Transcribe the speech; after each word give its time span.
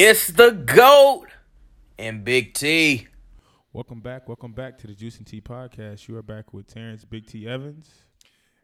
It's 0.00 0.28
the 0.28 0.52
GOAT 0.52 1.26
and 1.98 2.22
Big 2.24 2.54
T. 2.54 3.08
Welcome 3.72 3.98
back. 3.98 4.28
Welcome 4.28 4.52
back 4.52 4.78
to 4.78 4.86
the 4.86 4.94
Juice 4.94 5.18
and 5.18 5.26
Tea 5.26 5.40
podcast. 5.40 6.06
You 6.06 6.16
are 6.16 6.22
back 6.22 6.54
with 6.54 6.68
Terrence 6.72 7.04
Big 7.04 7.26
T 7.26 7.48
Evans. 7.48 7.90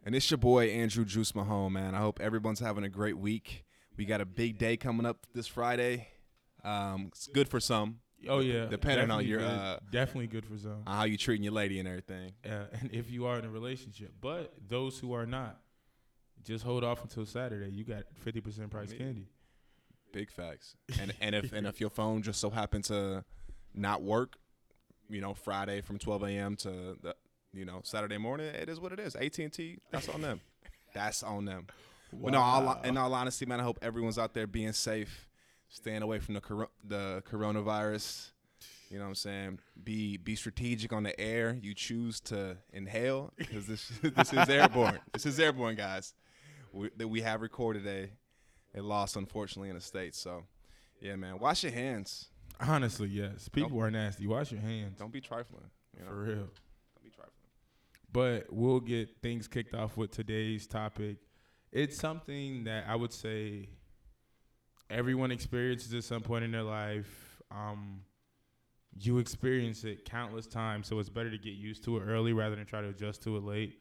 And 0.06 0.14
it's 0.14 0.30
your 0.30 0.38
boy 0.38 0.68
Andrew 0.68 1.04
Juice 1.04 1.34
Mahone, 1.34 1.72
man. 1.72 1.96
I 1.96 1.98
hope 1.98 2.20
everyone's 2.20 2.60
having 2.60 2.84
a 2.84 2.88
great 2.88 3.18
week. 3.18 3.64
We 3.96 4.04
got 4.04 4.20
a 4.20 4.24
big 4.24 4.58
day 4.58 4.76
coming 4.76 5.06
up 5.06 5.26
this 5.34 5.48
Friday. 5.48 6.06
Um, 6.62 7.06
it's 7.08 7.26
good 7.26 7.48
for 7.48 7.58
some, 7.58 7.98
Oh 8.28 8.38
yeah, 8.38 8.66
Depending 8.66 9.10
on 9.10 9.26
your, 9.26 9.40
good. 9.40 9.48
uh, 9.48 9.78
definitely 9.90 10.28
good 10.28 10.46
for 10.46 10.56
some, 10.56 10.84
on 10.86 10.96
how 10.96 11.02
you 11.02 11.16
treating 11.16 11.42
your 11.42 11.52
lady 11.52 11.80
and 11.80 11.88
everything. 11.88 12.30
uh, 12.48 12.66
and 12.80 12.90
if 12.92 13.10
you 13.10 13.26
are 13.26 13.40
in 13.40 13.44
a 13.44 13.50
relationship. 13.50 14.12
But 14.20 14.54
those 14.68 15.00
who 15.00 15.12
are 15.14 15.26
not, 15.26 15.58
just 16.44 16.64
hold 16.64 16.84
off 16.84 17.02
until 17.02 17.26
Saturday. 17.26 17.72
You 17.72 17.82
got 17.82 18.04
fifty 18.14 18.40
percent 18.40 18.70
price 18.70 18.92
candy. 18.92 19.26
Big 20.14 20.30
facts. 20.30 20.76
And 21.00 21.12
and 21.20 21.34
if 21.34 21.52
and 21.52 21.66
if 21.66 21.80
your 21.80 21.90
phone 21.90 22.22
just 22.22 22.40
so 22.40 22.48
happened 22.48 22.84
to 22.84 23.24
not 23.74 24.02
work, 24.02 24.36
you 25.10 25.20
know, 25.20 25.34
Friday 25.34 25.80
from 25.80 25.98
12 25.98 26.22
a.m. 26.22 26.56
to 26.56 26.96
the 27.02 27.16
you 27.52 27.64
know 27.64 27.80
Saturday 27.82 28.16
morning, 28.16 28.46
it 28.46 28.68
is 28.68 28.78
what 28.78 28.92
it 28.92 29.00
is. 29.00 29.16
AT 29.16 29.36
and 29.38 29.52
T, 29.52 29.78
that's 29.90 30.08
on 30.08 30.20
them. 30.20 30.40
That's 30.94 31.24
on 31.24 31.44
them. 31.44 31.66
But 32.12 32.30
no, 32.30 32.40
all, 32.40 32.80
in 32.84 32.96
all 32.96 33.12
honesty, 33.12 33.44
man, 33.44 33.58
I 33.58 33.64
hope 33.64 33.80
everyone's 33.82 34.18
out 34.18 34.34
there 34.34 34.46
being 34.46 34.72
safe, 34.72 35.28
staying 35.68 36.02
away 36.02 36.20
from 36.20 36.34
the 36.34 36.40
cor- 36.40 36.70
the 36.84 37.22
coronavirus. 37.28 38.30
You 38.90 38.98
know 38.98 39.06
what 39.06 39.08
I'm 39.08 39.14
saying? 39.16 39.58
Be 39.82 40.16
be 40.16 40.36
strategic 40.36 40.92
on 40.92 41.02
the 41.02 41.18
air 41.18 41.58
you 41.60 41.74
choose 41.74 42.20
to 42.20 42.56
inhale 42.72 43.32
because 43.36 43.66
this 43.66 43.90
this 44.02 44.32
is 44.32 44.48
airborne. 44.48 45.00
This 45.12 45.26
is 45.26 45.40
airborne, 45.40 45.74
guys. 45.74 46.14
We, 46.72 46.90
that 46.96 47.08
we 47.08 47.20
have 47.22 47.40
recorded 47.40 47.86
a 47.86 48.10
a 48.74 48.82
lost 48.82 49.16
unfortunately, 49.16 49.68
in 49.68 49.74
the 49.76 49.80
states. 49.80 50.18
So, 50.18 50.44
yeah, 51.00 51.16
man, 51.16 51.38
wash 51.38 51.62
your 51.62 51.72
hands. 51.72 52.26
Honestly, 52.60 53.08
yes. 53.08 53.48
People 53.48 53.80
are 53.80 53.90
nasty. 53.90 54.26
Wash 54.26 54.52
your 54.52 54.60
hands. 54.60 54.98
Don't 54.98 55.12
be 55.12 55.20
trifling. 55.20 55.70
You 55.96 56.04
know, 56.04 56.10
For 56.10 56.16
real. 56.22 56.34
don't 56.36 57.02
be 57.04 57.10
trifling. 57.10 57.32
But 58.12 58.46
we'll 58.52 58.80
get 58.80 59.08
things 59.22 59.48
kicked 59.48 59.74
off 59.74 59.96
with 59.96 60.10
today's 60.12 60.66
topic. 60.66 61.16
It's 61.72 61.96
something 61.96 62.64
that 62.64 62.84
I 62.88 62.94
would 62.94 63.12
say 63.12 63.68
everyone 64.88 65.32
experiences 65.32 65.92
at 65.94 66.04
some 66.04 66.22
point 66.22 66.44
in 66.44 66.52
their 66.52 66.62
life. 66.62 67.42
Um, 67.50 68.02
you 69.00 69.18
experience 69.18 69.82
it 69.82 70.04
countless 70.04 70.46
times, 70.46 70.86
so 70.86 71.00
it's 71.00 71.08
better 71.08 71.30
to 71.30 71.38
get 71.38 71.54
used 71.54 71.82
to 71.84 71.96
it 71.96 72.02
early 72.02 72.32
rather 72.32 72.54
than 72.54 72.64
try 72.66 72.80
to 72.80 72.88
adjust 72.90 73.24
to 73.24 73.36
it 73.36 73.42
late. 73.42 73.80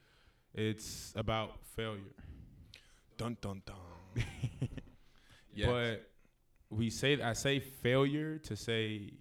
It's 0.55 1.13
about 1.15 1.63
failure. 1.75 2.01
Dun 3.17 3.37
dun 3.41 3.61
dun. 3.65 4.25
yeah. 5.53 5.67
But 5.67 6.09
we 6.69 6.89
say 6.89 7.21
I 7.21 7.33
say 7.33 7.59
failure 7.59 8.37
to 8.39 8.55
say 8.55 9.13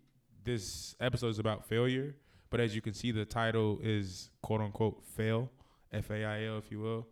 this 0.44 0.96
episode 1.00 1.28
is 1.28 1.38
about 1.38 1.66
failure, 1.66 2.16
but 2.50 2.60
as 2.60 2.74
you 2.74 2.80
can 2.80 2.94
see, 2.94 3.10
the 3.12 3.24
title 3.24 3.78
is 3.82 4.30
quote 4.42 4.60
unquote 4.60 5.02
fail, 5.04 5.50
F 5.92 6.10
A 6.10 6.24
I 6.24 6.44
L, 6.46 6.58
if 6.58 6.70
you 6.70 6.80
will. 6.80 7.06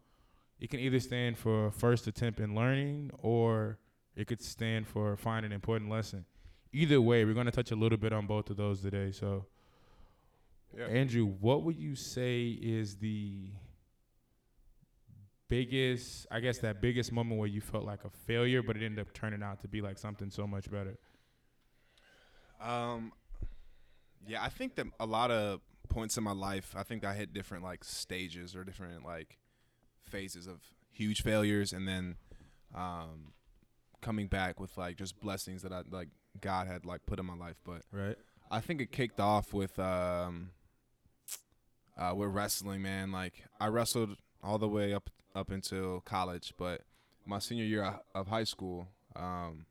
It 0.59 0.69
can 0.71 0.81
either 0.81 1.01
stand 1.01 1.39
for 1.39 1.71
first 1.71 2.07
attempt 2.07 2.41
in 2.41 2.55
learning, 2.55 3.11
or 3.19 3.79
it 4.17 4.27
could 4.27 4.43
stand 4.43 4.87
for 4.87 5.17
find 5.17 5.47
an 5.47 5.53
important 5.53 5.91
lesson. 5.91 6.25
Either 6.73 7.01
way, 7.01 7.25
we're 7.25 7.35
going 7.35 7.47
to 7.47 7.53
touch 7.53 7.71
a 7.71 7.77
little 7.77 7.99
bit 7.99 8.13
on 8.13 8.27
both 8.27 8.51
of 8.51 8.57
those 8.57 8.81
today. 8.81 9.11
So, 9.11 9.47
Yeah. 10.77 10.87
Andrew, 10.87 11.25
what 11.25 11.65
would 11.65 11.77
you 11.77 11.95
say 11.97 12.51
is 12.51 12.97
the 12.97 13.51
biggest, 15.51 16.27
I 16.31 16.41
guess, 16.41 16.59
that 16.59 16.81
biggest 16.81 17.13
moment 17.13 17.39
where 17.39 17.49
you 17.49 17.61
felt 17.61 17.85
like 17.85 18.05
a 18.05 18.11
failure, 18.11 18.63
but 18.63 18.77
it 18.77 18.83
ended 18.83 19.01
up 19.01 19.13
turning 19.13 19.43
out 19.43 19.61
to 19.61 19.69
be 19.69 19.83
like 19.83 19.99
something 19.99 20.31
so 20.31 20.47
much 20.47 20.71
better? 20.71 20.97
Um, 22.63 23.13
yeah, 24.27 24.43
I 24.43 24.49
think 24.49 24.77
that 24.77 24.87
a 24.99 25.07
lot 25.07 25.31
of 25.31 25.61
points 25.89 26.17
in 26.17 26.25
my 26.25 26.33
life, 26.33 26.75
I 26.77 26.85
think 26.85 27.05
I 27.05 27.15
hit 27.15 27.35
different 27.35 27.65
like 27.65 27.85
stages 27.85 28.55
or 28.57 28.65
different 28.65 29.05
like 29.05 29.39
phases 30.05 30.47
of 30.47 30.61
huge 30.93 31.23
failures, 31.23 31.73
and 31.73 31.87
then 31.87 32.17
um, 32.75 33.33
coming 34.01 34.29
back 34.29 34.61
with 34.61 34.79
like 34.79 34.97
just 34.97 35.21
blessings 35.21 35.63
that 35.63 35.73
I 35.73 35.83
like 35.91 36.09
God 36.41 36.67
had 36.67 36.87
like 36.87 37.05
put 37.07 37.19
in 37.19 37.27
my 37.27 37.37
life. 37.37 37.57
But 37.65 37.83
Right. 37.93 38.17
I 38.51 38.61
think 38.61 38.81
it 38.81 38.93
kicked 38.93 39.21
off 39.21 39.53
with 39.53 39.79
um, 39.79 40.51
uh, 41.99 42.15
with 42.17 42.31
wrestling, 42.31 42.83
man. 42.83 43.11
Like 43.11 43.45
I 43.61 43.67
wrestled 43.67 44.17
all 44.43 44.59
the 44.59 44.69
way 44.69 44.95
up 44.95 45.11
up 45.35 45.51
until 45.51 46.01
college, 46.01 46.55
but 46.57 46.83
my 47.27 47.39
senior 47.39 47.65
year 47.65 48.01
of- 48.15 48.29
high 48.29 48.45
school, 48.45 48.89
um, 49.17 49.67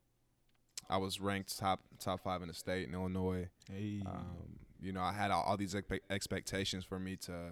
I 0.90 0.98
was 0.98 1.20
ranked 1.20 1.58
top 1.58 1.82
top 2.00 2.22
five 2.24 2.42
in 2.42 2.48
the 2.48 2.54
state 2.54 2.88
in 2.88 2.94
Illinois. 2.94 3.50
Hey. 3.72 4.02
Um, 4.06 4.60
you 4.82 4.92
know, 4.92 5.02
I 5.02 5.12
had 5.12 5.30
all, 5.30 5.44
all 5.44 5.58
these 5.58 5.74
expe- 5.74 6.00
expectations 6.10 6.84
for 6.84 7.00
me 7.00 7.16
to 7.18 7.52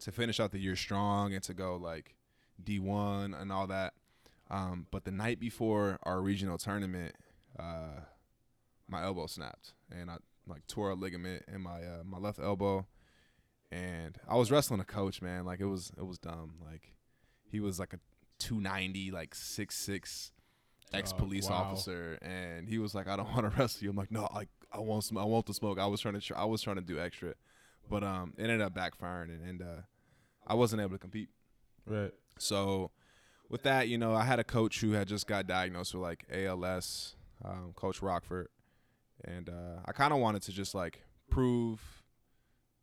to 0.00 0.12
finish 0.12 0.38
out 0.38 0.52
the 0.52 0.58
year 0.58 0.76
strong 0.76 1.32
and 1.34 1.42
to 1.44 1.54
go 1.54 1.76
like 1.76 2.14
D 2.62 2.78
one 2.78 3.34
and 3.34 3.50
all 3.52 3.66
that. 3.68 3.94
Um, 4.50 4.86
but 4.90 5.04
the 5.04 5.10
night 5.10 5.40
before 5.40 5.98
our 6.04 6.20
regional 6.20 6.58
tournament, 6.58 7.14
uh, 7.58 8.00
my 8.88 9.02
elbow 9.02 9.26
snapped 9.26 9.74
and 9.90 10.10
I 10.10 10.16
like 10.46 10.66
tore 10.66 10.90
a 10.90 10.94
ligament 10.94 11.44
in 11.52 11.62
my 11.62 11.82
uh, 11.82 12.02
my 12.04 12.18
left 12.18 12.38
elbow. 12.38 12.86
And 13.70 14.18
I 14.26 14.36
was 14.36 14.50
wrestling 14.50 14.80
a 14.80 14.84
coach, 14.84 15.20
man. 15.20 15.44
Like 15.44 15.60
it 15.60 15.66
was 15.66 15.92
it 15.98 16.06
was 16.06 16.18
dumb. 16.18 16.54
Like 16.64 16.92
he 17.50 17.60
was 17.60 17.78
like 17.78 17.92
a 17.92 17.98
two 18.38 18.60
ninety, 18.60 19.10
like 19.10 19.34
six 19.34 19.76
six 19.76 20.32
ex 20.92 21.12
police 21.12 21.48
wow. 21.48 21.56
officer, 21.56 22.18
and 22.22 22.68
he 22.68 22.78
was 22.78 22.94
like, 22.94 23.08
"I 23.08 23.16
don't 23.16 23.28
want 23.34 23.50
to 23.50 23.58
wrestle 23.58 23.84
you." 23.84 23.90
I'm 23.90 23.96
like, 23.96 24.10
"No, 24.10 24.28
like 24.34 24.48
I 24.72 24.78
want 24.80 25.04
some, 25.04 25.18
I 25.18 25.24
want 25.24 25.46
the 25.46 25.54
smoke." 25.54 25.78
I 25.78 25.86
was 25.86 26.00
trying 26.00 26.18
to, 26.18 26.38
I 26.38 26.44
was 26.44 26.62
trying 26.62 26.76
to 26.76 26.82
do 26.82 26.98
extra, 26.98 27.34
but 27.88 28.02
um, 28.02 28.34
it 28.36 28.42
ended 28.42 28.60
up 28.60 28.74
backfiring, 28.74 29.30
and, 29.30 29.48
and 29.48 29.62
uh, 29.62 29.82
I 30.46 30.54
wasn't 30.54 30.82
able 30.82 30.92
to 30.92 30.98
compete. 30.98 31.28
right. 31.86 32.12
So, 32.38 32.90
with 33.48 33.64
that, 33.64 33.88
you 33.88 33.98
know, 33.98 34.14
I 34.14 34.24
had 34.24 34.38
a 34.38 34.44
coach 34.44 34.80
who 34.80 34.92
had 34.92 35.08
just 35.08 35.26
got 35.26 35.46
diagnosed 35.46 35.94
with 35.94 36.02
like 36.02 36.24
ALS, 36.32 37.16
um, 37.44 37.72
Coach 37.74 38.00
Rockford, 38.00 38.48
and 39.24 39.48
uh, 39.48 39.80
I 39.84 39.92
kind 39.92 40.12
of 40.12 40.20
wanted 40.20 40.42
to 40.42 40.52
just 40.52 40.74
like 40.74 41.02
prove, 41.30 41.80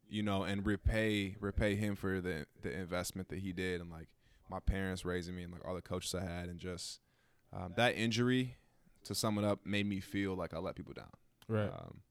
you 0.09 0.23
know, 0.23 0.43
and 0.43 0.65
repay 0.65 1.35
repay 1.39 1.75
him 1.75 1.95
for 1.95 2.21
the 2.21 2.45
the 2.61 2.71
investment 2.71 3.29
that 3.29 3.39
he 3.39 3.53
did, 3.53 3.81
and 3.81 3.89
like 3.89 4.07
my 4.49 4.59
parents 4.59 5.05
raising 5.05 5.35
me, 5.35 5.43
and 5.43 5.51
like 5.51 5.65
all 5.65 5.75
the 5.75 5.81
coaches 5.81 6.15
I 6.15 6.23
had, 6.23 6.47
and 6.49 6.59
just 6.59 6.99
um, 7.53 7.73
that 7.77 7.95
injury, 7.95 8.55
to 9.05 9.15
sum 9.15 9.37
it 9.37 9.45
up, 9.45 9.65
made 9.65 9.85
me 9.85 9.99
feel 9.99 10.35
like 10.35 10.53
I 10.53 10.59
let 10.59 10.75
people 10.75 10.93
down. 10.93 11.11
Right. 11.47 11.71
Um, 11.71 12.01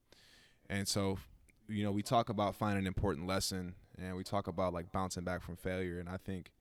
and 0.71 0.89
so, 0.89 1.19
you 1.69 1.85
know, 1.85 1.93
we 1.93 2.03
talk 2.03 2.29
about 2.29 2.55
finding 2.55 2.81
an 2.81 2.87
important 2.87 3.27
lesson, 3.27 3.75
and 3.99 4.17
we 4.17 4.25
talk 4.25 4.47
about 4.47 4.73
like 4.73 4.93
bouncing 4.93 5.25
back 5.25 5.43
from 5.43 5.57
failure. 5.57 5.99
And 6.01 6.09
I 6.09 6.17
think, 6.17 6.53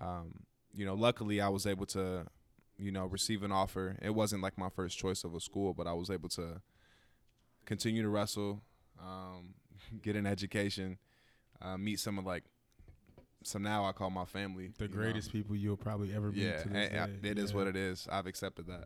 um, 0.00 0.44
you 0.74 0.84
know, 0.84 0.94
luckily 0.94 1.40
I 1.40 1.48
was 1.48 1.66
able 1.66 1.86
to, 1.86 2.26
you 2.78 2.90
know, 2.90 3.06
receive 3.06 3.42
an 3.42 3.52
offer. 3.52 3.96
It 4.02 4.14
wasn't 4.14 4.42
like 4.42 4.58
my 4.58 4.68
first 4.68 4.98
choice 4.98 5.24
of 5.24 5.34
a 5.34 5.40
school, 5.40 5.74
but 5.74 5.86
I 5.86 5.92
was 5.92 6.10
able 6.10 6.28
to 6.30 6.60
continue 7.64 8.02
to 8.02 8.08
wrestle, 8.08 8.62
um, 9.00 9.54
get 10.02 10.16
an 10.16 10.26
education, 10.26 10.98
uh, 11.60 11.76
meet 11.76 12.00
some 12.00 12.18
of 12.18 12.26
like, 12.26 12.44
some 13.46 13.62
now 13.62 13.84
I 13.84 13.92
call 13.92 14.10
my 14.10 14.24
family. 14.24 14.72
the 14.78 14.84
you 14.84 14.90
know. 14.90 14.96
greatest 14.96 15.30
people 15.32 15.54
you'll 15.56 15.76
probably 15.76 16.12
ever 16.14 16.30
meet 16.32 16.42
Yeah, 16.42 16.62
to 16.62 16.68
this 16.68 16.88
day. 16.90 17.28
it 17.30 17.38
is 17.38 17.50
Yeah. 17.50 17.56
what 17.56 17.66
it 17.68 17.76
is. 17.76 18.06
I've 18.10 18.26
accepted 18.26 18.66
that. 18.66 18.84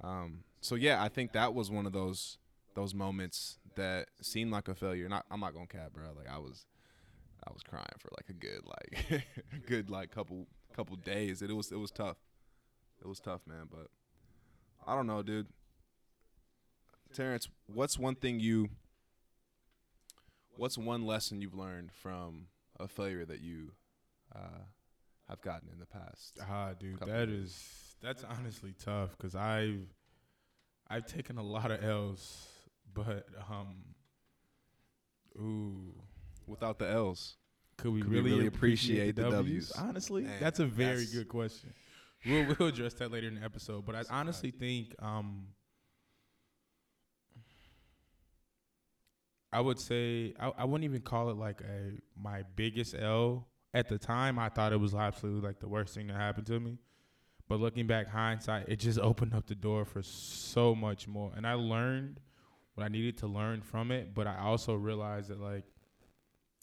Um, 0.00 0.44
so 0.60 0.74
yeah, 0.74 1.02
I 1.02 1.08
think 1.08 1.32
that 1.32 1.54
was 1.54 1.70
one 1.70 1.86
of 1.86 1.92
those 1.92 2.38
those 2.74 2.94
moments 2.94 3.58
that 3.74 4.08
seemed 4.22 4.52
like 4.52 4.68
a 4.68 4.74
failure. 4.74 5.08
Not, 5.08 5.26
I'm 5.30 5.40
not 5.40 5.52
gonna 5.52 5.66
cap, 5.66 5.92
bro. 5.92 6.04
Like 6.16 6.28
I 6.28 6.38
was, 6.38 6.66
I 7.46 7.52
was 7.52 7.62
crying 7.62 7.84
for 7.98 8.10
like 8.16 8.28
a 8.28 8.32
good 8.32 8.60
like, 8.64 9.24
good 9.66 9.90
like 9.90 10.10
couple 10.10 10.46
couple 10.74 10.94
days. 10.96 11.42
It, 11.42 11.54
was 11.54 11.72
it 11.72 11.78
was 11.78 11.90
tough. 11.90 12.18
It 13.00 13.06
was 13.08 13.18
tough, 13.20 13.40
man. 13.46 13.68
But 13.70 13.88
I 14.86 14.94
don't 14.94 15.06
know, 15.06 15.22
dude. 15.22 15.48
Terrence, 17.12 17.48
what's 17.66 17.98
one 17.98 18.14
thing 18.14 18.38
you? 18.40 18.68
What's 20.56 20.76
one 20.78 21.04
lesson 21.06 21.40
you've 21.40 21.54
learned 21.54 21.90
from 21.92 22.46
a 22.78 22.88
failure 22.88 23.24
that 23.24 23.40
you 23.40 23.72
uh, 24.34 24.60
have 25.28 25.40
gotten 25.42 25.68
in 25.72 25.78
the 25.78 25.86
past? 25.86 26.38
Ah, 26.48 26.72
dude, 26.78 26.98
that 27.00 27.28
years. 27.28 27.44
is 27.50 27.96
that's 28.02 28.24
honestly 28.24 28.74
tough 28.84 29.10
because 29.16 29.34
I've 29.34 29.86
I've 30.88 31.06
taken 31.06 31.36
a 31.38 31.42
lot 31.42 31.70
of 31.70 31.82
L's, 31.84 32.46
but 32.94 33.26
um, 33.50 33.76
ooh, 35.38 35.94
Without 36.46 36.78
the 36.78 36.88
L's. 36.88 37.36
could 37.76 37.92
we 37.92 38.00
Could 38.00 38.10
we 38.10 38.16
really, 38.16 38.30
really 38.32 38.46
appreciate, 38.46 39.10
appreciate 39.10 39.16
the 39.16 39.22
the 39.24 39.30
W's? 39.42 39.68
W's? 39.68 39.72
Honestly, 39.72 40.22
Man, 40.22 40.36
that's 40.40 40.60
a 40.60 40.66
very 40.66 40.90
that's- 41.04 41.12
good 41.12 41.28
question. 41.28 41.74
We'll 42.26 42.46
we'll 42.58 42.68
address 42.68 42.94
that 42.94 43.12
later 43.12 43.28
in 43.28 43.36
the 43.36 43.44
episode, 43.44 43.84
but 43.86 43.94
I 43.94 44.02
honestly 44.10 44.50
think 44.50 44.94
um. 45.00 45.48
I 49.52 49.60
would 49.60 49.78
say 49.78 50.34
I, 50.38 50.52
I 50.58 50.64
wouldn't 50.64 50.84
even 50.84 51.00
call 51.00 51.30
it 51.30 51.36
like 51.36 51.60
a 51.62 51.92
my 52.20 52.42
biggest 52.56 52.94
L. 52.98 53.46
At 53.74 53.88
the 53.88 53.98
time, 53.98 54.38
I 54.38 54.48
thought 54.48 54.72
it 54.72 54.80
was 54.80 54.94
absolutely 54.94 55.46
like 55.46 55.60
the 55.60 55.68
worst 55.68 55.94
thing 55.94 56.06
that 56.06 56.16
happened 56.16 56.46
to 56.46 56.58
me. 56.58 56.78
But 57.48 57.60
looking 57.60 57.86
back, 57.86 58.08
hindsight, 58.08 58.68
it 58.68 58.76
just 58.76 58.98
opened 58.98 59.34
up 59.34 59.46
the 59.46 59.54
door 59.54 59.84
for 59.84 60.02
so 60.02 60.74
much 60.74 61.08
more. 61.08 61.32
And 61.36 61.46
I 61.46 61.54
learned 61.54 62.20
what 62.74 62.84
I 62.84 62.88
needed 62.88 63.18
to 63.18 63.26
learn 63.26 63.62
from 63.62 63.90
it. 63.90 64.14
But 64.14 64.26
I 64.26 64.38
also 64.38 64.74
realized 64.74 65.28
that 65.30 65.40
like, 65.40 65.64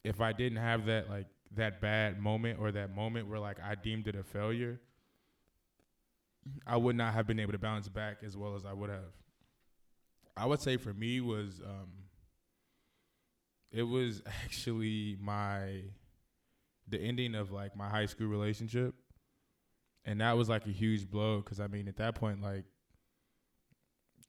if 0.03 0.21
I 0.21 0.31
didn't 0.31 0.59
have 0.59 0.85
that 0.85 1.09
like 1.09 1.25
that 1.55 1.81
bad 1.81 2.19
moment 2.19 2.59
or 2.59 2.71
that 2.71 2.95
moment 2.95 3.27
where 3.27 3.39
like 3.39 3.57
I 3.63 3.75
deemed 3.75 4.07
it 4.07 4.15
a 4.15 4.23
failure, 4.23 4.79
I 6.65 6.77
would 6.77 6.95
not 6.95 7.13
have 7.13 7.25
been 7.25 7.39
able 7.39 7.53
to 7.53 7.59
bounce 7.59 7.87
back 7.87 8.17
as 8.23 8.37
well 8.37 8.55
as 8.55 8.65
I 8.65 8.73
would 8.73 8.89
have. 8.89 9.13
I 10.37 10.45
would 10.45 10.61
say 10.61 10.77
for 10.77 10.93
me 10.93 11.21
was 11.21 11.61
um, 11.65 11.89
it 13.71 13.83
was 13.83 14.21
actually 14.43 15.17
my 15.19 15.81
the 16.87 16.99
ending 16.99 17.35
of 17.35 17.51
like 17.51 17.75
my 17.75 17.89
high 17.89 18.05
school 18.05 18.27
relationship, 18.27 18.95
and 20.05 20.21
that 20.21 20.37
was 20.37 20.49
like 20.49 20.65
a 20.65 20.71
huge 20.71 21.09
blow 21.09 21.37
because 21.37 21.59
I 21.59 21.67
mean 21.67 21.87
at 21.87 21.97
that 21.97 22.15
point 22.15 22.41
like 22.41 22.65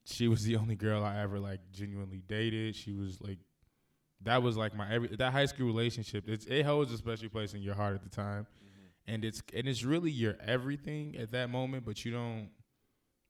she 0.05 0.29
was 0.29 0.45
the 0.45 0.57
only 0.57 0.77
girl 0.77 1.05
I 1.05 1.21
ever 1.21 1.39
like 1.39 1.61
genuinely 1.73 2.23
dated. 2.27 2.77
She 2.77 2.93
was 2.93 3.21
like 3.21 3.39
that 4.23 4.43
was 4.43 4.57
like 4.57 4.75
my 4.75 4.93
every 4.93 5.09
that 5.17 5.33
high 5.33 5.47
school 5.47 5.67
relationship. 5.67 6.29
It's 6.29 6.47
it 6.47 6.65
holds 6.65 6.93
a 6.93 6.97
special 6.97 7.29
place 7.29 7.55
in 7.55 7.63
your 7.63 7.75
heart 7.75 7.95
at 7.95 8.03
the 8.03 8.09
time, 8.09 8.47
mm-hmm. 8.47 9.13
and 9.13 9.25
it's 9.25 9.43
and 9.55 9.69
it's 9.69 9.85
really 9.85 10.11
your 10.11 10.37
everything 10.45 11.17
at 11.17 11.33
that 11.33 11.51
moment. 11.51 11.85
But 11.85 12.05
you 12.05 12.13
don't 12.13 12.51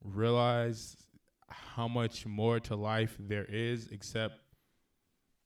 realize 0.04 0.96
how 1.48 1.88
much 1.88 2.26
more 2.26 2.60
to 2.60 2.76
life 2.76 3.16
there 3.18 3.46
is, 3.48 3.88
except 3.90 4.34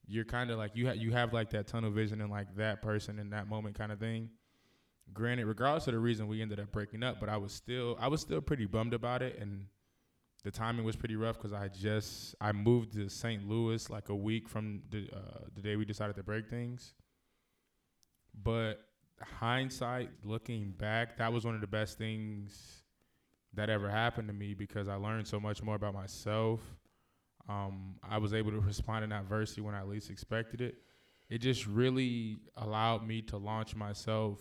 you're 0.06 0.24
kind 0.24 0.50
of 0.50 0.58
like 0.58 0.72
you 0.74 0.88
ha- 0.88 0.94
you 0.94 1.12
have 1.12 1.32
like 1.32 1.50
that 1.50 1.66
tunnel 1.66 1.90
vision 1.90 2.20
and 2.20 2.30
like 2.30 2.56
that 2.56 2.82
person 2.82 3.18
in 3.18 3.30
that 3.30 3.48
moment 3.48 3.76
kind 3.76 3.92
of 3.92 3.98
thing. 3.98 4.30
Granted, 5.12 5.46
regardless 5.46 5.86
of 5.88 5.94
the 5.94 5.98
reason 5.98 6.28
we 6.28 6.40
ended 6.40 6.60
up 6.60 6.70
breaking 6.72 7.02
up, 7.02 7.18
but 7.20 7.28
I 7.28 7.36
was 7.36 7.52
still 7.52 7.96
I 8.00 8.08
was 8.08 8.20
still 8.20 8.40
pretty 8.40 8.66
bummed 8.66 8.94
about 8.94 9.22
it 9.22 9.38
and 9.38 9.66
the 10.42 10.50
timing 10.50 10.84
was 10.84 10.96
pretty 10.96 11.16
rough 11.16 11.36
because 11.36 11.52
I 11.52 11.68
just 11.68 12.34
I 12.40 12.52
moved 12.52 12.92
to 12.94 13.08
St. 13.08 13.46
Louis 13.46 13.90
like 13.90 14.08
a 14.08 14.14
week 14.14 14.48
from 14.48 14.82
the 14.90 15.08
uh, 15.12 15.44
the 15.54 15.60
day 15.60 15.76
we 15.76 15.84
decided 15.84 16.16
to 16.16 16.22
break 16.22 16.48
things. 16.48 16.94
But 18.42 18.80
hindsight, 19.20 20.10
looking 20.24 20.70
back, 20.70 21.18
that 21.18 21.32
was 21.32 21.44
one 21.44 21.54
of 21.54 21.60
the 21.60 21.66
best 21.66 21.98
things 21.98 22.82
that 23.54 23.68
ever 23.68 23.90
happened 23.90 24.28
to 24.28 24.34
me 24.34 24.54
because 24.54 24.88
I 24.88 24.94
learned 24.94 25.26
so 25.26 25.40
much 25.40 25.62
more 25.62 25.74
about 25.74 25.94
myself. 25.94 26.60
Um, 27.48 27.96
I 28.08 28.18
was 28.18 28.32
able 28.32 28.50
to 28.52 28.60
respond 28.60 29.04
in 29.04 29.12
adversity 29.12 29.60
when 29.60 29.74
I 29.74 29.82
least 29.82 30.10
expected 30.10 30.60
it. 30.60 30.76
It 31.28 31.38
just 31.38 31.66
really 31.66 32.38
allowed 32.56 33.06
me 33.06 33.22
to 33.22 33.36
launch 33.36 33.76
myself 33.76 34.40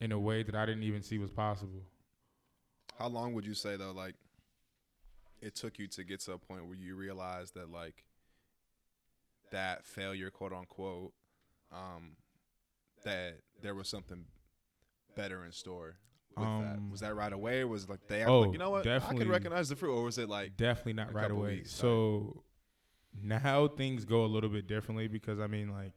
in 0.00 0.12
a 0.12 0.18
way 0.18 0.42
that 0.42 0.54
I 0.54 0.66
didn't 0.66 0.82
even 0.82 1.02
see 1.02 1.18
was 1.18 1.30
possible. 1.30 1.82
How 2.98 3.08
long 3.08 3.34
would 3.34 3.46
you 3.46 3.54
say 3.54 3.76
though, 3.76 3.92
like, 3.92 4.14
it 5.40 5.54
took 5.54 5.78
you 5.78 5.86
to 5.88 6.04
get 6.04 6.20
to 6.20 6.32
a 6.32 6.38
point 6.38 6.66
where 6.66 6.76
you 6.76 6.96
realized 6.96 7.54
that 7.54 7.70
like 7.70 8.04
that 9.50 9.84
failure, 9.84 10.30
quote 10.30 10.52
unquote, 10.52 11.12
um, 11.72 12.16
that 13.04 13.40
there 13.62 13.74
was 13.74 13.88
something 13.88 14.24
better 15.14 15.44
in 15.44 15.52
store 15.52 15.96
with 16.36 16.46
that? 16.46 16.76
Um, 16.76 16.90
Was 16.90 17.00
that 17.00 17.14
right 17.14 17.32
away? 17.32 17.60
Or 17.60 17.68
was 17.68 17.84
it 17.84 17.90
like 17.90 18.06
they 18.08 18.24
oh, 18.24 18.40
like, 18.40 18.52
you 18.52 18.58
know 18.58 18.70
what, 18.70 18.86
I 18.86 18.98
definitely. 18.98 19.24
can 19.24 19.30
recognize 19.30 19.68
the 19.68 19.76
fruit, 19.76 19.94
or 19.94 20.04
was 20.04 20.18
it 20.18 20.28
like 20.28 20.56
Definitely 20.56 20.94
not 20.94 21.12
right 21.12 21.30
away. 21.30 21.56
weeks, 21.56 21.72
so 21.72 22.42
now 23.22 23.68
things 23.68 24.04
go 24.04 24.24
a 24.24 24.26
little 24.26 24.50
bit 24.50 24.66
differently 24.66 25.08
because 25.08 25.40
I 25.40 25.46
mean, 25.46 25.70
like, 25.70 25.92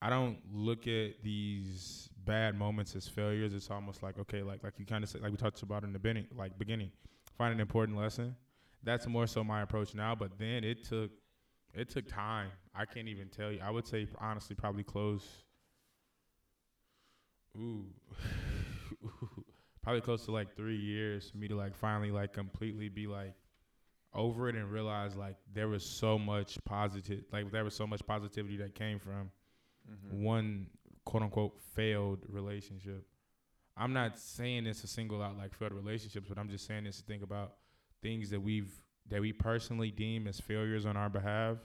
I 0.00 0.10
don't 0.10 0.38
look 0.52 0.86
at 0.88 1.22
these 1.22 2.08
bad 2.24 2.56
moments 2.56 2.96
as 2.96 3.08
failures. 3.08 3.54
It's 3.54 3.70
almost 3.70 4.02
like 4.02 4.18
okay, 4.18 4.42
like 4.42 4.62
like 4.62 4.74
you 4.78 4.86
kind 4.86 5.04
of 5.04 5.10
said, 5.10 5.22
like 5.22 5.30
we 5.30 5.36
talked 5.36 5.62
about 5.62 5.84
in 5.84 5.92
the 5.92 5.98
beginning, 5.98 6.26
like 6.36 6.58
beginning, 6.58 6.90
find 7.38 7.54
an 7.54 7.60
important 7.60 7.96
lesson. 7.96 8.34
That's 8.82 9.06
more 9.06 9.26
so 9.28 9.44
my 9.44 9.62
approach 9.62 9.94
now. 9.94 10.14
But 10.14 10.38
then 10.38 10.64
it 10.64 10.84
took 10.84 11.10
it 11.74 11.88
took 11.88 12.08
time. 12.08 12.48
I 12.74 12.84
can't 12.84 13.08
even 13.08 13.28
tell 13.28 13.52
you. 13.52 13.60
I 13.62 13.70
would 13.70 13.86
say 13.86 14.06
honestly, 14.20 14.56
probably 14.56 14.82
close. 14.84 15.26
Ooh. 17.56 17.84
probably 19.82 20.00
close 20.00 20.24
to 20.26 20.32
like 20.32 20.56
three 20.56 20.76
years 20.76 21.30
for 21.30 21.38
me 21.38 21.48
to 21.48 21.56
like 21.56 21.74
finally 21.76 22.10
like 22.10 22.32
completely 22.32 22.88
be 22.88 23.06
like 23.06 23.34
over 24.14 24.48
it 24.48 24.54
and 24.54 24.70
realize 24.70 25.16
like 25.16 25.36
there 25.54 25.68
was 25.68 25.84
so 25.84 26.18
much 26.18 26.58
positive 26.64 27.24
like 27.32 27.50
there 27.50 27.64
was 27.64 27.74
so 27.74 27.86
much 27.86 28.04
positivity 28.06 28.56
that 28.56 28.74
came 28.74 28.98
from 28.98 29.30
Mm-hmm. 29.90 30.22
one 30.22 30.66
quote 31.04 31.24
unquote 31.24 31.58
failed 31.74 32.24
relationship. 32.28 33.04
I'm 33.76 33.92
not 33.92 34.16
saying 34.18 34.64
this 34.64 34.82
to 34.82 34.86
single 34.86 35.20
out 35.20 35.36
like 35.36 35.54
failed 35.54 35.72
relationships, 35.72 36.28
but 36.28 36.38
I'm 36.38 36.48
just 36.48 36.66
saying 36.66 36.84
this 36.84 36.98
to 36.98 37.02
think 37.02 37.22
about 37.22 37.54
things 38.00 38.30
that 38.30 38.40
we've 38.40 38.80
that 39.08 39.20
we 39.20 39.32
personally 39.32 39.90
deem 39.90 40.28
as 40.28 40.38
failures 40.38 40.86
on 40.86 40.96
our 40.96 41.08
behalf 41.08 41.56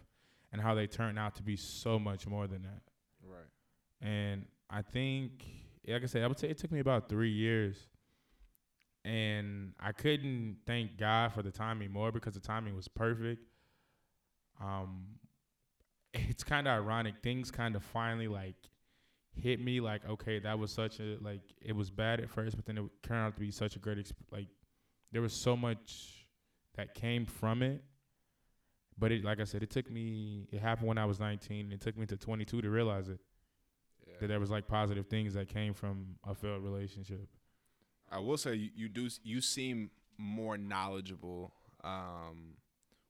and 0.52 0.60
how 0.60 0.74
they 0.74 0.88
turn 0.88 1.18
out 1.20 1.36
to 1.36 1.44
be 1.44 1.56
so 1.56 2.00
much 2.00 2.26
more 2.26 2.48
than 2.48 2.64
that. 2.64 2.82
right? 3.24 3.46
And 4.02 4.46
I 4.70 4.82
think, 4.82 5.46
like 5.88 6.04
I 6.04 6.06
said, 6.06 6.24
I 6.24 6.28
would 6.28 6.40
say 6.40 6.50
it 6.50 6.58
took 6.58 6.72
me 6.72 6.80
about 6.80 7.10
three 7.10 7.32
years. 7.32 7.78
And 9.06 9.74
I 9.80 9.94
couldn't 9.94 10.58
thank 10.66 10.98
God 10.98 11.32
for 11.32 11.42
the 11.42 11.52
timing 11.52 11.92
more 11.92 12.12
because 12.12 12.34
the 12.34 12.42
timing 12.42 12.76
was 12.76 12.88
perfect. 12.90 13.42
Um, 14.62 15.06
it's 16.14 16.44
kind 16.44 16.68
of 16.68 16.74
ironic. 16.74 17.16
Things 17.24 17.50
kind 17.50 17.76
of 17.76 17.84
finally 17.84 18.28
like 18.28 18.56
hit 19.34 19.64
me 19.64 19.80
like, 19.80 20.08
okay, 20.10 20.40
that 20.40 20.60
was 20.60 20.72
such 20.72 21.00
a 21.00 21.18
like 21.22 21.42
it 21.62 21.74
was 21.74 21.90
bad 21.90 22.20
at 22.20 22.30
first, 22.30 22.58
but 22.58 22.66
then 22.66 22.78
it 22.78 22.84
turned 23.02 23.26
out 23.26 23.36
to 23.36 23.40
be 23.40 23.52
such 23.52 23.76
a 23.76 23.80
great 23.80 23.98
exp- 23.98 24.14
like 24.32 24.48
there 25.14 25.22
was 25.22 25.34
so 25.34 25.56
much 25.56 26.28
that 26.76 26.94
came 26.94 27.26
from 27.26 27.62
it. 27.62 27.82
But 29.00 29.12
it, 29.12 29.24
like 29.24 29.40
I 29.40 29.44
said, 29.44 29.62
it 29.64 29.70
took 29.70 29.90
me. 29.92 30.48
It 30.52 30.60
happened 30.60 30.88
when 30.88 30.98
I 30.98 31.06
was 31.06 31.20
19. 31.20 31.66
and 31.66 31.74
It 31.74 31.82
took 31.82 31.98
me 31.98 32.08
to 32.08 32.18
22 32.18 32.62
to 32.62 32.70
realize 32.70 33.10
it 33.10 33.20
that 34.20 34.28
there 34.28 34.40
was 34.40 34.50
like 34.50 34.68
positive 34.68 35.08
things 35.08 35.34
that 35.34 35.48
came 35.48 35.74
from 35.74 36.16
a 36.28 36.34
failed 36.34 36.64
relationship. 36.64 37.28
I 38.10 38.20
will 38.20 38.38
say 38.38 38.56
you, 38.56 38.70
you 38.76 38.90
do 38.90 39.10
you 39.24 39.42
seem 39.42 39.92
more 40.18 40.58
knowledgeable 40.58 41.54
um, 41.84 42.56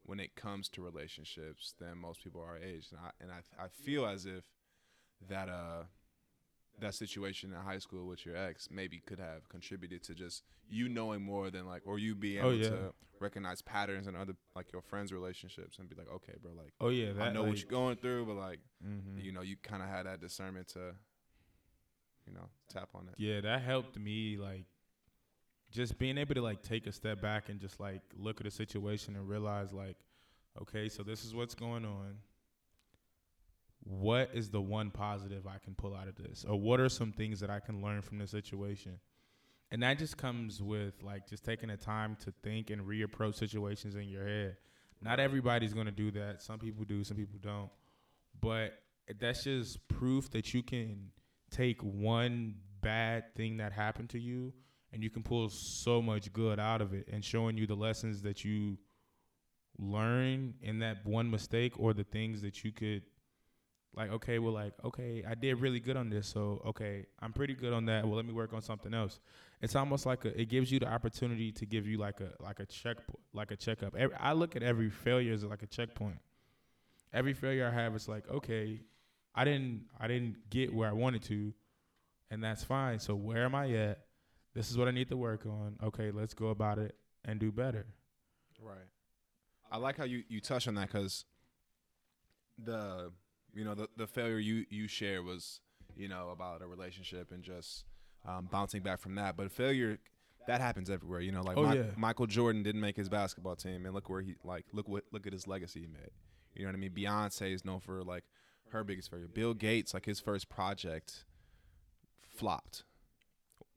when 0.05 0.19
it 0.19 0.35
comes 0.35 0.69
to 0.69 0.81
relationships 0.81 1.73
than 1.79 1.97
most 1.97 2.23
people 2.23 2.41
our 2.41 2.57
age, 2.57 2.87
and 2.91 2.99
I 2.99 3.11
and 3.21 3.31
I, 3.31 3.65
I 3.65 3.67
feel 3.67 4.05
as 4.05 4.25
if 4.25 4.43
that 5.29 5.49
uh 5.49 5.83
that 6.79 6.93
situation 6.93 7.53
in 7.53 7.59
high 7.59 7.79
school 7.79 8.05
with 8.07 8.25
your 8.25 8.35
ex 8.37 8.69
maybe 8.71 8.99
could 8.99 9.19
have 9.19 9.47
contributed 9.49 10.03
to 10.03 10.13
just 10.13 10.43
you 10.69 10.87
knowing 10.87 11.21
more 11.21 11.49
than 11.49 11.65
like 11.65 11.81
or 11.85 11.97
you 11.99 12.13
being 12.15 12.43
Oh, 12.43 12.49
able 12.51 12.57
yeah. 12.59 12.69
to 12.69 12.93
recognize 13.19 13.61
patterns 13.63 14.05
in 14.07 14.15
other 14.15 14.33
like 14.55 14.71
your 14.71 14.81
friends' 14.83 15.11
relationships 15.11 15.79
and 15.79 15.89
be 15.89 15.95
like, 15.95 16.07
okay, 16.13 16.33
bro, 16.41 16.51
like 16.53 16.73
Oh 16.79 16.89
yeah, 16.89 17.13
that 17.13 17.21
I 17.23 17.31
know 17.31 17.41
like, 17.41 17.49
what 17.49 17.57
you're 17.61 17.69
going 17.69 17.95
through, 17.97 18.25
but 18.27 18.35
like 18.35 18.59
mhm. 18.85 19.23
you 19.23 19.31
know 19.31 19.41
you 19.41 19.55
kind 19.63 19.81
of 19.81 19.89
had 19.89 20.05
that 20.05 20.21
discernment 20.21 20.67
to 20.69 20.93
you 22.27 22.33
know 22.33 22.49
tap 22.69 22.89
on 22.93 23.07
it. 23.07 23.15
Yeah, 23.17 23.41
that 23.41 23.61
helped 23.61 23.97
me 23.97 24.37
like 24.37 24.65
just 25.71 25.97
being 25.97 26.17
able 26.17 26.35
to 26.35 26.41
like 26.41 26.61
take 26.61 26.87
a 26.87 26.91
step 26.91 27.21
back 27.21 27.49
and 27.49 27.59
just 27.59 27.79
like 27.79 28.01
look 28.15 28.39
at 28.39 28.47
a 28.47 28.51
situation 28.51 29.15
and 29.15 29.27
realize 29.27 29.73
like, 29.73 29.97
okay, 30.61 30.89
so 30.89 31.03
this 31.03 31.25
is 31.25 31.33
what's 31.33 31.55
going 31.55 31.85
on. 31.85 32.17
What 33.87 34.31
is 34.33 34.49
the 34.49 34.61
one 34.61 34.91
positive 34.91 35.47
I 35.47 35.57
can 35.63 35.73
pull 35.73 35.95
out 35.95 36.07
of 36.07 36.15
this? 36.15 36.45
Or 36.47 36.59
what 36.59 36.79
are 36.79 36.89
some 36.89 37.11
things 37.11 37.39
that 37.39 37.49
I 37.49 37.59
can 37.59 37.81
learn 37.81 38.01
from 38.01 38.17
this 38.17 38.31
situation? 38.31 38.99
And 39.71 39.83
that 39.83 39.97
just 39.99 40.17
comes 40.17 40.61
with 40.61 41.01
like 41.03 41.27
just 41.27 41.43
taking 41.43 41.69
the 41.69 41.77
time 41.77 42.17
to 42.23 42.33
think 42.43 42.69
and 42.69 42.81
reapproach 42.81 43.35
situations 43.35 43.95
in 43.95 44.09
your 44.09 44.27
head. 44.27 44.57
Not 45.01 45.19
everybody's 45.19 45.73
going 45.73 45.85
to 45.85 45.91
do 45.91 46.11
that. 46.11 46.41
Some 46.41 46.59
people 46.59 46.83
do, 46.83 47.03
some 47.03 47.17
people 47.17 47.39
don't. 47.41 47.69
But 48.41 48.79
that's 49.19 49.43
just 49.43 49.87
proof 49.87 50.29
that 50.31 50.53
you 50.53 50.63
can 50.63 51.11
take 51.49 51.81
one 51.81 52.55
bad 52.81 53.35
thing 53.35 53.57
that 53.57 53.71
happened 53.71 54.09
to 54.09 54.19
you 54.19 54.53
and 54.91 55.03
you 55.03 55.09
can 55.09 55.23
pull 55.23 55.49
so 55.49 56.01
much 56.01 56.31
good 56.33 56.59
out 56.59 56.81
of 56.81 56.93
it 56.93 57.07
and 57.11 57.23
showing 57.23 57.57
you 57.57 57.67
the 57.67 57.75
lessons 57.75 58.21
that 58.21 58.43
you 58.43 58.77
learn 59.79 60.53
in 60.61 60.79
that 60.79 61.05
one 61.05 61.29
mistake 61.29 61.73
or 61.77 61.93
the 61.93 62.03
things 62.03 62.41
that 62.41 62.63
you 62.63 62.71
could 62.71 63.03
like 63.95 64.11
okay 64.11 64.37
well 64.39 64.53
like 64.53 64.73
okay 64.83 65.23
i 65.27 65.33
did 65.33 65.59
really 65.59 65.79
good 65.79 65.97
on 65.97 66.09
this 66.09 66.27
so 66.27 66.61
okay 66.65 67.05
i'm 67.19 67.33
pretty 67.33 67.55
good 67.55 67.73
on 67.73 67.85
that. 67.85 68.05
Well 68.05 68.15
let 68.15 68.25
me 68.25 68.33
work 68.33 68.53
on 68.53 68.61
something 68.61 68.93
else. 68.93 69.19
It's 69.59 69.75
almost 69.75 70.05
like 70.05 70.23
a, 70.25 70.39
it 70.39 70.49
gives 70.49 70.71
you 70.71 70.79
the 70.79 70.87
opportunity 70.87 71.51
to 71.53 71.65
give 71.65 71.87
you 71.87 71.97
like 71.97 72.21
a 72.21 72.31
like 72.39 72.59
a 72.59 72.65
check 72.65 72.97
like 73.33 73.51
a 73.51 73.55
checkup. 73.55 73.95
Every, 73.95 74.15
i 74.17 74.33
look 74.33 74.55
at 74.55 74.63
every 74.63 74.89
failure 74.89 75.33
as 75.33 75.43
like 75.43 75.63
a 75.63 75.67
checkpoint. 75.67 76.19
Every 77.11 77.33
failure 77.33 77.67
i 77.67 77.71
have 77.71 77.95
is 77.95 78.07
like 78.07 78.29
okay 78.29 78.81
i 79.33 79.43
didn't 79.43 79.85
i 79.99 80.07
didn't 80.07 80.49
get 80.49 80.73
where 80.73 80.89
i 80.89 80.93
wanted 80.93 81.23
to 81.23 81.53
and 82.29 82.43
that's 82.43 82.63
fine. 82.63 82.99
So 82.99 83.15
where 83.15 83.45
am 83.45 83.55
i 83.55 83.71
at? 83.71 83.99
This 84.53 84.69
is 84.69 84.77
what 84.77 84.87
i 84.87 84.91
need 84.91 85.09
to 85.09 85.17
work 85.17 85.45
on. 85.45 85.77
Okay 85.83 86.11
let's 86.11 86.35
go 86.35 86.49
about 86.49 86.77
it 86.77 86.95
and 87.25 87.39
do 87.39 87.51
better. 87.51 87.87
Right. 88.61 88.77
I 89.71 89.77
like 89.77 89.97
how 89.97 90.03
you 90.03 90.23
you 90.29 90.39
touch 90.39 90.67
on 90.67 90.75
that 90.75 90.87
because 90.91 91.25
the 92.63 93.11
you 93.53 93.63
know 93.63 93.73
the 93.75 93.87
the 93.97 94.07
failure 94.07 94.37
you 94.39 94.65
you 94.69 94.87
share 94.87 95.21
was 95.23 95.59
you 95.95 96.07
know 96.07 96.29
about 96.29 96.61
a 96.61 96.67
relationship 96.67 97.31
and 97.31 97.43
just 97.43 97.85
um, 98.27 98.47
bouncing 98.51 98.81
back 98.81 98.99
from 98.99 99.15
that, 99.15 99.35
but 99.37 99.51
failure 99.51 99.99
that 100.47 100.61
happens 100.61 100.89
everywhere. 100.89 101.19
You 101.21 101.31
know, 101.31 101.41
like 101.41 101.57
Oh, 101.57 101.67
Mi- 101.67 101.77
yeah. 101.77 101.83
Michael 101.97 102.25
Jordan 102.27 102.63
didn't 102.63 102.81
make 102.81 102.95
his 102.97 103.09
basketball 103.09 103.55
team, 103.55 103.85
and 103.85 103.93
look 103.93 104.09
where 104.09 104.21
he 104.21 104.35
like 104.43 104.65
look 104.73 104.87
what 104.87 105.03
look 105.11 105.25
at 105.27 105.33
his 105.33 105.47
legacy 105.47 105.81
he 105.81 105.87
made. 105.87 106.11
You 106.55 106.63
know 106.63 106.69
what 106.69 106.75
I 106.75 106.79
mean? 106.79 106.91
Beyonce 106.91 107.53
is 107.53 107.63
known 107.65 107.79
for 107.79 108.03
like 108.03 108.23
her 108.71 108.83
biggest 108.83 109.09
failure. 109.11 109.27
Bill 109.27 109.53
Gates, 109.53 109.93
like 109.93 110.05
his 110.05 110.19
first 110.19 110.49
project, 110.49 111.25
flopped. 112.35 112.83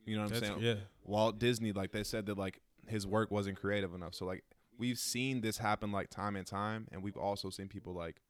You 0.07 0.17
know 0.17 0.23
what 0.23 0.33
I'm 0.33 0.41
That's, 0.41 0.47
saying? 0.53 0.61
yeah. 0.63 0.75
Walt 1.05 1.39
Disney, 1.39 1.73
like 1.73 1.93
they 1.93 2.03
said 2.05 2.27
that 2.27 2.39
like 2.39 2.61
his 2.87 3.07
work 3.07 3.31
wasn't 3.31 3.59
creative 3.61 3.95
enough. 3.95 4.15
So 4.15 4.25
like 4.27 4.43
we've 4.79 4.99
seen 4.99 5.41
this 5.43 5.59
happen 5.59 5.93
like 5.93 6.11
time 6.11 6.37
and 6.37 6.47
time, 6.47 6.89
and 6.91 7.03
we've 7.03 7.17
also 7.17 7.51
seen 7.51 7.69
people 7.69 7.95
like 7.95 8.21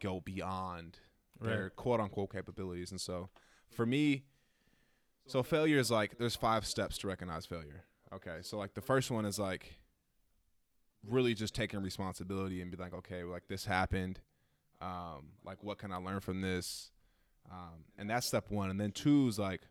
go 0.00 0.20
beyond 0.20 0.98
their 1.40 1.70
quote 1.70 2.00
unquote 2.00 2.32
capabilities. 2.32 2.90
And 2.90 3.00
so 3.00 3.30
for 3.70 3.86
me, 3.86 4.24
so 5.26 5.42
failure 5.42 5.78
is 5.78 5.90
like 5.90 6.18
there's 6.18 6.36
five 6.36 6.66
steps 6.66 6.98
to 6.98 7.08
recognize 7.08 7.46
failure. 7.46 7.84
Okay, 8.12 8.38
so 8.42 8.58
like 8.58 8.74
the 8.74 8.80
first 8.80 9.10
one 9.10 9.24
is 9.24 9.38
like 9.38 9.78
really 11.06 11.34
just 11.34 11.54
taking 11.54 11.80
responsibility 11.80 12.60
and 12.60 12.70
be 12.70 12.76
like, 12.76 12.92
okay, 12.92 13.22
like 13.22 13.44
this 13.48 13.64
happened. 13.64 14.20
Um, 14.82 15.32
like 15.44 15.62
what 15.62 15.78
can 15.78 15.92
I 15.92 15.96
learn 15.96 16.20
from 16.20 16.40
this? 16.40 16.90
Um, 17.50 17.84
and 17.98 18.10
that's 18.10 18.26
step 18.26 18.50
one. 18.50 18.70
And 18.70 18.80
then 18.80 18.92
two 18.92 19.28
is 19.28 19.38
like, 19.38 19.62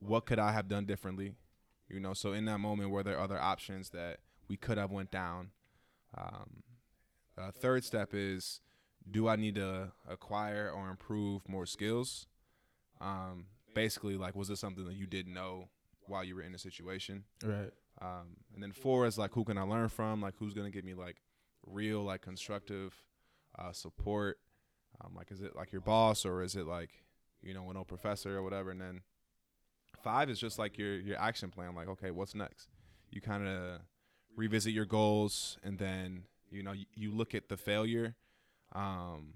what 0.00 0.26
could 0.26 0.38
I 0.38 0.52
have 0.52 0.68
done 0.68 0.84
differently? 0.84 1.32
You 1.88 2.00
know, 2.00 2.12
so 2.12 2.32
in 2.32 2.44
that 2.46 2.58
moment, 2.58 2.90
were 2.90 3.02
there 3.02 3.18
other 3.18 3.40
options 3.40 3.90
that 3.90 4.18
we 4.48 4.56
could 4.56 4.78
have 4.78 4.90
went 4.90 5.10
down? 5.10 5.50
Um, 6.16 6.62
uh, 7.38 7.50
third 7.52 7.84
step 7.84 8.10
is, 8.12 8.60
do 9.10 9.28
I 9.28 9.36
need 9.36 9.54
to 9.56 9.92
acquire 10.08 10.70
or 10.70 10.90
improve 10.90 11.48
more 11.48 11.66
skills? 11.66 12.26
Um, 13.00 13.46
basically, 13.74 14.16
like, 14.16 14.34
was 14.34 14.48
this 14.48 14.60
something 14.60 14.84
that 14.86 14.94
you 14.94 15.06
didn't 15.06 15.34
know 15.34 15.68
while 16.06 16.24
you 16.24 16.36
were 16.36 16.42
in 16.42 16.52
the 16.52 16.58
situation? 16.58 17.24
Right. 17.44 17.70
Um, 18.00 18.36
and 18.54 18.62
then 18.62 18.72
four 18.72 19.06
is 19.06 19.18
like, 19.18 19.32
who 19.32 19.44
can 19.44 19.58
I 19.58 19.62
learn 19.62 19.88
from? 19.88 20.20
Like, 20.20 20.34
who's 20.38 20.54
gonna 20.54 20.70
give 20.70 20.84
me 20.84 20.94
like 20.94 21.16
real, 21.66 22.02
like, 22.02 22.22
constructive 22.22 22.94
uh, 23.58 23.72
support? 23.72 24.38
Um, 25.00 25.14
like, 25.14 25.30
is 25.30 25.40
it 25.40 25.54
like 25.54 25.72
your 25.72 25.80
boss 25.82 26.24
or 26.24 26.42
is 26.42 26.56
it 26.56 26.66
like, 26.66 26.90
you 27.42 27.54
know, 27.54 27.70
an 27.70 27.76
old 27.76 27.88
professor 27.88 28.36
or 28.36 28.42
whatever? 28.42 28.70
And 28.70 28.80
then 28.80 29.02
five 30.02 30.30
is 30.30 30.38
just 30.38 30.58
like 30.58 30.78
your 30.78 30.98
your 30.98 31.18
action 31.18 31.50
plan. 31.50 31.74
Like, 31.74 31.88
okay, 31.88 32.10
what's 32.10 32.34
next? 32.34 32.68
You 33.10 33.20
kind 33.20 33.46
of 33.46 33.80
revisit 34.36 34.72
your 34.72 34.84
goals, 34.84 35.58
and 35.62 35.78
then 35.78 36.24
you 36.50 36.62
know 36.62 36.72
you, 36.72 36.86
you 36.94 37.10
look 37.12 37.34
at 37.34 37.48
the 37.48 37.56
failure 37.56 38.14
um, 38.76 39.34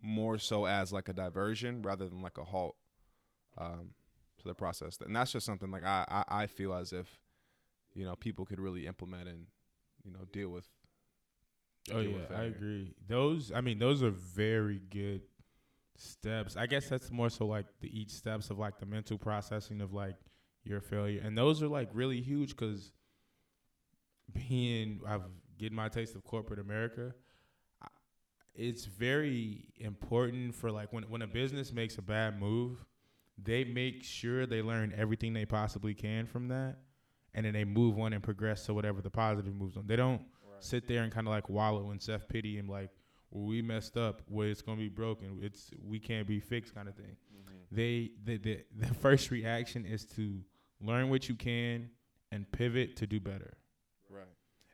more 0.00 0.38
so 0.38 0.64
as 0.66 0.92
like 0.92 1.08
a 1.08 1.12
diversion 1.12 1.82
rather 1.82 2.08
than 2.08 2.22
like 2.22 2.38
a 2.38 2.44
halt 2.44 2.76
um, 3.58 3.90
to 4.38 4.44
the 4.48 4.54
process. 4.54 4.98
And 5.04 5.14
that's 5.14 5.32
just 5.32 5.44
something 5.44 5.70
like 5.70 5.84
I, 5.84 6.04
I 6.08 6.42
I 6.42 6.46
feel 6.46 6.72
as 6.72 6.92
if 6.92 7.18
you 7.94 8.04
know 8.04 8.14
people 8.14 8.46
could 8.46 8.60
really 8.60 8.86
implement 8.86 9.28
and 9.28 9.46
you 10.04 10.12
know 10.12 10.24
deal 10.32 10.48
with. 10.50 10.68
Oh 11.92 12.02
deal 12.02 12.12
yeah, 12.12 12.18
with 12.18 12.32
I 12.32 12.42
agree. 12.44 12.94
Those, 13.08 13.50
I 13.50 13.60
mean, 13.62 13.78
those 13.78 14.02
are 14.02 14.10
very 14.10 14.80
good 14.90 15.22
steps. 15.96 16.56
I 16.56 16.66
guess 16.66 16.88
that's 16.88 17.10
more 17.10 17.30
so 17.30 17.46
like 17.46 17.66
the 17.80 17.98
each 17.98 18.10
steps 18.10 18.50
of 18.50 18.58
like 18.58 18.78
the 18.78 18.86
mental 18.86 19.18
processing 19.18 19.80
of 19.80 19.92
like 19.92 20.16
your 20.64 20.80
failure, 20.80 21.20
and 21.24 21.36
those 21.36 21.62
are 21.62 21.68
like 21.68 21.88
really 21.92 22.20
huge 22.20 22.50
because 22.50 22.92
being 24.32 25.00
I've 25.06 25.22
getting 25.58 25.76
my 25.76 25.88
taste 25.88 26.14
of 26.14 26.22
corporate 26.24 26.60
America. 26.60 27.14
I- 28.58 28.62
It's 28.62 28.84
very 28.86 29.64
important 29.76 30.54
for 30.54 30.70
like 30.70 30.92
when 30.92 31.04
when 31.04 31.22
a 31.22 31.26
business 31.26 31.72
makes 31.72 31.98
a 31.98 32.02
bad 32.02 32.38
move, 32.40 32.84
they 33.42 33.64
make 33.64 34.02
sure 34.02 34.46
they 34.46 34.62
learn 34.62 34.92
everything 34.96 35.32
they 35.32 35.46
possibly 35.46 35.94
can 35.94 36.26
from 36.26 36.48
that, 36.48 36.78
and 37.34 37.46
then 37.46 37.52
they 37.52 37.64
move 37.64 37.98
on 37.98 38.12
and 38.12 38.22
progress 38.22 38.66
to 38.66 38.74
whatever 38.74 39.00
the 39.00 39.10
positive 39.10 39.54
moves 39.54 39.76
on. 39.76 39.86
They 39.86 39.96
don't 39.96 40.22
sit 40.60 40.88
there 40.88 41.04
and 41.04 41.12
kind 41.12 41.26
of 41.28 41.30
like 41.32 41.48
wallow 41.48 41.92
in 41.92 42.00
self 42.00 42.26
pity 42.28 42.58
and 42.58 42.68
like, 42.68 42.90
well, 43.30 43.44
we 43.44 43.62
messed 43.62 43.96
up. 43.96 44.22
Well, 44.28 44.48
it's 44.48 44.62
gonna 44.62 44.78
be 44.80 44.88
broken. 44.88 45.38
It's 45.40 45.70
we 45.84 46.00
can't 46.00 46.26
be 46.26 46.40
fixed, 46.40 46.74
kind 46.74 46.88
of 46.88 46.96
thing. 46.96 47.16
Mm-hmm. 47.32 47.76
They 47.76 48.10
the, 48.24 48.36
the 48.38 48.64
the 48.88 48.94
first 48.94 49.30
reaction 49.30 49.84
is 49.86 50.04
to 50.16 50.42
learn 50.80 51.10
what 51.10 51.28
you 51.28 51.34
can 51.36 51.90
and 52.32 52.50
pivot 52.50 52.96
to 52.96 53.06
do 53.06 53.20
better. 53.20 53.56
Right. 54.10 54.24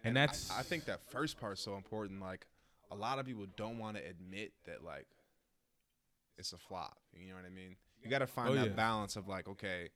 And 0.04 0.18
I- 0.18 0.22
that's 0.26 0.50
I, 0.50 0.62
think 0.62 0.86
that 0.86 1.02
first 1.10 1.38
part's 1.38 1.60
so 1.60 1.76
important. 1.76 2.20
Like 2.22 2.46
a 2.90 2.94
lot 2.94 3.18
of 3.18 3.26
people 3.26 3.46
don't 3.56 3.78
want 3.78 3.96
to 3.96 4.02
admit 4.06 4.52
that 4.66 4.84
like 4.84 5.06
it's 6.38 6.52
a 6.52 6.58
flop. 6.58 6.98
You 7.12 7.28
know 7.30 7.36
what 7.36 7.44
I 7.46 7.50
mean? 7.50 7.76
You 8.02 8.10
got 8.10 8.18
to 8.18 8.26
find 8.26 8.50
Oh, 8.50 8.54
that 8.54 8.66
yeah. 8.70 8.72
balance 8.74 9.16
of 9.16 9.28
like, 9.28 9.48
okay, 9.48 9.88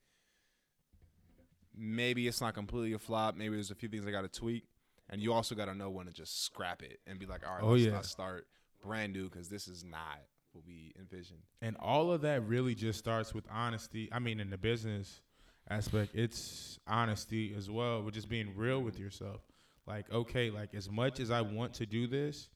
maybe 1.76 2.26
it's 2.26 2.40
not 2.40 2.54
completely 2.54 2.92
a 2.92 2.98
flop. 2.98 3.36
Maybe 3.36 3.54
there's 3.54 3.70
a 3.70 3.74
few 3.74 3.88
things 3.88 4.06
I 4.06 4.10
got 4.10 4.22
to 4.22 4.28
tweak, 4.28 4.64
and 5.10 5.20
you 5.20 5.32
also 5.32 5.54
got 5.54 5.66
to 5.66 5.74
know 5.74 5.90
when 5.90 6.06
to 6.06 6.12
just 6.12 6.44
scrap 6.44 6.82
it 6.82 7.00
and 7.06 7.18
be 7.18 7.26
like, 7.26 7.46
all 7.46 7.54
right, 7.54 7.62
Oh, 7.62 7.70
let's 7.72 7.84
yeah. 7.84 7.92
not 7.92 8.06
start 8.06 8.46
brand 8.82 9.12
new 9.12 9.28
because 9.28 9.48
this 9.48 9.68
is 9.68 9.84
not 9.84 10.20
what 10.52 10.64
we 10.66 10.92
envisioned. 10.98 11.40
And 11.60 11.76
all 11.78 12.10
of 12.12 12.22
that 12.22 12.46
really 12.46 12.74
just 12.74 12.98
starts 12.98 13.34
with 13.34 13.44
honesty. 13.50 14.08
I 14.12 14.18
mean, 14.18 14.40
in 14.40 14.50
the 14.50 14.58
business 14.58 15.20
aspect, 15.68 16.14
it's 16.14 16.78
honesty 16.86 17.54
as 17.56 17.70
well, 17.70 18.02
with 18.02 18.14
just 18.14 18.28
being 18.28 18.52
real 18.56 18.80
with 18.80 18.98
yourself. 18.98 19.40
Like, 19.86 20.10
okay, 20.12 20.50
like 20.50 20.74
as 20.74 20.90
much 20.90 21.18
as 21.20 21.30
I 21.30 21.40
want 21.40 21.74
to 21.74 21.86
do 21.86 22.06
this, 22.06 22.48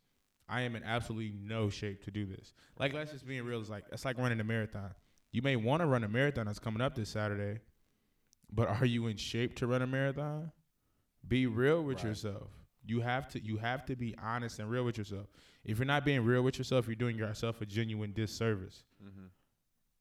I 0.53 0.61
am 0.63 0.77
in 0.77 0.85
absolutely 0.85 1.33
no 1.43 1.71
shape 1.71 2.05
to 2.05 2.11
do 2.11 2.27
this. 2.27 2.53
Like, 2.79 2.93
let's 2.93 3.11
just 3.11 3.27
being 3.27 3.43
real. 3.45 3.61
It's 3.61 3.71
like 3.71 3.85
it's 3.91 4.05
like 4.05 4.19
running 4.19 4.39
a 4.39 4.45
marathon. 4.45 4.91
You 5.33 5.41
may 5.41 5.57
want 5.57 5.81
to 5.81 5.87
run 5.87 6.05
a 6.05 6.09
marathon 6.09 6.47
that's 6.47 6.59
coming 6.59 6.83
up 6.83 6.95
this 6.95 7.09
Saturday, 7.09 7.61
but 8.53 8.69
are 8.69 8.85
you 8.85 9.07
in 9.07 9.17
shape 9.17 9.57
to 9.57 9.67
run 9.67 9.81
a 9.81 9.87
marathon? 9.87 10.53
Be 11.27 11.47
real 11.47 11.83
with 11.83 11.99
Right. 11.99 12.09
yourself. 12.09 12.51
You 12.85 13.01
have 13.01 13.29
to 13.29 13.43
you 13.43 13.57
have 13.57 13.87
to 13.87 13.97
be 13.97 14.15
honest 14.23 14.59
and 14.59 14.69
real 14.71 14.85
with 14.85 14.99
yourself. 14.99 15.27
If 15.65 15.79
you're 15.79 15.87
not 15.87 16.05
being 16.05 16.23
real 16.23 16.43
with 16.43 16.59
yourself, 16.59 16.87
you're 16.87 16.97
doing 16.97 17.17
yourself 17.17 17.61
a 17.63 17.67
genuine 17.67 18.13
disservice. 18.13 18.85
Mm-hmm. 19.03 19.27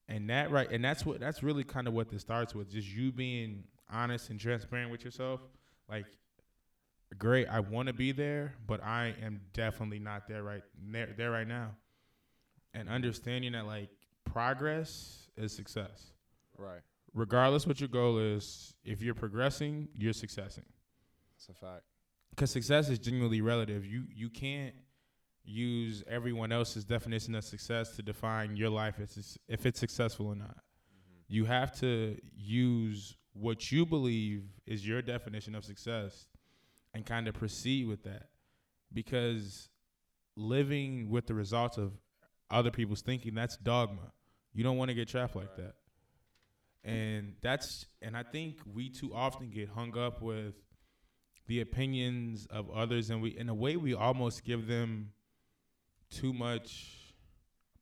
And 0.09 0.29
that 0.29 0.51
right, 0.51 0.69
and 0.69 0.83
that's 0.83 1.05
what 1.05 1.19
that's 1.21 1.43
really 1.43 1.63
kind 1.63 1.87
of 1.87 1.93
what 1.93 2.09
this 2.09 2.21
starts 2.21 2.53
with, 2.53 2.69
just 2.69 2.89
you 2.89 3.13
being 3.13 3.63
honest 3.89 4.29
and 4.31 4.39
transparent 4.39 4.91
with 4.91 5.05
yourself. 5.05 5.39
Like, 5.87 6.07
great, 7.17 7.47
I 7.47 7.59
want 7.59 7.87
to 7.87 7.93
be 7.93 8.11
there, 8.11 8.55
but 8.67 8.83
I 8.83 9.15
am 9.21 9.41
definitely 9.53 9.99
not 9.99 10.27
there 10.27 10.43
right 10.43 10.63
there, 10.91 11.09
there 11.17 11.31
right 11.31 11.47
now. 11.47 11.71
And 12.73 12.89
understanding 12.89 13.51
that 13.53 13.65
like 13.65 13.89
progress 14.25 15.29
is 15.35 15.53
success, 15.53 16.13
Right. 16.57 16.81
regardless 17.13 17.67
what 17.67 17.79
your 17.79 17.89
goal 17.89 18.17
is. 18.17 18.73
If 18.83 19.01
you're 19.01 19.15
progressing, 19.15 19.89
you're 19.93 20.13
successing. 20.13 20.65
That's 21.33 21.49
a 21.49 21.53
fact. 21.53 21.83
Because 22.29 22.51
success 22.51 22.87
is 22.89 22.97
genuinely 22.99 23.41
relative. 23.41 23.85
You 23.85 24.05
you 24.09 24.29
can't 24.29 24.73
use 25.43 26.03
everyone 26.07 26.51
else's 26.51 26.85
definition 26.85 27.35
of 27.35 27.43
success 27.43 27.95
to 27.95 28.01
define 28.03 28.55
your 28.55 28.69
life 28.69 28.99
as 29.01 29.37
if 29.47 29.65
it's 29.65 29.79
successful 29.79 30.27
or 30.27 30.35
not. 30.35 30.55
Mm-hmm. 30.55 31.21
You 31.27 31.45
have 31.45 31.77
to 31.79 32.17
use 32.37 33.17
what 33.33 33.71
you 33.71 33.85
believe 33.85 34.43
is 34.65 34.87
your 34.87 35.01
definition 35.01 35.55
of 35.55 35.65
success 35.65 36.27
and 36.93 37.05
kind 37.05 37.27
of 37.27 37.33
proceed 37.33 37.87
with 37.87 38.03
that. 38.03 38.29
Because 38.93 39.69
living 40.35 41.09
with 41.09 41.27
the 41.27 41.33
results 41.33 41.77
of 41.77 41.93
other 42.49 42.71
people's 42.71 43.01
thinking, 43.01 43.33
that's 43.33 43.57
dogma. 43.57 44.11
You 44.53 44.63
don't 44.63 44.77
want 44.77 44.89
to 44.89 44.95
get 44.95 45.07
trapped 45.07 45.35
like 45.35 45.55
that. 45.55 45.75
And 46.83 47.35
that's 47.41 47.85
and 48.01 48.17
I 48.17 48.23
think 48.23 48.57
we 48.65 48.89
too 48.89 49.13
often 49.13 49.49
get 49.49 49.69
hung 49.69 49.97
up 49.97 50.21
with 50.21 50.55
the 51.47 51.61
opinions 51.61 52.47
of 52.49 52.69
others 52.71 53.09
and 53.09 53.21
we 53.21 53.37
in 53.37 53.49
a 53.49 53.53
way 53.53 53.75
we 53.75 53.93
almost 53.93 54.43
give 54.43 54.67
them 54.67 55.11
too 56.09 56.33
much 56.33 57.13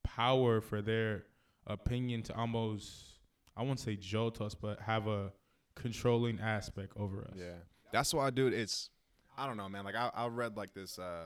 power 0.04 0.60
for 0.60 0.82
their 0.82 1.24
opinion 1.66 2.24
to 2.24 2.36
almost 2.36 3.20
I 3.56 3.64
won't 3.64 3.80
say 3.80 3.96
jolt 3.96 4.42
us 4.42 4.54
but 4.54 4.82
have 4.82 5.08
a 5.08 5.32
controlling 5.76 6.40
aspect 6.40 6.94
over 6.98 7.22
us. 7.22 7.38
Yeah, 7.38 7.60
that's 7.92 8.14
why, 8.14 8.30
dude. 8.30 8.54
It's 8.54 8.90
I 9.40 9.48
don't 9.48 9.58
know, 9.58 9.70
man. 9.70 9.86
Like 9.86 9.96
I, 9.96 10.12
I 10.14 10.28
read 10.28 10.58
like 10.58 10.74
this. 10.74 11.00
Uh, 11.00 11.26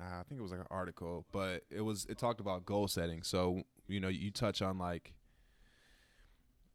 uh, 0.00 0.20
I 0.20 0.22
think 0.28 0.38
it 0.38 0.42
was 0.42 0.50
like 0.50 0.60
an 0.60 0.66
article, 0.70 1.26
but 1.32 1.62
it 1.70 1.80
was 1.80 2.06
it 2.08 2.18
talked 2.18 2.40
about 2.40 2.66
goal 2.66 2.88
setting. 2.88 3.22
So 3.22 3.62
you 3.88 4.00
know, 4.00 4.08
you 4.08 4.30
touch 4.30 4.62
on 4.62 4.78
like 4.78 5.14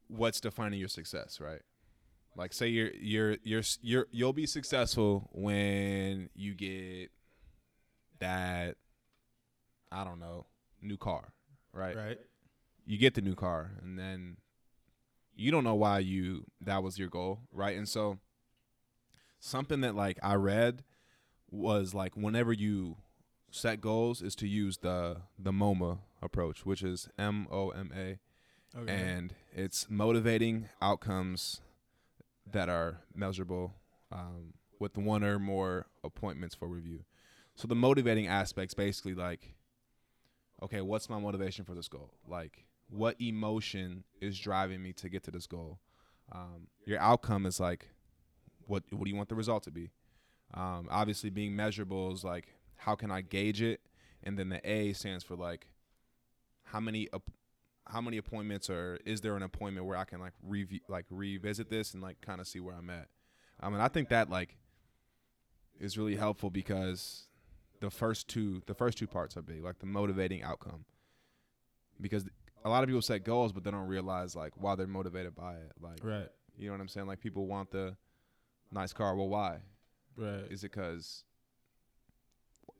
what's 0.07 0.39
defining 0.41 0.79
your 0.79 0.89
success, 0.89 1.39
right? 1.39 1.61
Like, 2.35 2.53
say 2.53 2.67
you're 2.67 2.91
you're 2.93 3.37
you're 3.43 3.63
you're 3.81 4.07
you'll 4.11 4.33
be 4.33 4.45
successful 4.45 5.29
when 5.33 6.29
you 6.35 6.53
get 6.53 7.11
that 8.19 8.75
I 9.91 10.03
don't 10.03 10.19
know 10.19 10.45
new 10.81 10.97
car, 10.97 11.33
right? 11.73 11.95
Right? 11.95 12.19
you 12.87 12.97
get 12.97 13.13
the 13.13 13.21
new 13.21 13.35
car 13.35 13.71
and 13.83 13.99
then 13.99 14.37
you 15.35 15.51
don't 15.51 15.65
know 15.65 15.75
why 15.75 15.99
you 15.99 16.45
that 16.61 16.81
was 16.81 16.97
your 16.97 17.09
goal 17.09 17.41
right 17.51 17.77
and 17.77 17.87
so 17.87 18.17
something 19.39 19.81
that 19.81 19.95
like 19.95 20.17
i 20.23 20.33
read 20.33 20.83
was 21.49 21.93
like 21.93 22.15
whenever 22.15 22.51
you 22.53 22.97
set 23.51 23.79
goals 23.81 24.21
is 24.21 24.35
to 24.35 24.47
use 24.47 24.77
the 24.79 25.17
the 25.39 25.51
moma 25.51 25.99
approach 26.21 26.65
which 26.65 26.83
is 26.83 27.07
m-o-m-a 27.17 28.17
Okay. 28.77 28.91
and 28.93 29.33
it's 29.55 29.89
motivating 29.89 30.67
outcomes 30.81 31.61
that 32.51 32.69
are 32.69 32.99
measurable 33.15 33.73
um, 34.11 34.53
with 34.79 34.97
one 34.97 35.23
or 35.23 35.39
more 35.39 35.87
appointments 36.03 36.53
for 36.53 36.67
review. 36.67 37.03
So 37.55 37.67
the 37.67 37.75
motivating 37.75 38.27
aspects 38.27 38.73
basically 38.73 39.15
like, 39.15 39.55
okay, 40.61 40.81
what's 40.81 41.09
my 41.09 41.17
motivation 41.17 41.65
for 41.65 41.73
this 41.73 41.87
goal? 41.87 42.11
Like, 42.27 42.65
what 42.89 43.19
emotion 43.19 44.03
is 44.21 44.37
driving 44.37 44.83
me 44.83 44.93
to 44.93 45.09
get 45.09 45.23
to 45.23 45.31
this 45.31 45.47
goal? 45.47 45.79
Um, 46.31 46.67
your 46.85 46.99
outcome 46.99 47.45
is 47.45 47.59
like, 47.59 47.87
what 48.67 48.83
what 48.91 49.03
do 49.05 49.09
you 49.09 49.15
want 49.15 49.29
the 49.29 49.35
result 49.35 49.63
to 49.63 49.71
be? 49.71 49.91
Um, 50.53 50.87
obviously, 50.89 51.29
being 51.29 51.55
measurable 51.55 52.11
is 52.13 52.23
like, 52.23 52.47
how 52.77 52.95
can 52.95 53.11
I 53.11 53.21
gauge 53.21 53.61
it? 53.61 53.81
And 54.23 54.37
then 54.37 54.49
the 54.49 54.61
A 54.69 54.93
stands 54.93 55.23
for 55.23 55.35
like, 55.35 55.67
how 56.63 56.79
many 56.79 57.07
how 57.85 58.01
many 58.01 58.17
appointments 58.17 58.69
or 58.69 58.99
is 59.05 59.21
there 59.21 59.35
an 59.37 59.43
appointment 59.43 59.85
where 59.85 59.97
I 59.97 60.03
can 60.03 60.19
like 60.19 60.33
review 60.43 60.81
like 60.89 61.05
revisit 61.09 61.69
this 61.69 61.93
and 61.93 62.03
like 62.03 62.19
kind 62.21 62.41
of 62.41 62.47
see 62.47 62.59
where 62.59 62.75
I'm 62.75 62.89
at? 62.89 63.07
I 63.59 63.69
mean, 63.69 63.79
I 63.79 63.87
think 63.87 64.09
that 64.09 64.29
like 64.29 64.57
is 65.79 65.97
really 65.97 66.15
helpful 66.15 66.49
because 66.49 67.27
the 67.79 67.89
first 67.89 68.27
two 68.27 68.61
the 68.67 68.73
first 68.73 68.97
two 68.97 69.07
parts 69.07 69.37
are 69.37 69.41
big, 69.41 69.63
like 69.63 69.79
the 69.79 69.85
motivating 69.85 70.43
outcome. 70.43 70.85
Because 71.99 72.25
a 72.65 72.69
lot 72.69 72.83
of 72.83 72.87
people 72.89 73.01
set 73.01 73.23
goals, 73.23 73.51
but 73.51 73.63
they 73.63 73.71
don't 73.71 73.87
realize 73.87 74.35
like 74.35 74.53
why 74.57 74.75
they're 74.75 74.87
motivated 74.87 75.35
by 75.35 75.53
it. 75.55 75.71
Like, 75.79 76.03
Right. 76.03 76.27
you 76.57 76.67
know 76.67 76.73
what 76.73 76.81
I'm 76.81 76.87
saying? 76.87 77.07
Like 77.07 77.19
people 77.19 77.47
want 77.47 77.71
the 77.71 77.95
nice 78.71 78.93
car. 78.93 79.15
Well, 79.15 79.29
why? 79.29 79.57
Right. 80.17 80.45
Is 80.49 80.63
it 80.63 80.71
because 80.71 81.23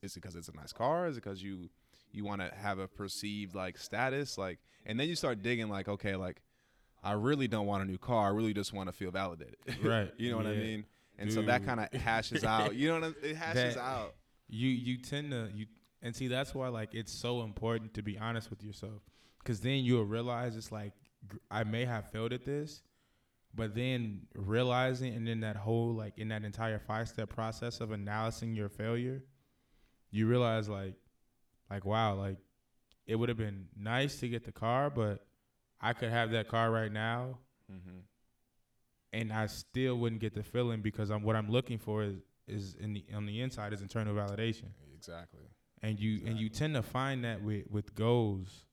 is 0.01 0.15
it 0.15 0.21
because 0.21 0.35
it's 0.35 0.47
a 0.49 0.55
nice 0.55 0.73
car? 0.73 1.07
Is 1.07 1.17
it 1.17 1.23
because 1.23 1.41
you 1.41 1.69
you 2.11 2.23
want 2.23 2.41
to 2.41 2.51
have 2.55 2.79
a 2.79 2.87
perceived 2.87 3.55
like 3.55 3.77
status? 3.77 4.37
Like, 4.37 4.59
and 4.85 4.99
then 4.99 5.07
you 5.07 5.15
start 5.15 5.41
digging 5.41 5.69
like, 5.69 5.87
okay, 5.87 6.15
like 6.15 6.41
I 7.03 7.13
really 7.13 7.47
don't 7.47 7.65
want 7.67 7.83
a 7.83 7.85
new 7.85 7.97
car. 7.97 8.27
I 8.27 8.29
really 8.29 8.53
just 8.53 8.73
want 8.73 8.89
to 8.89 8.93
feel 8.93 9.11
validated. 9.11 9.57
Right. 9.83 10.11
you 10.17 10.31
know 10.31 10.37
what 10.37 10.47
I 10.47 10.55
mean? 10.55 10.85
And 11.19 11.31
so 11.33 11.41
that 11.43 11.65
kind 11.65 11.79
of 11.79 11.91
hashes 12.01 12.43
out. 12.43 12.75
You 12.75 12.89
know 12.89 12.93
what 12.95 13.03
I'm, 13.05 13.15
it 13.23 13.35
hashes 13.35 13.75
That- 13.75 13.81
out. 13.81 14.15
you 14.49 14.69
you 14.69 14.97
tend 14.97 15.31
to 15.31 15.49
you 15.53 15.65
and 16.01 16.15
see 16.15 16.27
that's 16.27 16.53
why 16.53 16.67
like 16.67 16.93
it's 16.93 17.11
so 17.11 17.41
important 17.41 17.93
to 17.95 18.03
be 18.03 18.17
honest 18.19 18.49
with 18.51 18.63
yourself 18.63 19.01
because 19.39 19.59
then 19.61 19.83
you'll 19.83 20.05
realize 20.05 20.55
it's 20.55 20.71
like 20.71 20.93
i 21.49 21.63
may 21.63 21.83
have 21.85 22.09
failed 22.11 22.31
at 22.31 22.45
this 22.45 22.83
but 23.57 23.75
then 23.75 24.21
realizing 24.35 25.13
and 25.13 25.27
then 25.27 25.41
that 25.41 25.57
whole 25.57 25.93
like 25.93 26.17
in 26.17 26.29
that 26.29 26.43
entire 26.45 26.79
five 26.79 27.09
step 27.09 27.29
process 27.29 27.81
of 27.81 27.91
analyzing 27.91 28.55
your 28.55 28.69
failure 28.69 29.21
you 30.11 30.27
realize 30.27 30.69
like 30.69 30.93
like 31.69 31.83
wow 31.83 32.13
like 32.15 32.37
it 33.05 33.15
would 33.15 33.27
have 33.27 33.37
been 33.37 33.65
nice 33.77 34.19
to 34.21 34.29
get 34.29 34.45
the 34.45 34.51
car 34.51 34.89
but 34.89 35.25
i 35.81 35.91
could 35.91 36.09
have 36.09 36.31
that 36.31 36.47
car 36.47 36.71
right 36.71 36.91
now 36.93 37.37
Mm-hmm. 37.69 37.99
and 39.11 39.33
I 39.33 39.47
still 39.47 39.95
wouldn't 39.97 40.21
get 40.21 40.33
the 40.33 40.41
feeling 40.43 40.81
because 40.81 41.09
I'm 41.09 41.21
what 41.21 41.35
I'm 41.35 41.49
looking 41.49 41.77
for 41.79 42.03
is 42.03 42.15
is 42.47 42.75
in 42.79 42.93
the 42.93 43.03
on 43.13 43.25
the 43.25 43.41
inside 43.41 43.73
is 43.73 43.81
internal 43.81 44.15
validation. 44.15 44.69
Exactly. 44.95 45.41
And 45.83 45.99
you 45.99 46.21
and 46.25 46.37
you 46.37 46.47
tend 46.47 46.75
to 46.75 46.81
find 46.81 47.25
that 47.25 47.43
with 47.43 47.65
with 47.69 47.93
goals 47.93 48.63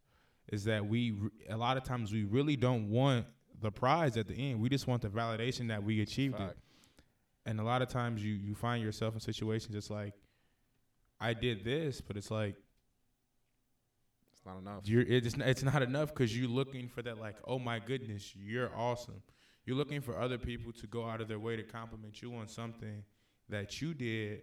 is 0.52 0.62
that 0.64 0.86
we 0.86 1.14
a 1.48 1.56
lot 1.56 1.76
of 1.76 1.82
times 1.82 2.12
we 2.12 2.22
really 2.22 2.54
don't 2.54 2.88
want 2.88 3.26
the 3.60 3.70
prize 3.70 4.16
at 4.16 4.26
the 4.28 4.34
end. 4.34 4.60
We 4.60 4.68
just 4.68 4.86
want 4.86 5.02
the 5.02 5.08
validation 5.08 5.68
that 5.68 5.82
we 5.82 6.00
achieved 6.02 6.36
Fact. 6.36 6.52
it. 6.52 6.58
And 7.46 7.60
a 7.60 7.62
lot 7.64 7.82
of 7.82 7.88
times 7.88 8.24
you 8.24 8.34
you 8.34 8.54
find 8.54 8.82
yourself 8.82 9.14
in 9.14 9.20
situations 9.20 9.74
it's 9.74 9.90
like 9.90 10.14
I 11.20 11.32
did 11.34 11.64
this, 11.64 12.00
but 12.00 12.16
it's 12.16 12.30
like 12.30 12.56
It's 14.32 14.44
not 14.44 14.58
enough. 14.58 14.80
you're 14.84 15.02
it's 15.02 15.34
it's 15.38 15.62
not 15.62 15.82
enough 15.82 16.08
because 16.08 16.36
you're 16.36 16.48
looking 16.48 16.88
for 16.88 17.02
that 17.02 17.18
like 17.20 17.36
oh 17.46 17.58
my 17.58 17.78
goodness 17.78 18.34
you're 18.36 18.70
awesome 18.76 19.22
you're 19.66 19.76
looking 19.76 20.00
for 20.02 20.18
other 20.20 20.36
people 20.38 20.72
to 20.72 20.86
go 20.86 21.06
out 21.08 21.20
of 21.22 21.28
their 21.28 21.38
way 21.38 21.56
to 21.56 21.62
compliment 21.62 22.20
you 22.20 22.34
on 22.34 22.46
something 22.48 23.02
that 23.48 23.80
you 23.80 23.94
did 23.94 24.42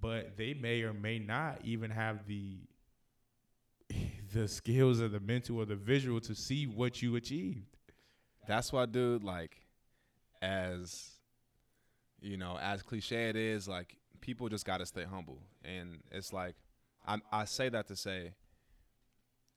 but 0.00 0.36
they 0.36 0.54
may 0.54 0.82
or 0.82 0.92
may 0.92 1.18
not 1.18 1.60
even 1.64 1.90
have 1.90 2.26
the 2.26 2.58
the 4.32 4.48
skills 4.48 5.00
or 5.00 5.08
the 5.08 5.20
mental 5.20 5.58
or 5.58 5.64
the 5.64 5.76
visual 5.76 6.20
to 6.20 6.34
see 6.34 6.66
what 6.66 7.02
you 7.02 7.14
achieved 7.16 7.75
That's 8.46 8.72
why, 8.72 8.86
dude. 8.86 9.24
Like, 9.24 9.56
as 10.42 11.10
you 12.20 12.36
know, 12.36 12.58
as 12.60 12.82
cliche 12.82 13.28
it 13.28 13.36
is, 13.36 13.68
like 13.68 13.96
people 14.20 14.48
just 14.48 14.64
got 14.64 14.78
to 14.78 14.86
stay 14.86 15.04
humble, 15.04 15.38
and 15.64 16.00
it's 16.10 16.32
like 16.32 16.54
I 17.06 17.18
I 17.32 17.44
say 17.44 17.68
that 17.68 17.86
to 17.88 17.96
say, 17.96 18.32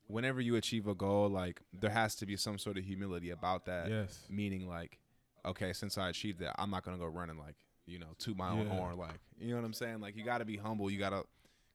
whenever 0.08 0.42
you 0.42 0.56
achieve 0.56 0.88
a 0.88 0.96
goal, 0.96 1.30
like 1.30 1.62
there 1.74 1.90
has 1.90 2.16
to 2.16 2.26
be 2.26 2.36
some 2.36 2.58
sort 2.58 2.78
of 2.78 2.84
humility 2.84 3.30
about 3.30 3.66
that. 3.66 3.90
yes 3.90 4.26
Meaning, 4.30 4.68
like, 4.68 5.00
okay, 5.46 5.74
since 5.74 5.98
I 5.98 6.10
achieved 6.10 6.40
that, 6.40 6.56
I'm 6.58 6.70
not 6.70 6.84
gonna 6.84 6.98
go 6.98 7.06
running 7.08 7.38
like 7.38 7.56
you 7.86 8.00
know 8.00 8.08
toot 8.20 8.38
my 8.38 8.50
own 8.52 8.60
Yeah. 8.60 8.70
horn, 8.70 8.98
like 8.98 9.20
you 9.40 9.50
know 9.50 9.56
what 9.58 9.66
I'm 9.66 9.74
saying. 9.74 10.00
Like 10.02 10.16
you 10.16 10.24
got 10.24 10.40
to 10.40 10.46
be 10.46 10.58
humble. 10.58 10.92
You 10.92 11.00
gotta, 11.00 11.24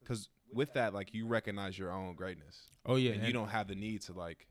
because 0.01 0.29
with 0.53 0.73
that, 0.73 0.93
like 0.93 1.13
you 1.13 1.25
recognize 1.27 1.77
your 1.77 1.91
own 1.91 2.15
greatness, 2.15 2.69
oh 2.85 2.95
yeah 2.95 3.13
and 3.13 3.23
you 3.25 3.33
don't 3.33 3.49
have 3.49 3.67
the 3.67 3.75
need 3.75 4.01
to 4.03 4.13
like 4.13 4.47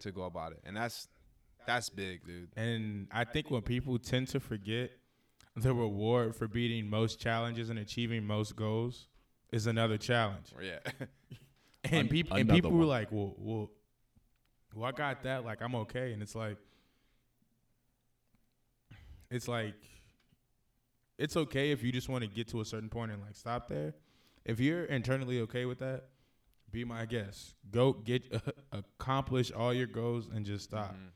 to 0.00 0.10
go 0.12 0.24
about 0.24 0.52
it, 0.52 0.60
and 0.64 0.76
that's 0.76 1.08
that's 1.66 1.88
big, 1.88 2.24
dude. 2.26 2.48
and 2.56 3.06
i 3.12 3.24
think 3.24 3.50
when 3.50 3.62
people 3.62 3.98
tend 3.98 4.28
to 4.28 4.40
forget 4.40 4.90
the 5.56 5.72
reward 5.74 6.34
for 6.34 6.48
beating 6.48 6.88
most 6.88 7.18
challenges 7.20 7.68
and 7.70 7.78
achieving 7.78 8.26
most 8.26 8.56
goals 8.56 9.08
is 9.52 9.66
another 9.66 9.98
challenge 9.98 10.46
Yeah. 10.60 10.78
and 11.84 11.94
An- 11.94 12.08
people 12.08 12.36
and 12.36 12.48
people 12.48 12.70
were 12.70 12.84
like, 12.86 13.12
well, 13.12 13.34
well, 13.38 13.70
well, 14.74 14.88
I 14.88 14.92
got 14.92 15.22
that. 15.24 15.44
Like, 15.44 15.60
I'm 15.60 15.74
okay. 15.74 16.12
And 16.14 16.22
it's 16.22 16.34
like, 16.34 16.56
it's 19.30 19.48
like, 19.48 19.74
it's 21.18 21.36
okay 21.36 21.70
if 21.70 21.82
you 21.82 21.92
just 21.92 22.08
want 22.08 22.22
to 22.22 22.28
get 22.30 22.48
to 22.48 22.60
a 22.60 22.64
certain 22.64 22.88
point 22.88 23.12
and 23.12 23.20
like 23.22 23.34
stop 23.36 23.68
there. 23.68 23.94
If 24.44 24.60
you're 24.60 24.84
internally 24.84 25.40
okay 25.42 25.64
with 25.66 25.78
that, 25.80 26.04
be 26.70 26.84
my 26.84 27.04
guest. 27.04 27.54
Go 27.70 27.92
get 27.92 28.22
accomplish 28.72 29.52
all 29.52 29.72
your 29.74 29.86
goals 29.86 30.28
and 30.34 30.44
just 30.44 30.64
stop. 30.64 30.94
Mhm. 30.94 31.10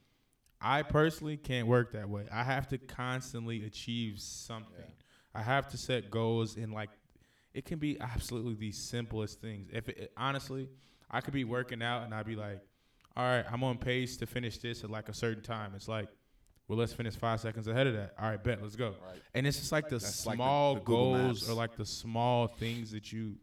I 0.61 0.83
personally 0.83 1.37
can't 1.37 1.67
work 1.67 1.93
that 1.93 2.09
way. 2.09 2.27
I 2.33 2.43
have 2.45 2.67
to 2.69 2.79
constantly 2.79 3.65
achieve 3.65 4.21
something. 4.21 4.93
I 5.35 5.43
have 5.43 5.67
to 5.69 5.77
set 5.77 6.11
goals 6.11 6.57
in 6.57 6.71
like 6.73 6.91
it 7.53 7.65
can 7.65 7.79
be 7.79 7.99
absolutely 8.01 8.55
the 8.55 8.73
simplest 8.73 9.41
things. 9.41 9.69
If 9.73 9.89
it, 9.89 10.13
honestly, 10.17 10.69
I 11.11 11.21
could 11.21 11.33
be 11.35 11.45
working 11.45 11.83
out 11.83 12.03
and 12.03 12.15
I'd 12.15 12.27
be 12.27 12.37
like, 12.37 12.61
"All 13.17 13.25
right, 13.25 13.45
I'm 13.51 13.63
on 13.65 13.79
pace 13.79 14.17
to 14.19 14.27
finish 14.27 14.59
this 14.59 14.85
at 14.85 14.91
like 14.91 15.09
a 15.09 15.15
certain 15.15 15.43
time." 15.43 15.73
It's 15.75 15.89
like, 15.89 16.09
"Well, 16.69 16.79
let's 16.79 16.93
finish 16.93 17.15
5 17.17 17.41
seconds 17.41 17.67
ahead 17.67 17.87
of 17.87 17.95
that." 17.95 18.13
All 18.19 18.29
right, 18.29 18.43
bet, 18.43 18.61
let's 18.63 18.77
go. 18.77 18.97
Right. 19.07 19.21
And 19.35 19.47
it's 19.47 19.59
just 19.59 19.73
like 19.73 19.89
the 19.89 19.99
That's 19.99 20.27
like 20.27 20.37
the- 20.37 20.43
small 20.43 20.75
the 20.75 20.81
goals 20.81 21.49
or 21.49 21.55
like 21.55 21.77
the 21.77 21.87
small 21.87 22.47
things 22.49 22.91
that 22.93 23.13
you 23.13 23.37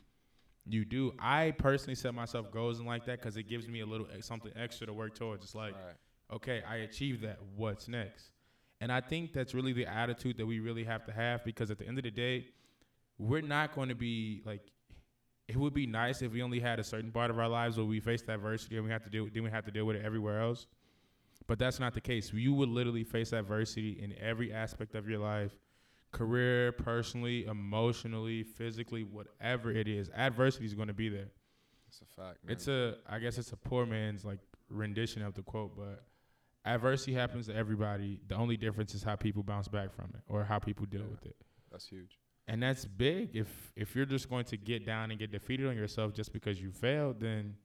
you 0.66 0.86
do. 0.86 1.14
I 1.20 1.52
personally 1.58 1.96
set 1.96 2.14
myself 2.14 2.50
goals 2.52 2.80
and 2.80 2.88
like 2.88 3.06
that 3.06 3.20
cuz 3.22 3.36
it 3.36 3.44
gives 3.44 3.68
me 3.68 3.82
a 3.82 3.86
little 3.86 4.08
eh, 4.16 4.22
something 4.22 4.52
extra 4.56 4.88
to 4.88 4.94
work 4.94 5.14
towards. 5.16 5.44
It's 5.44 5.56
like 5.56 5.74
Right. 5.76 5.96
Okay, 6.34 6.64
I 6.68 6.78
achieved 6.78 7.24
that. 7.24 7.40
What's 7.56 7.88
next? 7.88 8.32
And 8.82 8.92
I 8.92 9.02
think 9.02 9.34
that's 9.34 9.54
really 9.54 9.74
the 9.74 9.86
attitude 9.86 10.38
that 10.38 10.46
we 10.46 10.60
really 10.60 10.84
have 10.84 11.06
to 11.06 11.12
have 11.14 11.46
because 11.46 11.72
at 11.72 11.78
the 11.78 11.88
end 11.88 11.98
of 11.98 12.04
the 12.04 12.12
day, 12.12 12.48
we're 13.18 13.42
not 13.42 13.74
going 13.76 13.90
to 13.90 13.96
be 13.96 14.42
like. 14.46 14.62
It 15.46 15.58
would 15.58 15.74
be 15.74 15.86
nice 15.86 16.22
if 16.22 16.32
we 16.32 16.42
only 16.42 16.62
had 16.62 16.80
a 16.80 16.84
certain 16.86 17.12
part 17.12 17.30
of 17.30 17.38
our 17.38 17.50
lives 17.50 17.76
where 17.76 17.86
we 17.86 18.00
face 18.00 18.24
adversity 18.28 18.78
and 18.78 18.86
we 18.86 18.92
have 18.92 19.04
to 19.04 19.10
deal. 19.10 19.28
Then 19.32 19.44
we 19.44 19.50
have 19.50 19.66
to 19.66 19.72
deal 19.72 19.86
with 19.86 19.98
it 19.98 20.06
everywhere 20.06 20.42
else. 20.42 20.68
But 21.48 21.60
that's 21.60 21.82
not 21.82 21.94
the 21.94 22.02
case. 22.02 22.32
You 22.34 22.54
would 22.54 22.70
literally 22.70 23.04
face 23.04 23.34
adversity 23.34 24.02
in 24.02 24.16
every 24.22 24.54
aspect 24.54 24.96
of 24.96 25.10
your 25.10 25.20
life, 25.20 25.52
career, 26.14 26.72
personally, 26.72 27.46
emotionally, 27.46 28.44
physically, 28.44 29.04
whatever 29.04 29.70
it 29.72 29.90
is. 29.90 30.10
Adversity 30.16 30.66
is 30.66 30.74
going 30.74 30.88
to 30.88 30.94
be 30.94 31.10
there. 31.10 31.28
It's 31.90 32.02
a 32.02 32.06
fact. 32.06 32.44
Man. 32.44 32.54
It's 32.54 32.70
a, 32.70 32.96
I 33.10 33.20
guess 33.20 33.38
it's 33.38 33.52
a 33.52 33.58
poor 33.58 33.86
man's 33.86 34.24
like 34.24 34.40
rendition 34.70 35.22
of 35.22 35.34
the 35.34 35.42
quote, 35.42 35.76
but 35.76 36.04
adversity 36.66 37.14
happens 37.14 37.48
to 37.48 37.56
everybody. 37.56 38.20
The 38.28 38.36
only 38.36 38.58
difference 38.58 38.94
is 38.96 39.04
how 39.04 39.16
people 39.16 39.44
bounce 39.44 39.68
back 39.68 39.94
from 39.94 40.12
it 40.14 40.22
or 40.28 40.44
how 40.44 40.60
people 40.60 40.86
deal 40.86 41.02
Yeah. 41.02 41.08
with 41.08 41.26
it. 41.26 41.36
That's 41.72 41.88
huge. 41.88 42.18
And 42.48 42.62
that's 42.62 42.86
big. 42.86 43.36
If 43.36 43.72
if 43.76 43.96
you're 43.96 44.06
just 44.06 44.30
going 44.30 44.46
to 44.46 44.58
get 44.58 44.86
down 44.86 45.12
and 45.12 45.20
get 45.20 45.32
defeated 45.32 45.68
on 45.68 45.76
yourself 45.78 46.14
just 46.14 46.34
because 46.34 46.62
you 46.62 46.72
failed, 46.72 47.20
then 47.20 47.56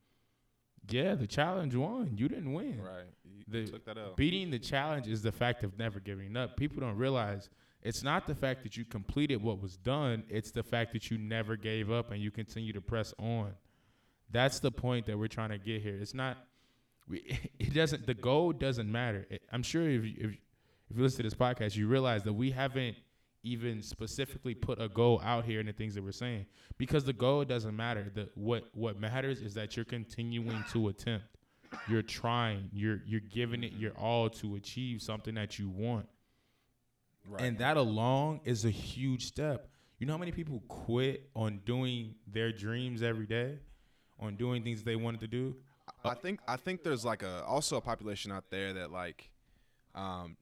yeah, 0.89 1.15
the 1.17 1.27
challenge 1.27 1.75
won. 1.75 2.17
You 2.17 2.29
didn't 2.29 2.53
win. 2.53 2.81
Right. 2.81 3.05
You, 3.25 3.43
The- 3.49 3.67
took 3.73 3.85
that 3.85 3.99
out. 3.99 4.17
Beating 4.17 4.51
the 4.51 4.59
challenge 4.59 5.07
is 5.09 5.21
the 5.23 5.33
fact 5.33 5.65
of 5.65 5.77
never 5.79 6.01
giving 6.01 6.37
up. 6.37 6.57
People 6.57 6.81
don't 6.81 6.97
realize 6.97 7.51
it's 7.83 8.03
not 8.03 8.27
the 8.27 8.35
fact 8.35 8.63
that 8.63 8.77
you 8.77 8.85
completed 8.85 9.43
what 9.43 9.61
was 9.61 9.77
done, 9.77 10.25
it's 10.29 10.51
the 10.51 10.63
fact 10.63 10.93
that 10.93 11.11
you 11.11 11.19
never 11.19 11.57
gave 11.57 11.91
up 11.91 12.11
and 12.11 12.23
you 12.23 12.31
continue 12.31 12.73
to 12.73 12.81
press 12.81 13.13
on. 13.19 13.53
That's 14.31 14.61
the 14.61 14.71
point 14.71 15.07
that 15.07 15.19
we're 15.19 15.29
trying 15.29 15.51
to 15.51 15.59
get 15.59 15.83
here. 15.83 15.97
It's 16.01 16.15
not 16.15 16.39
it 17.59 17.75
doesn't 17.75 18.07
the 18.07 18.15
goal 18.15 18.53
doesn't 18.53 18.91
matter. 18.91 19.27
It- 19.31 19.43
I'm 19.53 19.63
sure 19.63 19.89
if 19.89 20.05
you, 20.05 20.15
if 20.19 20.31
if 20.91 20.97
you 20.97 21.03
listen 21.03 21.19
to 21.19 21.23
this 21.25 21.35
podcast, 21.35 21.77
you 21.77 21.87
realize 21.87 22.23
that 22.25 22.33
we 22.33 22.51
haven't 22.51 22.97
even 23.43 23.83
specifically 23.83 24.55
put 24.55 24.81
a 24.81 24.89
goal 24.89 25.21
out 25.25 25.45
here 25.45 25.61
in 25.61 25.67
the 25.67 25.73
things 25.73 25.95
that 25.95 26.03
we're 26.03 26.13
saying 26.13 26.47
because 26.77 27.05
the 27.05 27.13
goal 27.13 27.45
doesn't 27.45 27.77
matter. 27.77 28.11
The 28.15 28.29
what 28.35 28.65
what 28.75 28.99
matters 28.99 29.41
is 29.41 29.55
that 29.55 29.77
you're 29.77 29.85
continuing 29.85 30.65
to 30.73 30.89
attempt. 30.89 31.27
You're 31.89 32.03
trying. 32.03 32.71
You're 32.73 33.01
you're 33.07 33.21
giving 33.21 33.63
it 33.65 33.73
your 33.75 33.93
all 33.93 34.29
to 34.31 34.57
achieve 34.57 35.03
something 35.03 35.35
that 35.35 35.59
you 35.59 35.69
want. 35.69 36.07
Right. 37.29 37.43
And 37.43 37.59
that 37.59 37.77
alone 37.77 38.41
is 38.45 38.65
a 38.65 38.71
huge 38.71 39.27
step. 39.27 39.69
You 39.99 40.07
know 40.07 40.15
how 40.15 40.19
many 40.19 40.33
people 40.33 40.63
quit 40.69 41.29
on 41.35 41.61
doing 41.67 42.15
their 42.27 42.53
dreams 42.53 43.03
every 43.03 43.27
day, 43.27 43.59
on 44.19 44.37
doing 44.37 44.63
things 44.63 44.83
they 44.83 44.97
wanted 44.97 45.21
to 45.21 45.27
do? 45.27 45.57
I 46.05 46.15
think 46.15 46.41
I 46.49 46.57
think 46.57 46.83
there's 46.83 47.05
like 47.05 47.23
a 47.23 47.45
also 47.45 47.77
a 47.77 47.81
population 47.81 48.31
out 48.33 48.45
there 48.51 48.73
that 48.75 48.91
like 48.93 49.31
um 49.95 50.37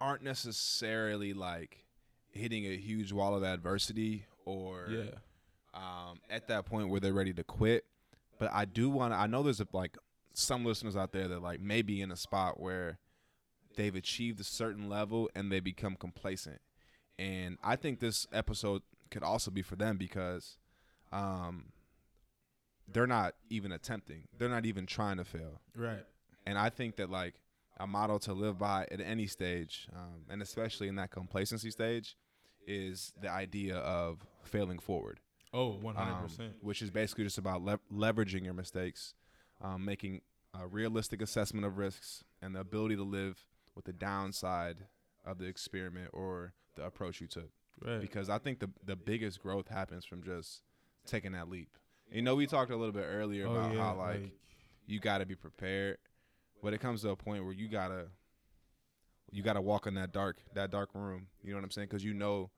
aren't 0.00 0.22
necessarily 0.22 1.32
like 1.32 1.84
hitting 2.30 2.66
a 2.66 2.76
huge 2.76 3.12
wall 3.12 3.34
of 3.34 3.42
adversity 3.42 4.26
or 4.44 4.86
Yeah. 4.90 5.10
um, 5.74 6.20
at 6.28 6.48
that 6.48 6.66
point 6.66 6.88
where 6.90 7.00
they're 7.00 7.12
ready 7.12 7.32
to 7.34 7.44
quit. 7.44 7.84
But 8.38 8.52
I 8.52 8.66
do 8.66 8.90
want 8.90 9.12
to. 9.14 9.16
I 9.16 9.26
know 9.26 9.42
there's 9.42 9.60
a, 9.60 9.66
like 9.72 9.96
some 10.34 10.64
listeners 10.64 10.96
out 10.96 11.12
there 11.12 11.28
that 11.28 11.40
like 11.42 11.60
may 11.60 11.80
be 11.80 12.02
in 12.02 12.10
a 12.10 12.16
spot 12.16 12.60
where 12.60 12.98
they've 13.76 13.94
achieved 13.94 14.38
a 14.40 14.44
certain 14.44 14.88
level 14.90 15.30
and 15.34 15.50
they 15.50 15.60
become 15.60 15.96
complacent. 15.96 16.60
And 17.18 17.56
I 17.64 17.76
think 17.76 18.00
this 18.00 18.26
episode 18.32 18.82
could 19.10 19.22
also 19.22 19.50
be 19.50 19.62
for 19.62 19.76
them 19.76 19.96
because 19.96 20.58
um, 21.12 21.66
they're 22.92 23.06
not 23.06 23.34
even 23.50 23.72
attempting. 23.72 24.24
They're 24.38 24.48
not 24.48 24.66
even 24.66 24.86
trying 24.86 25.16
to 25.18 25.24
fail. 25.24 25.60
Right. 25.74 26.04
And 26.46 26.56
I 26.58 26.68
think 26.70 26.96
that 26.96 27.10
like 27.10 27.34
a 27.78 27.86
model 27.86 28.18
to 28.20 28.32
live 28.32 28.58
by 28.58 28.86
at 28.90 29.00
any 29.00 29.26
stage, 29.26 29.88
um, 29.94 30.24
and 30.30 30.40
especially 30.42 30.88
in 30.88 30.96
that 30.96 31.10
complacency 31.10 31.70
stage, 31.70 32.16
is 32.66 33.12
the 33.20 33.28
idea 33.30 33.76
of 33.76 34.26
failing 34.42 34.78
forward 34.78 35.20
Oh, 35.52 35.78
100%. 35.82 36.40
um, 36.40 36.54
which 36.60 36.82
is 36.82 36.90
basically 36.90 37.24
just 37.24 37.38
about 37.38 37.62
lev- 37.62 37.80
leveraging 37.92 38.44
your 38.44 38.54
mistakes, 38.54 39.14
um, 39.60 39.84
making 39.84 40.20
a 40.58 40.66
realistic 40.66 41.20
assessment 41.22 41.64
of 41.66 41.76
risks, 41.78 42.24
and 42.42 42.54
the 42.54 42.60
ability 42.60 42.96
to 42.96 43.02
live 43.04 43.46
with 43.74 43.84
the 43.84 43.92
downside 43.92 44.86
of 45.24 45.38
the 45.38 45.44
experiment 45.46 46.10
or 46.12 46.54
the 46.76 46.84
approach 46.84 47.20
you 47.20 47.26
took. 47.26 47.50
right. 47.84 48.00
Because 48.00 48.30
I 48.30 48.38
think 48.38 48.58
the 48.60 48.70
the 48.84 48.96
biggest 48.96 49.42
growth 49.42 49.68
happens 49.68 50.04
from 50.04 50.22
just 50.22 50.62
taking 51.04 51.32
that 51.32 51.48
leap. 51.48 51.68
You 52.10 52.22
know, 52.22 52.34
we 52.34 52.46
talked 52.46 52.70
a 52.70 52.76
little 52.76 52.92
bit 52.92 53.06
earlier 53.08 53.46
oh, 53.46 53.52
about 53.52 53.74
yeah, 53.74 53.80
how 53.80 53.96
like, 53.96 54.32
you 54.86 55.00
got 55.00 55.18
to 55.18 55.26
be 55.26 55.34
prepared, 55.34 55.98
but 56.62 56.72
it 56.72 56.78
comes 56.78 57.02
to 57.02 57.10
a 57.10 57.16
point 57.16 57.44
where 57.44 57.52
you 57.52 57.68
gotta 57.68 58.06
you 59.30 59.42
gotta 59.42 59.60
walk 59.60 59.86
in 59.86 59.94
that 59.94 60.12
dark 60.12 60.38
that 60.54 60.70
dark 60.70 60.90
room. 60.94 61.26
You 61.42 61.50
know 61.50 61.56
what 61.56 61.64
I'm 61.64 61.70
saying? 61.70 61.88
Because 61.88 62.04
you 62.04 62.14
know 62.14 62.50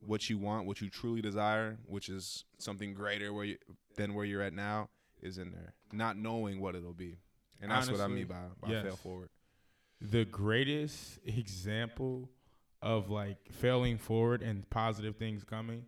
what 0.00 0.30
you 0.30 0.38
want, 0.38 0.66
what 0.66 0.80
you 0.80 0.88
truly 0.88 1.20
desire, 1.20 1.78
which 1.86 2.08
is 2.08 2.44
something 2.58 2.94
greater 2.94 3.32
where 3.32 3.44
you, 3.44 3.56
than 3.96 4.14
where 4.14 4.24
you're 4.24 4.42
at 4.42 4.52
now, 4.54 4.88
is 5.20 5.38
in 5.38 5.50
there. 5.50 5.74
Not 5.92 6.16
knowing 6.16 6.60
what 6.60 6.74
it'll 6.74 6.94
be, 6.94 7.18
and 7.60 7.70
that's 7.70 7.90
what 7.90 8.00
I 8.00 8.06
mean 8.06 8.26
by 8.26 8.36
by 8.60 8.70
yes. 8.70 8.84
fail 8.84 8.96
forward. 8.96 9.28
the 10.00 10.24
greatest 10.24 11.18
example 11.26 12.30
of 12.80 13.10
like 13.10 13.38
failing 13.50 13.98
forward 13.98 14.42
and 14.42 14.68
positive 14.70 15.16
things 15.16 15.42
coming 15.44 15.84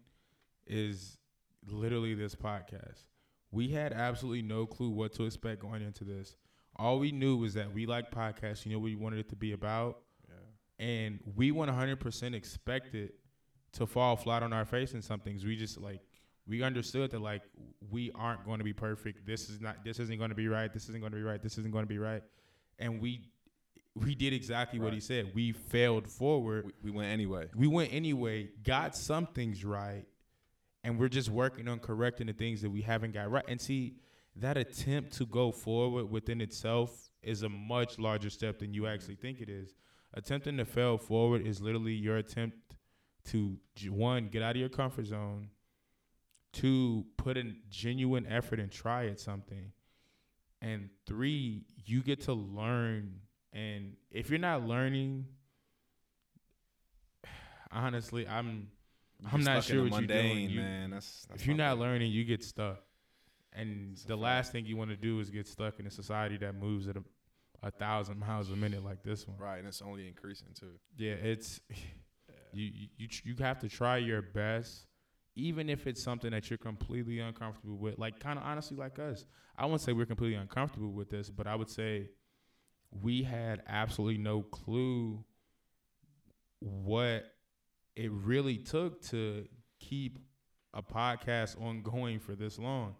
is 0.66 1.18
literally 1.66 2.14
this 2.14 2.34
podcast. 2.34 3.04
We 3.50 3.68
had 3.68 3.92
absolutely 3.92 4.42
no 4.42 4.66
clue 4.66 4.90
what 4.90 5.12
to 5.14 5.24
expect 5.24 5.60
going 5.60 5.82
into 5.82 6.04
this. 6.04 6.36
All 6.76 6.98
we 6.98 7.10
knew 7.12 7.36
was 7.36 7.54
that 7.54 7.72
we 7.74 7.86
like 7.86 8.10
podcasts. 8.10 8.64
You 8.64 8.72
know 8.72 8.78
what 8.78 8.84
we 8.84 8.94
wanted 8.96 9.18
it 9.18 9.28
to 9.30 9.36
be 9.36 9.52
about, 9.52 9.98
Yeah. 10.28 10.84
and 10.86 11.20
we 11.36 11.50
100% 11.52 12.34
expected 12.34 13.12
to 13.72 13.86
fall 13.86 14.16
flat 14.16 14.42
on 14.42 14.52
our 14.52 14.64
face 14.64 14.94
in 14.94 15.02
some 15.02 15.20
things. 15.20 15.44
We 15.44 15.56
just 15.56 15.78
like 15.80 16.00
we 16.46 16.62
understood 16.62 17.10
that 17.10 17.20
like 17.20 17.42
we 17.90 18.10
aren't 18.14 18.44
going 18.44 18.58
to 18.58 18.64
be 18.64 18.72
perfect. 18.72 19.26
This 19.26 19.50
is 19.50 19.60
not. 19.60 19.84
This 19.84 19.98
isn't 20.00 20.18
going 20.18 20.30
to 20.30 20.36
be 20.36 20.48
right. 20.48 20.72
This 20.72 20.88
isn't 20.88 21.00
going 21.00 21.12
to 21.12 21.16
be 21.18 21.22
right. 21.22 21.42
This 21.42 21.58
isn't 21.58 21.70
going 21.72 21.84
to 21.84 21.88
be 21.88 21.98
right. 21.98 22.22
And 22.78 23.00
we 23.00 23.28
we 23.96 24.14
did 24.14 24.32
exactly 24.32 24.78
what 24.78 24.92
he 24.92 25.00
said. 25.00 25.32
We 25.34 25.52
failed 25.52 26.08
forward. 26.08 26.66
We, 26.66 26.72
we 26.84 26.90
went 26.96 27.10
anyway. 27.12 27.48
We 27.54 27.66
went 27.66 27.92
anyway. 27.92 28.48
Got 28.64 28.96
some 28.96 29.26
things 29.26 29.64
right, 29.64 30.04
and 30.82 30.98
we're 30.98 31.08
just 31.08 31.28
working 31.28 31.68
on 31.68 31.78
correcting 31.78 32.26
the 32.26 32.32
things 32.32 32.62
that 32.62 32.70
we 32.70 32.82
haven't 32.82 33.12
got 33.12 33.30
right. 33.30 33.44
And 33.48 33.60
see 33.60 33.94
that 34.36 34.56
attempt 34.56 35.12
to 35.14 35.26
go 35.26 35.52
forward 35.52 36.10
within 36.10 36.40
itself 36.40 37.10
is 37.22 37.42
a 37.42 37.48
much 37.48 37.98
larger 37.98 38.30
step 38.30 38.58
than 38.58 38.72
you 38.72 38.86
actually 38.86 39.16
think 39.16 39.40
it 39.40 39.48
is. 39.48 39.74
Attempting 40.14 40.56
to 40.56 40.64
fail 40.64 40.98
forward 40.98 41.46
is 41.46 41.60
literally 41.60 41.92
your 41.92 42.16
attempt 42.16 42.56
to 43.26 43.58
one 43.88 44.28
get 44.28 44.42
out 44.42 44.52
of 44.52 44.56
your 44.56 44.68
comfort 44.68 45.06
zone, 45.06 45.48
two 46.52 47.04
put 47.16 47.36
in 47.36 47.56
genuine 47.68 48.26
effort 48.26 48.58
and 48.58 48.72
try 48.72 49.06
at 49.06 49.20
something, 49.20 49.72
and 50.62 50.88
three 51.06 51.64
you 51.84 52.02
get 52.02 52.22
to 52.22 52.32
learn. 52.32 53.20
And 53.52 53.96
if 54.10 54.30
you're 54.30 54.38
not 54.38 54.62
learning, 54.62 55.26
honestly, 57.70 58.26
I'm 58.26 58.68
I'm 59.32 59.42
not 59.42 59.64
sure 59.64 59.82
what 59.84 59.92
you're 59.92 60.06
doing. 60.06 60.50
You- 60.50 60.60
man. 60.60 60.90
That's, 60.90 61.26
that's 61.28 61.40
if 61.40 61.46
you're 61.46 61.56
not 61.56 61.78
learning, 61.78 62.10
you 62.12 62.24
get 62.24 62.42
stuck. 62.44 62.82
And 63.52 63.96
the 64.06 64.16
last 64.16 64.52
thing 64.52 64.64
you 64.66 64.76
want 64.76 64.90
to 64.90 64.96
do 64.96 65.18
is 65.18 65.30
get 65.30 65.48
stuck 65.48 65.80
in 65.80 65.86
a 65.86 65.90
society 65.90 66.36
that 66.38 66.54
moves 66.54 66.86
at 66.86 66.96
a, 66.96 67.02
a 67.62 67.70
thousand 67.70 68.18
miles 68.18 68.50
a 68.50 68.56
minute 68.56 68.84
like 68.84 69.02
this 69.02 69.26
one. 69.26 69.36
right, 69.38 69.58
and 69.58 69.66
it's 69.66 69.82
only 69.82 70.06
increasing 70.06 70.48
too. 70.58 70.72
Yeah, 70.96 71.14
it's 71.14 71.60
you 72.52 72.64
you 72.64 72.88
you, 72.96 73.08
you 73.24 73.34
have 73.40 73.58
to 73.60 73.68
try 73.68 73.96
your 73.98 74.22
best, 74.22 74.86
even 75.34 75.68
if 75.68 75.86
it's 75.88 76.02
something 76.02 76.30
that 76.30 76.48
you're 76.48 76.58
completely 76.58 77.18
uncomfortable 77.18 77.76
with. 77.76 77.98
Like 77.98 78.20
kind 78.20 78.38
of 78.38 78.44
honestly, 78.44 78.76
like 78.76 78.98
us. 78.98 79.26
I 79.58 79.64
wouldn't 79.64 79.82
say 79.82 79.92
we're 79.92 80.06
completely 80.06 80.36
uncomfortable 80.36 80.92
with 80.92 81.10
this, 81.10 81.28
but 81.28 81.46
I 81.48 81.56
would 81.56 81.68
say 81.68 82.10
we 82.90 83.24
had 83.24 83.62
absolutely 83.66 84.18
no 84.18 84.42
clue 84.42 85.24
what 86.60 87.24
it 88.00 88.10
really 88.10 88.56
took 88.56 89.02
to 89.02 89.46
keep 89.78 90.18
a 90.72 90.82
podcast 90.82 91.60
ongoing 91.60 92.18
for 92.18 92.34
this 92.34 92.58
long. 92.58 92.94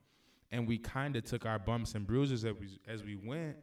And 0.53 0.69
we 0.69 0.77
kind 0.77 1.17
of 1.17 1.25
took 1.25 1.47
our 1.47 1.59
bumps 1.59 1.95
and 1.95 2.07
bruises 2.07 2.45
as 2.45 2.55
we, 2.61 2.81
as 2.87 3.03
we 3.03 3.15
went, 3.15 3.57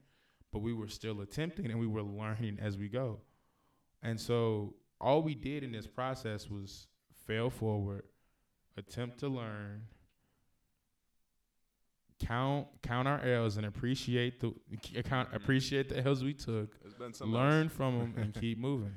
but 0.52 0.64
we 0.64 0.74
were 0.74 0.88
still 0.88 1.22
attempting 1.22 1.70
and 1.70 1.80
we 1.80 1.86
were 1.86 2.02
learning 2.02 2.58
as 2.60 2.78
we 2.78 2.90
go. 2.90 3.20
And 4.02 4.20
so 4.20 4.74
all 5.00 5.22
we 5.22 5.36
did 5.36 5.64
in 5.64 5.72
this 5.72 5.86
process 5.86 6.50
was 6.50 6.88
fail 7.28 7.52
forward, 7.52 8.04
attempt 8.76 9.20
to 9.20 9.28
learn, 9.28 9.84
count 12.20 12.68
count 12.82 13.08
our 13.08 13.24
L's 13.24 13.58
and 13.58 13.66
appreciate 13.68 14.40
the 14.40 14.54
count 15.04 15.28
mm-hmm. 15.28 15.36
appreciate 15.36 15.90
the 15.90 16.04
L's 16.04 16.24
we 16.24 16.34
took, 16.34 16.80
There's 16.82 16.96
been 16.96 17.14
some 17.14 17.32
learn 17.32 17.70
from 17.70 18.00
them 18.00 18.14
and 18.18 18.34
keep 18.42 18.58
moving. 18.58 18.94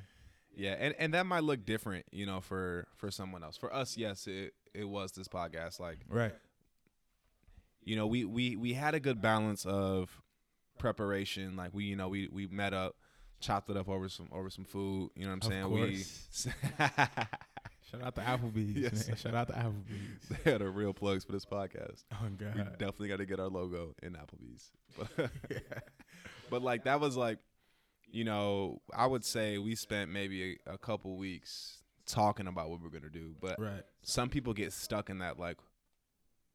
Yeah, 0.60 0.76
and, 0.78 0.94
and 0.98 1.14
that 1.14 1.24
might 1.26 1.42
look 1.44 1.64
different, 1.64 2.04
you 2.12 2.26
know, 2.26 2.40
for 2.40 2.86
for 2.96 3.10
someone 3.10 3.42
else. 3.42 3.56
For 3.56 3.72
us, 3.74 3.96
yes, 3.96 4.26
it 4.26 4.52
it 4.74 4.84
was 4.84 5.12
this 5.12 5.26
podcast. 5.28 5.80
Like, 5.80 5.98
Right. 6.08 6.34
you 7.82 7.96
know, 7.96 8.06
we 8.06 8.24
we 8.24 8.56
we 8.56 8.74
had 8.74 8.94
a 8.94 9.00
good 9.00 9.20
balance 9.22 9.64
of 9.64 10.22
preparation. 10.78 11.56
Like 11.56 11.72
we, 11.72 11.84
you 11.84 11.96
know, 11.96 12.08
we 12.08 12.28
we 12.30 12.46
met 12.46 12.74
up, 12.74 12.96
chopped 13.40 13.70
it 13.70 13.76
up 13.76 13.88
over 13.88 14.08
some 14.08 14.28
over 14.32 14.50
some 14.50 14.64
food. 14.64 15.10
You 15.16 15.24
know 15.24 15.30
what 15.34 15.44
I'm 15.44 15.50
saying? 15.50 15.62
Of 15.64 15.70
course. 15.70 16.48
Shout 17.90 18.02
out 18.04 18.14
to 18.14 18.20
Applebee's. 18.20 18.76
Yes. 18.76 19.08
man. 19.08 19.16
Shout 19.16 19.34
out 19.34 19.48
to 19.48 19.54
Applebee's. 19.54 20.38
They 20.44 20.52
are 20.52 20.58
the 20.58 20.70
real 20.70 20.92
plugs 20.92 21.24
for 21.24 21.32
this 21.32 21.44
podcast. 21.44 22.04
Oh 22.12 22.16
We 22.24 22.36
God. 22.44 22.54
We 22.54 22.62
definitely 22.78 23.08
got 23.08 23.16
to 23.16 23.26
get 23.26 23.40
our 23.40 23.48
logo 23.48 23.94
in 24.02 24.12
Applebee's. 24.12 24.70
But, 25.16 25.30
but 26.50 26.62
like 26.62 26.84
that 26.84 27.00
was 27.00 27.16
like, 27.16 27.38
you 28.10 28.24
know, 28.24 28.80
I 28.94 29.06
would 29.06 29.24
say 29.24 29.58
we 29.58 29.74
spent 29.74 30.10
maybe 30.10 30.58
a, 30.66 30.74
a 30.74 30.78
couple 30.78 31.16
weeks 31.16 31.78
talking 32.06 32.46
about 32.48 32.70
what 32.70 32.80
we're 32.82 32.88
gonna 32.90 33.08
do. 33.10 33.34
But 33.40 33.58
Right. 33.58 33.82
some 34.02 34.28
people 34.28 34.52
get 34.52 34.72
stuck 34.72 35.10
in 35.10 35.18
that 35.18 35.38
like 35.38 35.58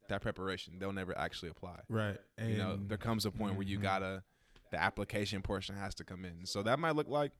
that 0.08 0.20
preparation. 0.22 0.78
They'll 0.78 0.92
never 0.92 1.16
actually 1.16 1.48
apply. 1.48 1.80
Right. 1.88 2.18
And 2.38 2.50
you 2.50 2.58
know, 2.58 2.76
there 2.76 2.98
comes 2.98 3.24
a 3.26 3.30
point 3.30 3.54
where 3.56 3.66
you 3.66 3.78
Mhm. 3.78 3.82
gotta 3.82 4.22
the 4.70 4.80
application 4.82 5.42
portion 5.42 5.76
has 5.76 5.94
to 5.94 6.04
come 6.04 6.24
in. 6.24 6.44
So 6.44 6.62
that 6.64 6.78
might 6.78 6.96
look 6.96 7.08
like 7.08 7.32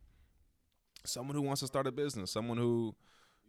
someone 1.04 1.34
who 1.36 1.42
wants 1.42 1.60
to 1.60 1.66
start 1.66 1.86
a 1.86 1.92
business, 1.92 2.30
someone 2.30 2.56
who, 2.56 2.94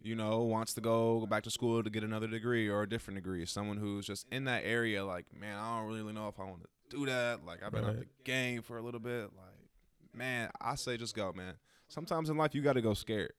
you 0.02 0.14
know, 0.14 0.42
wants 0.42 0.74
to 0.74 0.80
go 0.80 1.26
back 1.26 1.42
to 1.44 1.50
school 1.50 1.82
to 1.82 1.90
get 1.90 2.04
another 2.04 2.26
degree 2.26 2.68
or 2.68 2.82
a 2.82 2.88
different 2.88 3.16
degree, 3.16 3.44
someone 3.46 3.76
who's 3.76 4.06
just 4.06 4.26
in 4.30 4.44
that 4.44 4.62
area 4.64 5.04
like, 5.04 5.26
man, 5.34 5.56
I 5.58 5.78
don't 5.80 5.88
really 5.88 6.12
know 6.12 6.28
if 6.28 6.38
I 6.38 6.44
want 6.44 6.62
to 6.62 6.68
do 6.96 7.06
that. 7.06 7.44
Like 7.44 7.62
I've 7.62 7.72
been 7.72 7.84
out 7.84 7.96
Right. 7.96 8.00
the 8.00 8.22
game 8.24 8.62
for 8.62 8.78
a 8.78 8.82
little 8.82 9.00
bit. 9.00 9.24
Like, 9.36 9.57
man, 10.14 10.50
I 10.60 10.74
say 10.74 10.96
just 10.96 11.14
go, 11.14 11.32
man. 11.32 11.54
Sometimes 11.88 12.28
in 12.30 12.36
life 12.36 12.54
you 12.54 12.62
gotta 12.62 12.82
go 12.82 12.94
scared. 12.94 13.32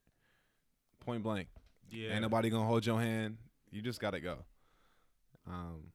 Point 0.99 1.23
blank. 1.23 1.47
yeah. 1.89 2.11
Ain't 2.13 2.21
nobody 2.21 2.49
gonna 2.49 2.65
hold 2.67 2.85
your 2.85 2.99
hand. 2.99 3.37
You 3.71 3.81
just 3.81 3.99
gotta 3.99 4.19
go. 4.19 4.39
Um, 5.47 5.91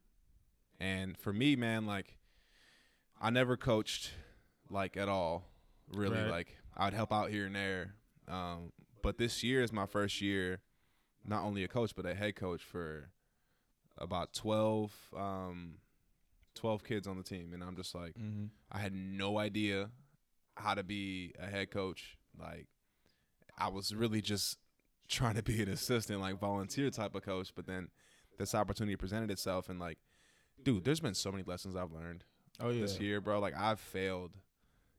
and 0.80 1.16
for 1.18 1.32
me, 1.32 1.56
man, 1.56 1.86
like 1.86 2.18
I 3.20 3.30
never 3.30 3.56
coached 3.56 4.12
like 4.70 4.96
at 4.96 5.08
all. 5.08 5.44
Really, 5.92 6.16
Right. 6.16 6.30
like 6.30 6.56
I'd 6.76 6.94
help 6.94 7.12
out 7.12 7.30
here 7.30 7.46
and 7.46 7.54
there. 7.54 7.94
Um, 8.26 8.72
but 9.02 9.18
this 9.18 9.42
year 9.44 9.62
is 9.62 9.72
my 9.72 9.86
first 9.86 10.20
year, 10.20 10.60
not 11.24 11.44
only 11.44 11.62
a 11.62 11.68
coach 11.68 11.94
but 11.94 12.06
a 12.06 12.14
head 12.14 12.34
coach 12.36 12.62
for 12.62 13.10
about 13.98 14.32
12, 14.32 14.92
um, 15.16 15.78
12 16.54 16.82
kids 16.84 17.06
on 17.06 17.16
the 17.16 17.22
team, 17.22 17.52
and 17.52 17.62
I'm 17.62 17.76
just 17.76 17.94
like, 17.94 18.14
Mhm. 18.14 18.50
I 18.72 18.78
had 18.80 18.92
no 18.94 19.38
idea 19.38 19.90
how 20.56 20.74
to 20.74 20.82
be 20.82 21.32
a 21.38 21.46
head 21.46 21.70
coach. 21.70 22.16
Like 22.38 22.66
I 23.58 23.68
was 23.68 23.94
really 23.94 24.20
just 24.20 24.58
trying 25.08 25.34
to 25.36 25.42
be 25.42 25.62
an 25.62 25.68
assistant, 25.68 26.20
like 26.20 26.38
volunteer 26.38 26.90
type 26.90 27.14
of 27.14 27.22
coach. 27.22 27.52
But 27.54 27.66
then 27.66 27.88
this 28.38 28.54
opportunity 28.54 28.96
presented 28.96 29.30
itself, 29.30 29.68
and 29.68 29.78
like, 29.78 29.98
dude, 30.62 30.84
there's 30.84 31.00
been 31.00 31.14
so 31.14 31.30
many 31.30 31.44
lessons 31.44 31.76
I've 31.76 31.92
learned 31.92 32.24
Oh 32.60 32.70
yeah. 32.70 32.82
this 32.82 32.98
year, 33.00 33.20
bro. 33.20 33.38
Like 33.40 33.54
I've 33.56 33.80
failed, 33.80 34.32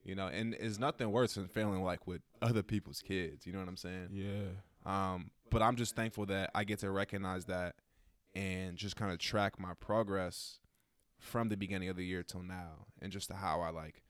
you 0.04 0.16
know, 0.16 0.28
and 0.28 0.54
it's 0.54 0.80
nothing 0.80 1.12
worse 1.12 1.34
than 1.36 1.48
failing 1.48 1.84
like 1.84 2.06
with 2.08 2.22
other 2.42 2.64
people's 2.64 3.02
kids. 3.02 3.46
You 3.46 3.54
know 3.54 3.60
what 3.60 3.68
I'm 3.68 3.78
saying? 3.78 4.10
Yeah. 4.12 4.46
Um, 4.86 5.32
but 5.50 5.62
I'm 5.62 5.76
just 5.76 5.96
thankful 5.96 6.26
that 6.28 6.52
I 6.54 6.64
get 6.64 6.80
to 6.80 6.92
recognize 6.92 7.46
that 7.46 7.76
and 8.36 8.76
just 8.78 8.96
kind 8.96 9.12
of 9.12 9.18
track 9.20 9.60
my 9.60 9.74
progress 9.80 10.60
from 11.20 11.50
the 11.50 11.58
beginning 11.58 11.90
of 11.90 11.96
the 11.96 12.06
year 12.06 12.22
till 12.22 12.44
now, 12.44 12.86
and 13.02 13.12
just 13.12 13.32
how 13.32 13.62
I 13.62 13.70
like, 13.70 14.04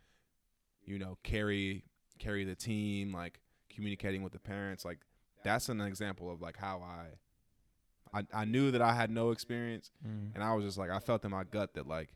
you 0.86 0.98
know, 1.00 1.18
carry 1.24 1.84
carry 2.20 2.44
the 2.46 2.56
team, 2.56 3.14
like 3.14 3.40
communicating 3.74 4.24
with 4.24 4.34
the 4.34 4.40
parents, 4.40 4.86
like 4.86 5.00
that's 5.44 5.70
an 5.70 5.82
example 5.82 6.32
of 6.32 6.42
like 6.42 6.58
how 6.58 6.82
I, 6.82 8.20
I, 8.20 8.24
I 8.34 8.46
knew 8.46 8.72
that 8.72 8.82
I 8.82 8.94
had 8.94 9.10
no 9.12 9.32
experience, 9.32 9.92
Mm. 10.08 10.34
and 10.34 10.44
I 10.44 10.54
was 10.54 10.64
just 10.66 10.78
like 10.78 10.90
I 10.90 11.00
felt 11.00 11.24
in 11.26 11.32
my 11.32 11.44
gut 11.44 11.74
that 11.74 11.88
like 11.88 12.14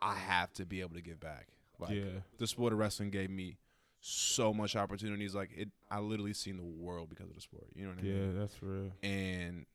I 0.00 0.14
have 0.14 0.52
to 0.54 0.66
be 0.66 0.80
able 0.80 0.94
to 0.94 1.02
give 1.02 1.20
back. 1.20 1.48
Like 1.78 1.90
yeah. 1.94 2.20
the 2.38 2.46
sport 2.46 2.72
of 2.72 2.78
wrestling 2.78 3.10
gave 3.10 3.30
me 3.30 3.58
so 4.00 4.52
much 4.54 4.76
opportunities. 4.76 5.34
Like 5.34 5.50
it, 5.56 5.68
I 5.90 6.00
literally 6.00 6.32
seen 6.32 6.56
the 6.56 6.64
world 6.64 7.08
because 7.10 7.28
of 7.28 7.34
the 7.34 7.40
sport. 7.40 7.66
You 7.74 7.84
know 7.84 7.90
what 7.90 7.98
I 8.04 8.06
Yeah, 8.06 8.14
mean? 8.14 8.32
Yeah, 8.34 8.40
that's 8.40 8.62
real. 8.62 8.92
And 9.02 9.66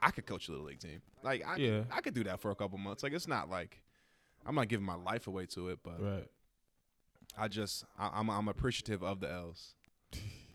I 0.00 0.10
could 0.10 0.26
coach 0.26 0.48
a 0.48 0.52
little 0.52 0.66
league 0.66 0.78
team. 0.80 1.02
Like 1.22 1.44
I, 1.46 1.56
Yeah. 1.56 1.80
I 1.90 2.00
could 2.00 2.14
do 2.14 2.24
that 2.24 2.40
for 2.40 2.50
a 2.50 2.54
couple 2.54 2.78
months. 2.78 3.02
Like 3.02 3.12
it's 3.12 3.28
not 3.28 3.50
like 3.50 3.80
I'm 4.46 4.54
not 4.54 4.68
giving 4.68 4.86
my 4.86 4.94
life 4.94 5.26
away 5.26 5.46
to 5.46 5.68
it, 5.68 5.80
but 5.82 6.02
Right. 6.02 6.26
I 7.36 7.48
just 7.48 7.84
I, 7.98 8.10
I'm 8.14 8.30
I'm 8.30 8.48
appreciative 8.48 9.02
of 9.02 9.20
the 9.20 9.30
L's. 9.30 9.74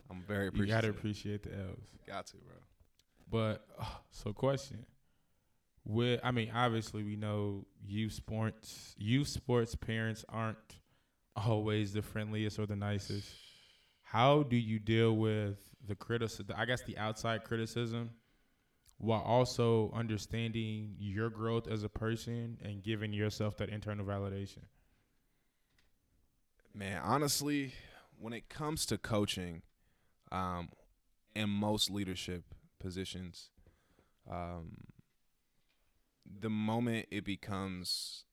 I'm 0.09 0.21
very 0.27 0.47
appreciative. 0.47 0.67
You 0.69 0.75
gotta 0.75 0.89
appreciate 0.89 1.43
the 1.43 1.53
L's. 1.55 1.87
Got 2.07 2.27
to, 2.27 2.37
bro. 2.37 2.55
But 3.29 3.65
uh, 3.79 3.85
so 4.11 4.33
question. 4.33 4.85
With 5.85 6.19
I 6.23 6.31
mean, 6.31 6.51
obviously 6.53 7.03
we 7.03 7.15
know 7.15 7.65
youth 7.85 8.13
sports 8.13 8.95
youth 8.97 9.27
sports 9.27 9.75
parents 9.75 10.23
aren't 10.29 10.57
always 11.35 11.93
the 11.93 12.01
friendliest 12.01 12.59
or 12.59 12.65
the 12.65 12.75
nicest. 12.75 13.29
How 14.03 14.43
do 14.43 14.55
you 14.55 14.79
deal 14.79 15.15
with 15.15 15.57
the 15.85 15.95
criticism 15.95 16.55
I 16.57 16.65
guess 16.65 16.81
the 16.83 16.97
outside 16.97 17.43
criticism 17.43 18.11
while 19.03 19.21
also 19.21 19.91
understanding 19.93 20.95
your 20.97 21.29
growth 21.29 21.67
as 21.67 21.83
a 21.83 21.89
person 21.89 22.57
and 22.63 22.81
giving 22.81 23.11
yourself 23.11 23.57
that 23.57 23.67
internal 23.67 24.05
validation? 24.05 24.63
Man, 26.73 27.01
honestly, 27.03 27.73
when 28.17 28.31
it 28.31 28.47
comes 28.47 28.85
to 28.85 28.97
coaching, 28.97 29.61
um, 30.31 30.69
in 31.35 31.49
most 31.49 31.91
leadership 31.91 32.45
positions, 32.79 33.49
um, 34.31 34.77
the 36.39 36.49
moment 36.49 37.07
it 37.11 37.25
becomes 37.25 38.23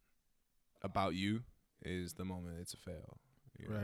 about 0.83 1.15
you 1.15 1.43
is 1.85 2.13
the 2.13 2.25
moment 2.25 2.59
it's 2.61 2.75
a 2.75 2.77
fail. 2.77 3.19
you 3.59 3.69
know? 3.69 3.75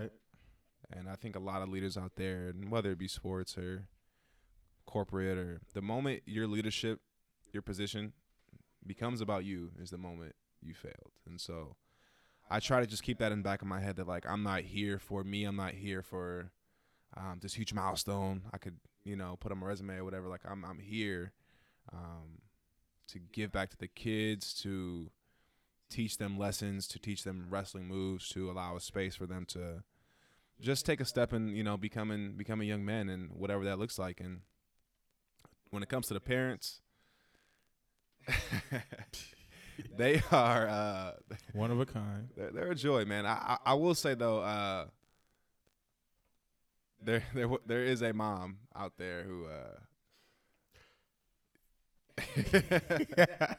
And 0.92 1.08
I 1.08 1.16
think 1.16 1.34
a 1.34 1.40
lot 1.40 1.62
of 1.62 1.68
leaders 1.68 1.96
out 1.96 2.12
there, 2.14 2.48
and 2.48 2.70
whether 2.70 2.92
it 2.92 2.98
be 2.98 3.08
sports 3.08 3.58
or 3.58 3.88
corporate 4.86 5.38
or 5.38 5.60
the 5.74 5.82
moment 5.82 6.22
your 6.26 6.46
leadership, 6.46 7.00
your 7.52 7.62
position 7.62 8.12
becomes 8.86 9.20
about 9.20 9.44
you 9.44 9.72
is 9.80 9.90
the 9.90 9.98
moment 9.98 10.34
you 10.62 10.74
failed. 10.74 11.12
And 11.26 11.40
so 11.40 11.76
I 12.50 12.60
try 12.60 12.80
to 12.80 12.86
just 12.86 13.02
keep 13.02 13.18
that 13.18 13.32
in 13.32 13.38
the 13.38 13.44
back 13.44 13.62
of 13.62 13.68
my 13.68 13.80
head 13.80 13.96
that 13.96 14.06
like 14.06 14.24
I'm 14.28 14.42
not 14.42 14.62
here 14.62 14.98
for 14.98 15.24
me. 15.24 15.44
I'm 15.44 15.56
not 15.56 15.74
here 15.74 16.02
for 16.02 16.52
um, 17.16 17.38
this 17.42 17.54
huge 17.54 17.72
milestone. 17.72 18.42
I 18.52 18.58
could, 18.58 18.76
you 19.04 19.16
know, 19.16 19.36
put 19.40 19.52
on 19.52 19.58
my 19.58 19.66
resume 19.66 19.96
or 19.96 20.04
whatever. 20.04 20.28
Like 20.28 20.42
I'm 20.48 20.64
I'm 20.64 20.78
here 20.78 21.32
um, 21.92 22.40
to 23.08 23.18
give 23.18 23.52
back 23.52 23.70
to 23.70 23.76
the 23.76 23.88
kids, 23.88 24.54
to 24.62 25.10
teach 25.90 26.18
them 26.18 26.38
lessons, 26.38 26.86
to 26.88 26.98
teach 26.98 27.24
them 27.24 27.46
wrestling 27.50 27.86
moves, 27.86 28.28
to 28.30 28.50
allow 28.50 28.76
a 28.76 28.80
space 28.80 29.14
for 29.16 29.26
them 29.26 29.44
to 29.46 29.82
just 30.60 30.86
take 30.86 31.00
a 31.00 31.04
step 31.04 31.32
in, 31.32 31.48
you 31.48 31.64
know, 31.64 31.76
becoming 31.76 32.34
becoming 32.36 32.68
young 32.68 32.84
men 32.84 33.08
and 33.08 33.30
whatever 33.32 33.64
that 33.64 33.78
looks 33.78 33.98
like. 33.98 34.20
And 34.20 34.40
when 35.70 35.82
it 35.82 35.88
comes 35.88 36.06
to 36.08 36.14
the 36.14 36.20
parents, 36.20 36.80
they 39.96 40.22
are 40.32 40.68
uh, 40.68 41.12
One 41.52 41.70
of 41.70 41.80
a 41.80 41.86
kind. 41.86 42.28
they're, 42.36 42.50
they're 42.50 42.70
a 42.72 42.74
joy, 42.74 43.04
man. 43.04 43.26
I, 43.26 43.58
I 43.64 43.70
I 43.72 43.74
will 43.74 43.94
say 43.94 44.14
though, 44.14 44.40
uh, 44.40 44.86
there 47.02 47.22
there 47.34 47.48
there 47.66 47.84
is 47.84 48.02
a 48.02 48.12
mom 48.12 48.58
out 48.74 48.94
there 48.98 49.22
who 49.24 49.46
uh, 49.46 49.78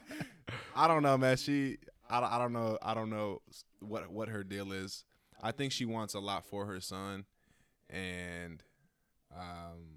I 0.76 0.88
don't 0.88 1.04
know, 1.04 1.18
man. 1.18 1.38
She 1.38 1.78
I, 2.10 2.20
I 2.36 2.40
don't 2.40 2.54
know 2.54 2.78
I 2.82 2.94
don't 2.94 3.10
know 3.10 3.42
what 3.80 4.12
what 4.12 4.30
her 4.30 4.44
deal 4.44 4.72
is. 4.72 5.04
I 5.42 5.52
think 5.52 5.72
she 5.72 5.86
wants 5.86 6.14
a 6.16 6.20
lot 6.20 6.46
for 6.46 6.66
her 6.66 6.80
son, 6.80 7.26
and 7.90 8.64
um, 9.36 9.97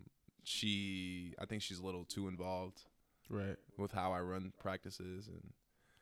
she 0.50 1.34
I 1.40 1.46
think 1.46 1.62
she's 1.62 1.78
a 1.78 1.84
little 1.84 2.04
too 2.04 2.28
involved 2.28 2.82
Right. 3.28 3.56
with 3.78 3.92
how 3.92 4.12
I 4.12 4.20
run 4.20 4.52
practices 4.58 5.28
and 5.28 5.52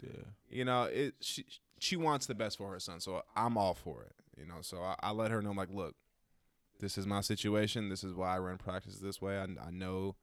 Yeah. 0.03 0.25
you 0.49 0.65
know 0.65 0.85
it 0.85 1.15
she 1.21 1.45
she 1.79 1.97
wants 1.97 2.27
the 2.27 2.35
best 2.35 2.57
for 2.59 2.71
her 2.73 2.79
son 2.81 3.01
so 3.01 3.23
i'm 3.37 3.57
all 3.59 3.75
for 3.75 4.03
it 4.05 4.15
you 4.41 4.47
know 4.47 4.61
so 4.63 4.81
i, 4.83 4.95
I 5.01 5.11
let 5.11 5.31
her 5.33 5.43
know 5.43 5.51
like 5.53 5.71
look 5.73 5.95
this 6.81 6.97
is 6.97 7.05
my 7.07 7.21
situation 7.21 7.89
this 7.89 8.05
is 8.05 8.15
why 8.15 8.35
i 8.35 8.39
run 8.39 8.59
practices 8.59 9.01
this 9.01 9.21
way 9.21 9.37
I, 9.39 9.43
I 9.45 9.71
know 9.73 10.15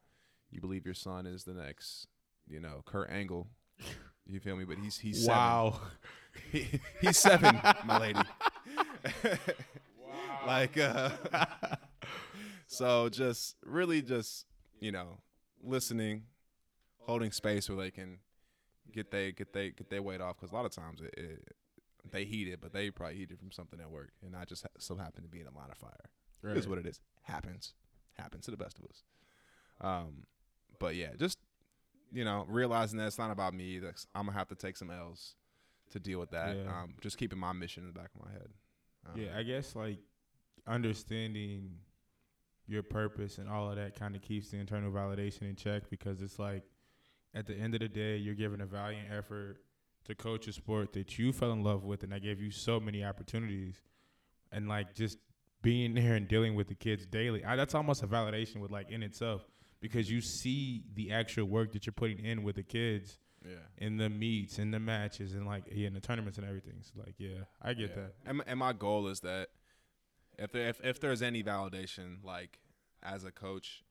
you 0.49 0.61
believe 0.61 0.85
your 0.85 0.93
son 0.95 1.25
is 1.27 1.43
the 1.43 1.53
next 1.53 2.07
you 2.47 2.59
know 2.61 2.81
kurt 2.85 3.09
angle 3.11 3.47
you 4.25 4.39
feel 4.39 4.55
me 4.55 4.63
but 4.63 4.77
he's 4.77 4.97
he's 4.99 5.25
Wow. 5.27 5.73
seven 5.73 6.61
he, 6.71 6.79
he's 7.01 7.17
seven 7.17 7.61
my 7.85 7.99
lady 7.99 8.21
like 10.47 10.77
uh 10.77 11.09
so 12.67 13.10
just 13.10 13.56
really 13.63 14.01
just 14.01 14.45
you 14.80 14.91
know 14.91 15.19
listening 15.63 16.23
holding 16.99 17.32
space 17.32 17.69
where 17.69 17.78
they 17.78 17.91
can 17.91 18.17
get 18.91 19.12
they 19.12 19.32
get 19.32 19.54
they 19.54 19.69
get 19.71 19.89
their 19.89 20.01
weight 20.01 20.21
off 20.21 20.38
because 20.38 20.51
a 20.51 20.56
lot 20.56 20.65
of 20.65 20.71
times 20.71 21.01
it, 21.01 21.13
it 21.17 21.56
they 22.12 22.23
heat 22.23 22.47
it, 22.47 22.62
but 22.62 22.71
they 22.71 22.91
probably 22.91 23.17
heat 23.17 23.32
it 23.32 23.39
from 23.39 23.51
something 23.51 23.80
at 23.80 23.89
work, 23.89 24.12
and 24.23 24.36
I 24.36 24.45
just 24.45 24.62
ha- 24.62 24.69
so 24.78 24.95
happen 24.95 25.23
to 25.23 25.28
be 25.30 25.41
in 25.41 25.47
a 25.47 25.51
line 25.58 25.71
of 25.71 25.78
fire. 25.78 26.10
It 26.43 26.58
is 26.58 26.67
what 26.67 26.78
it 26.78 26.86
is. 26.86 26.99
Happens, 27.23 27.73
happens 28.13 28.45
to 28.45 28.51
the 28.51 28.58
best 28.58 28.78
of 28.78 28.86
us. 28.86 29.04
Um, 29.82 30.23
but 30.80 30.95
yeah, 30.95 31.10
just 31.17 31.39
you 32.13 32.23
know, 32.23 32.45
realizing 32.47 32.99
that 32.99 33.08
it's 33.08 33.17
not 33.17 33.32
about 33.32 33.54
me. 33.56 33.80
That 33.80 34.06
I'm 34.13 34.28
gonna 34.28 34.38
have 34.38 34.47
to 34.49 34.56
take 34.56 34.78
some 34.78 34.91
L's 34.91 35.36
to 35.91 35.99
deal 35.99 36.19
with 36.19 36.30
that. 36.32 36.56
Yeah. 36.56 36.82
Um, 36.84 36.93
just 37.01 37.17
keeping 37.17 37.39
my 37.39 37.54
mission 37.54 37.84
in 37.84 37.88
the 37.91 37.99
back 37.99 38.12
of 38.15 38.23
my 38.25 38.32
head. 38.32 38.49
Um, 39.08 39.19
Yeah, 39.19 39.38
I 39.38 39.43
guess 39.43 39.75
like 39.75 39.97
understanding 40.67 41.71
your 42.67 42.84
purpose 42.84 43.38
and 43.38 43.49
all 43.49 43.69
of 43.69 43.75
that 43.75 43.97
kind 43.99 44.15
of 44.15 44.21
keeps 44.21 44.49
the 44.49 44.58
internal 44.58 44.91
validation 44.91 45.43
in 45.43 45.56
check 45.56 45.84
because 45.89 46.21
it's 46.21 46.39
like 46.39 46.63
at 47.34 47.45
the 47.45 47.54
end 47.56 47.73
of 47.75 47.82
the 47.82 47.89
day, 47.89 48.17
you're 48.17 48.34
giving 48.36 48.62
a 48.62 48.65
valiant 48.65 49.08
effort 49.12 49.58
to 50.06 50.15
coach 50.15 50.47
a 50.47 50.54
sport 50.54 50.93
that 50.93 51.17
you 51.17 51.32
fell 51.34 51.51
in 51.51 51.63
love 51.63 51.84
with 51.84 52.04
and 52.04 52.12
that 52.12 52.21
gave 52.23 52.39
you 52.39 52.51
so 52.51 52.80
many 52.80 53.04
opportunities. 53.04 53.82
And 54.51 54.67
like 54.67 54.93
just 54.95 55.17
being 55.62 55.93
there 55.95 56.13
and 56.13 56.28
dealing 56.28 56.56
with 56.56 56.67
the 56.67 56.75
kids 56.75 57.06
daily, 57.06 57.43
I, 57.43 57.56
that's 57.56 57.75
almost 57.75 58.04
a 58.04 58.08
validation 58.08 58.58
with 58.58 58.71
like 58.71 58.89
in 58.89 59.04
itself 59.04 59.45
because 59.82 60.10
you 60.10 60.21
see 60.21 60.84
the 60.93 61.12
actual 61.12 61.45
work 61.45 61.73
that 61.73 61.86
you're 61.86 61.93
putting 61.93 62.23
in 62.23 62.43
with 62.43 62.56
the 62.56 62.63
kids 62.63 63.17
yeah. 63.43 63.56
in 63.78 63.97
the 63.97 64.10
meets, 64.10 64.58
in 64.60 64.71
the 64.71 64.80
matches, 64.80 65.34
and 65.34 65.45
like 65.45 65.63
yeah, 65.71 65.88
in 65.88 65.93
the 65.93 65.99
tournaments 65.99 66.38
and 66.38 66.47
everything. 66.47 66.75
So 66.82 67.01
like 67.06 67.15
yeah, 67.17 67.39
I 67.62 67.73
get 67.73 67.89
Yeah. 67.89 67.95
that. 67.95 68.13
And, 68.25 68.38
my- 68.38 68.43
and 68.47 68.60
my 68.60 68.73
goal 68.73 69.08
is 69.08 69.19
that 69.21 69.49
if 70.38 70.52
there, 70.52 70.67
if 70.69 70.80
if 70.84 71.00
there's 71.00 71.21
any 71.21 71.43
validation, 71.43 72.24
like 72.24 72.60
as 73.04 73.24
a 73.24 73.32
coach, 73.32 73.84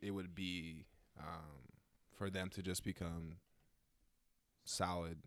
it 0.00 0.10
would 0.12 0.34
be 0.34 0.84
um, 1.18 1.72
for 2.16 2.30
them 2.30 2.48
to 2.50 2.62
just 2.62 2.84
become 2.84 3.36
solid 4.64 5.18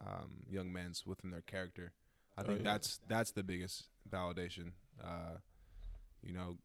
um, 0.00 0.44
young 0.48 0.72
men's 0.72 1.06
within 1.06 1.30
their 1.30 1.42
character. 1.42 1.92
I 2.36 2.42
Oh, 2.42 2.44
think 2.44 2.62
yeah. 2.64 2.72
that's 2.72 3.00
that's 3.08 3.32
the 3.32 3.42
biggest 3.42 3.84
validation. 4.10 4.72
Uh, 5.02 5.38
you 6.22 6.32
know, 6.32 6.56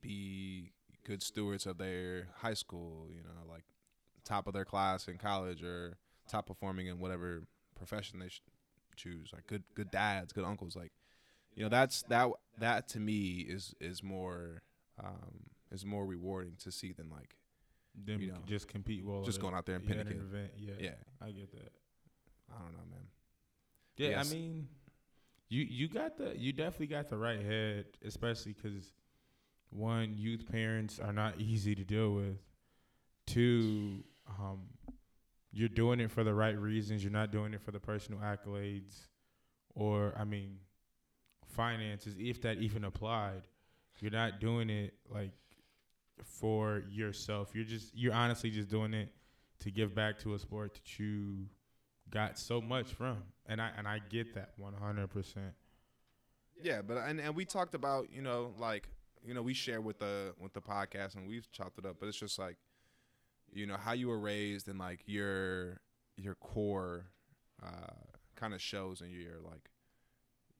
be 0.00 0.72
good 1.04 1.22
stewards 1.22 1.66
of 1.66 1.78
their 1.78 2.28
high 2.38 2.54
school. 2.54 3.08
You 3.10 3.22
know, 3.22 3.50
like 3.50 3.64
top 4.24 4.46
of 4.46 4.52
their 4.54 4.64
class 4.64 5.08
in 5.08 5.18
college 5.18 5.62
or 5.62 5.96
top 6.28 6.46
performing 6.46 6.86
in 6.86 6.98
whatever 6.98 7.42
profession 7.76 8.18
they 8.18 8.28
sh- 8.28 8.42
choose. 8.96 9.30
Like 9.32 9.46
good 9.46 9.64
good 9.74 9.90
dads, 9.90 10.32
good 10.32 10.44
uncles. 10.44 10.76
Like 10.76 10.92
you 11.56 11.62
know, 11.64 11.68
that's 11.68 12.02
that 12.02 12.28
that 12.58 12.88
to 12.90 13.00
me 13.00 13.44
is 13.48 13.74
is 13.80 14.02
more 14.02 14.62
um, 15.02 15.48
is 15.72 15.84
more 15.84 16.06
rewarding 16.06 16.54
to 16.60 16.70
see 16.70 16.92
than 16.92 17.10
like 17.10 17.34
Them 18.04 18.20
You 18.20 18.28
know, 18.28 18.38
just 18.46 18.68
compete 18.68 19.04
well. 19.04 19.22
just 19.24 19.40
going 19.40 19.54
out 19.54 19.66
there 19.66 19.76
and 19.76 19.86
pinning 19.86 20.06
event. 20.06 20.52
Yeah, 20.56 20.74
Yeah, 20.78 20.90
I 21.20 21.30
get 21.32 21.50
that. 21.52 21.72
I 22.50 22.62
don't 22.62 22.72
know, 22.72 22.84
man. 22.90 23.00
Yeah, 23.96 24.10
Yes. 24.10 24.30
I 24.30 24.34
mean, 24.34 24.68
You 25.48 25.62
you 25.64 25.88
got 25.88 26.16
the 26.18 26.38
you 26.38 26.52
definitely 26.52 26.88
got 26.88 27.08
the 27.08 27.16
right 27.18 27.40
head, 27.42 27.86
especially 28.04 28.52
because 28.52 28.92
one 29.70 30.14
youth 30.14 30.46
parents 30.50 30.98
are 31.00 31.12
not 31.12 31.40
easy 31.40 31.74
to 31.74 31.84
deal 31.84 32.12
with. 32.14 32.38
Two, 33.26 34.04
um, 34.28 34.68
you're 35.52 35.68
doing 35.68 35.98
it 36.00 36.10
for 36.12 36.22
the 36.22 36.32
right 36.34 36.56
reasons. 36.56 37.02
You're 37.02 37.12
not 37.12 37.32
doing 37.32 37.54
it 37.54 37.60
for 37.62 37.72
the 37.72 37.80
personal 37.80 38.20
accolades, 38.20 39.08
or 39.74 40.14
I 40.16 40.24
mean, 40.24 40.58
finances, 41.56 42.14
if 42.18 42.42
that 42.42 42.58
even 42.58 42.84
applied. 42.84 43.42
You're 44.00 44.12
not 44.12 44.40
doing 44.40 44.68
it 44.68 44.94
like 45.12 45.32
for 46.22 46.82
yourself. 46.90 47.50
You're 47.54 47.64
just 47.64 47.96
you're 47.96 48.12
honestly 48.12 48.50
just 48.50 48.68
doing 48.68 48.92
it 48.94 49.10
to 49.60 49.70
give 49.70 49.94
back 49.94 50.18
to 50.20 50.34
a 50.34 50.38
sport 50.38 50.74
that 50.74 50.98
you 50.98 51.46
got 52.10 52.38
so 52.38 52.60
much 52.60 52.92
from. 52.92 53.22
And 53.46 53.60
I 53.60 53.70
and 53.76 53.88
I 53.88 54.00
get 54.10 54.34
that 54.34 54.50
100%. 54.60 55.36
Yeah, 56.62 56.82
but 56.82 56.98
and, 56.98 57.20
and 57.20 57.34
we 57.34 57.44
talked 57.44 57.74
about 57.74 58.10
you 58.12 58.22
know 58.22 58.52
like 58.58 58.88
you 59.24 59.34
know 59.34 59.42
we 59.42 59.54
share 59.54 59.80
with 59.80 59.98
the 59.98 60.34
with 60.38 60.52
the 60.52 60.60
podcast 60.60 61.16
and 61.16 61.26
we've 61.26 61.50
chopped 61.52 61.78
it 61.78 61.86
up, 61.86 61.96
but 61.98 62.08
it's 62.08 62.18
just 62.18 62.38
like 62.38 62.56
you 63.52 63.66
know 63.66 63.76
how 63.76 63.92
you 63.92 64.08
were 64.08 64.18
raised 64.18 64.68
and 64.68 64.78
like 64.78 65.00
your 65.06 65.80
your 66.16 66.34
core 66.34 67.06
uh, 67.62 67.92
kind 68.34 68.54
of 68.54 68.60
shows 68.60 69.00
in 69.00 69.10
your 69.10 69.40
like 69.44 69.70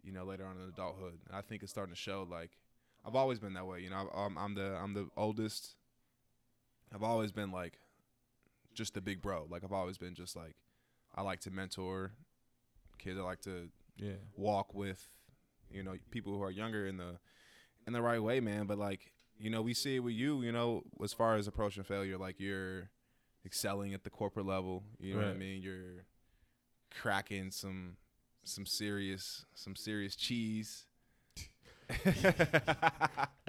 you 0.06 0.12
know 0.12 0.24
later 0.24 0.46
on 0.46 0.56
in 0.56 0.68
adulthood. 0.68 1.18
And 1.28 1.36
I 1.36 1.42
think 1.42 1.62
it's 1.62 1.70
starting 1.72 1.94
to 1.94 2.00
show 2.00 2.26
like 2.30 2.52
I've 3.04 3.14
always 3.16 3.38
been 3.38 3.52
that 3.54 3.66
way. 3.66 3.80
You 3.80 3.90
know, 3.90 4.08
I'm, 4.14 4.38
I'm 4.38 4.54
the 4.54 4.74
I'm 4.76 4.94
the 4.94 5.08
oldest. 5.16 5.74
I've 6.94 7.02
always 7.02 7.32
been 7.32 7.50
like 7.50 7.78
just 8.74 8.94
the 8.94 9.00
big 9.00 9.20
bro. 9.20 9.46
Like 9.50 9.64
I've 9.64 9.72
always 9.72 9.98
been 9.98 10.14
just 10.14 10.36
like 10.36 10.54
I 11.14 11.22
like 11.22 11.40
to 11.40 11.50
mentor 11.50 12.12
kids. 12.98 13.18
I 13.18 13.22
like 13.22 13.40
to 13.42 13.68
Yeah. 13.98 14.12
walk 14.36 14.74
with 14.74 15.08
you 15.70 15.82
know 15.82 15.96
people 16.10 16.32
who 16.34 16.42
are 16.42 16.50
younger 16.50 16.86
in 16.86 16.96
the 16.96 17.18
in 17.86 17.92
the 17.92 18.00
right 18.02 18.22
way 18.22 18.38
man 18.40 18.66
but 18.66 18.78
like 18.78 19.12
you 19.38 19.50
know 19.50 19.60
we 19.62 19.74
see 19.74 19.96
it 19.96 19.98
with 20.00 20.14
you 20.14 20.42
you 20.42 20.52
know 20.52 20.82
as 21.02 21.12
far 21.12 21.34
as 21.36 21.46
approaching 21.48 21.82
failure 21.82 22.16
like 22.16 22.38
you're 22.38 22.88
excelling 23.44 23.92
at 23.94 24.04
the 24.04 24.10
corporate 24.10 24.46
level 24.46 24.84
you 25.00 25.14
know 25.14 25.20
what 25.20 25.28
i 25.34 25.38
mean 25.38 25.62
you're 25.62 26.04
cracking 27.00 27.50
some 27.50 27.96
some 28.46 28.66
serious 28.66 29.44
some 29.54 29.76
serious 29.76 30.16
cheese 30.16 30.86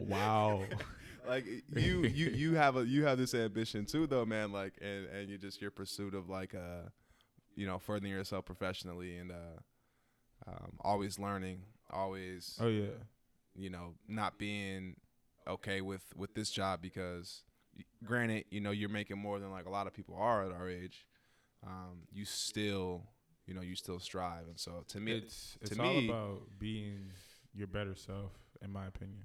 Wow. 0.01 0.63
like 1.27 1.45
you 1.75 2.03
you 2.03 2.29
you 2.29 2.55
have 2.55 2.77
a 2.77 2.85
you 2.85 3.05
have 3.05 3.17
this 3.17 3.33
ambition 3.33 3.85
too 3.85 4.07
though 4.07 4.25
man 4.25 4.51
like 4.51 4.73
and 4.81 5.07
and 5.07 5.29
you 5.29 5.37
just 5.37 5.61
your 5.61 5.71
pursuit 5.71 6.13
of 6.13 6.29
like 6.29 6.55
uh 6.55 6.87
you 7.55 7.67
know 7.67 7.77
furthering 7.79 8.11
yourself 8.11 8.45
professionally 8.45 9.17
and 9.17 9.31
uh 9.31 9.59
um, 10.47 10.71
always 10.79 11.19
learning 11.19 11.63
always 11.89 12.57
oh 12.61 12.67
yeah. 12.67 12.85
you 13.55 13.69
know 13.69 13.95
not 14.07 14.37
being 14.37 14.95
okay 15.47 15.81
with 15.81 16.03
with 16.15 16.33
this 16.33 16.49
job 16.49 16.81
because 16.81 17.43
granted 18.05 18.45
you 18.49 18.61
know 18.61 18.71
you're 18.71 18.87
making 18.87 19.17
more 19.17 19.39
than 19.39 19.51
like 19.51 19.65
a 19.65 19.69
lot 19.69 19.87
of 19.87 19.93
people 19.93 20.15
are 20.17 20.45
at 20.45 20.51
our 20.51 20.69
age 20.69 21.05
um 21.65 22.03
you 22.11 22.23
still 22.23 23.03
you 23.47 23.53
know 23.53 23.61
you 23.61 23.75
still 23.75 23.99
strive 23.99 24.45
and 24.47 24.59
so 24.59 24.83
to 24.89 24.99
me 24.99 25.13
It's 25.13 25.57
it's 25.61 25.75
to 25.75 25.81
all 25.81 25.93
me- 25.93 26.09
about 26.09 26.41
being 26.59 27.11
your 27.55 27.67
better 27.67 27.95
self 27.95 28.33
in 28.61 28.71
my 28.71 28.85
opinion. 28.87 29.23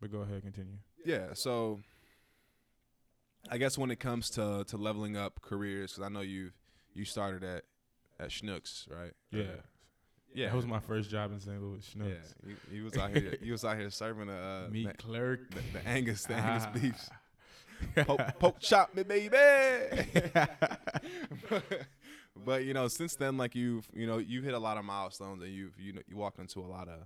But 0.00 0.10
go 0.12 0.18
ahead, 0.20 0.42
continue. 0.42 0.78
Yeah, 1.04 1.28
so 1.34 1.80
I 3.50 3.58
guess 3.58 3.76
when 3.78 3.90
it 3.90 3.98
comes 4.00 4.30
to 4.30 4.64
to 4.68 4.76
leveling 4.76 5.16
up 5.16 5.40
careers, 5.42 5.92
because 5.92 6.04
I 6.04 6.08
know 6.12 6.20
you 6.22 6.50
you 6.94 7.04
started 7.04 7.42
at 7.44 7.64
at 8.18 8.28
Schnucks, 8.30 8.90
right? 8.90 9.12
Yeah. 9.30 9.42
Uh, 9.42 9.46
yeah. 10.34 10.46
That 10.48 10.56
was 10.56 10.66
my 10.66 10.80
first 10.80 11.08
job 11.10 11.32
in 11.32 11.40
St. 11.40 11.60
Louis. 11.62 11.88
yeah. 11.96 12.02
Schnooks. 12.04 12.34
You, 12.46 12.56
you 12.78 12.84
was 12.84 12.96
out 12.98 13.10
here. 13.16 13.36
You 13.40 13.52
was 13.52 13.64
out 13.64 13.78
here 13.78 13.88
serving 13.90 14.26
the 14.26 14.34
uh, 14.34 14.68
Meat 14.70 14.88
the, 14.88 14.94
clerk. 14.94 15.50
the, 15.50 15.60
the 15.78 15.88
Angus 15.88 16.24
the 16.26 16.34
Angus 16.34 16.64
Ah. 16.66 16.78
beefs. 16.78 17.10
Poke, 18.06 18.20
poke 18.38 18.58
chop 18.60 18.94
me, 18.94 19.02
baby. 19.02 19.36
But 22.44 22.64
you 22.64 22.74
know, 22.74 22.88
since 22.88 23.16
then, 23.16 23.36
like 23.36 23.54
you've 23.54 23.88
you 23.94 24.06
know 24.06 24.18
you've 24.18 24.44
hit 24.44 24.54
a 24.54 24.58
lot 24.58 24.76
of 24.76 24.84
milestones, 24.84 25.42
and 25.42 25.52
you've 25.52 25.78
you 25.78 25.92
know 25.92 26.02
you 26.08 26.16
walked 26.16 26.38
into 26.38 26.60
a 26.60 26.68
lot 26.68 26.88
of 26.88 27.00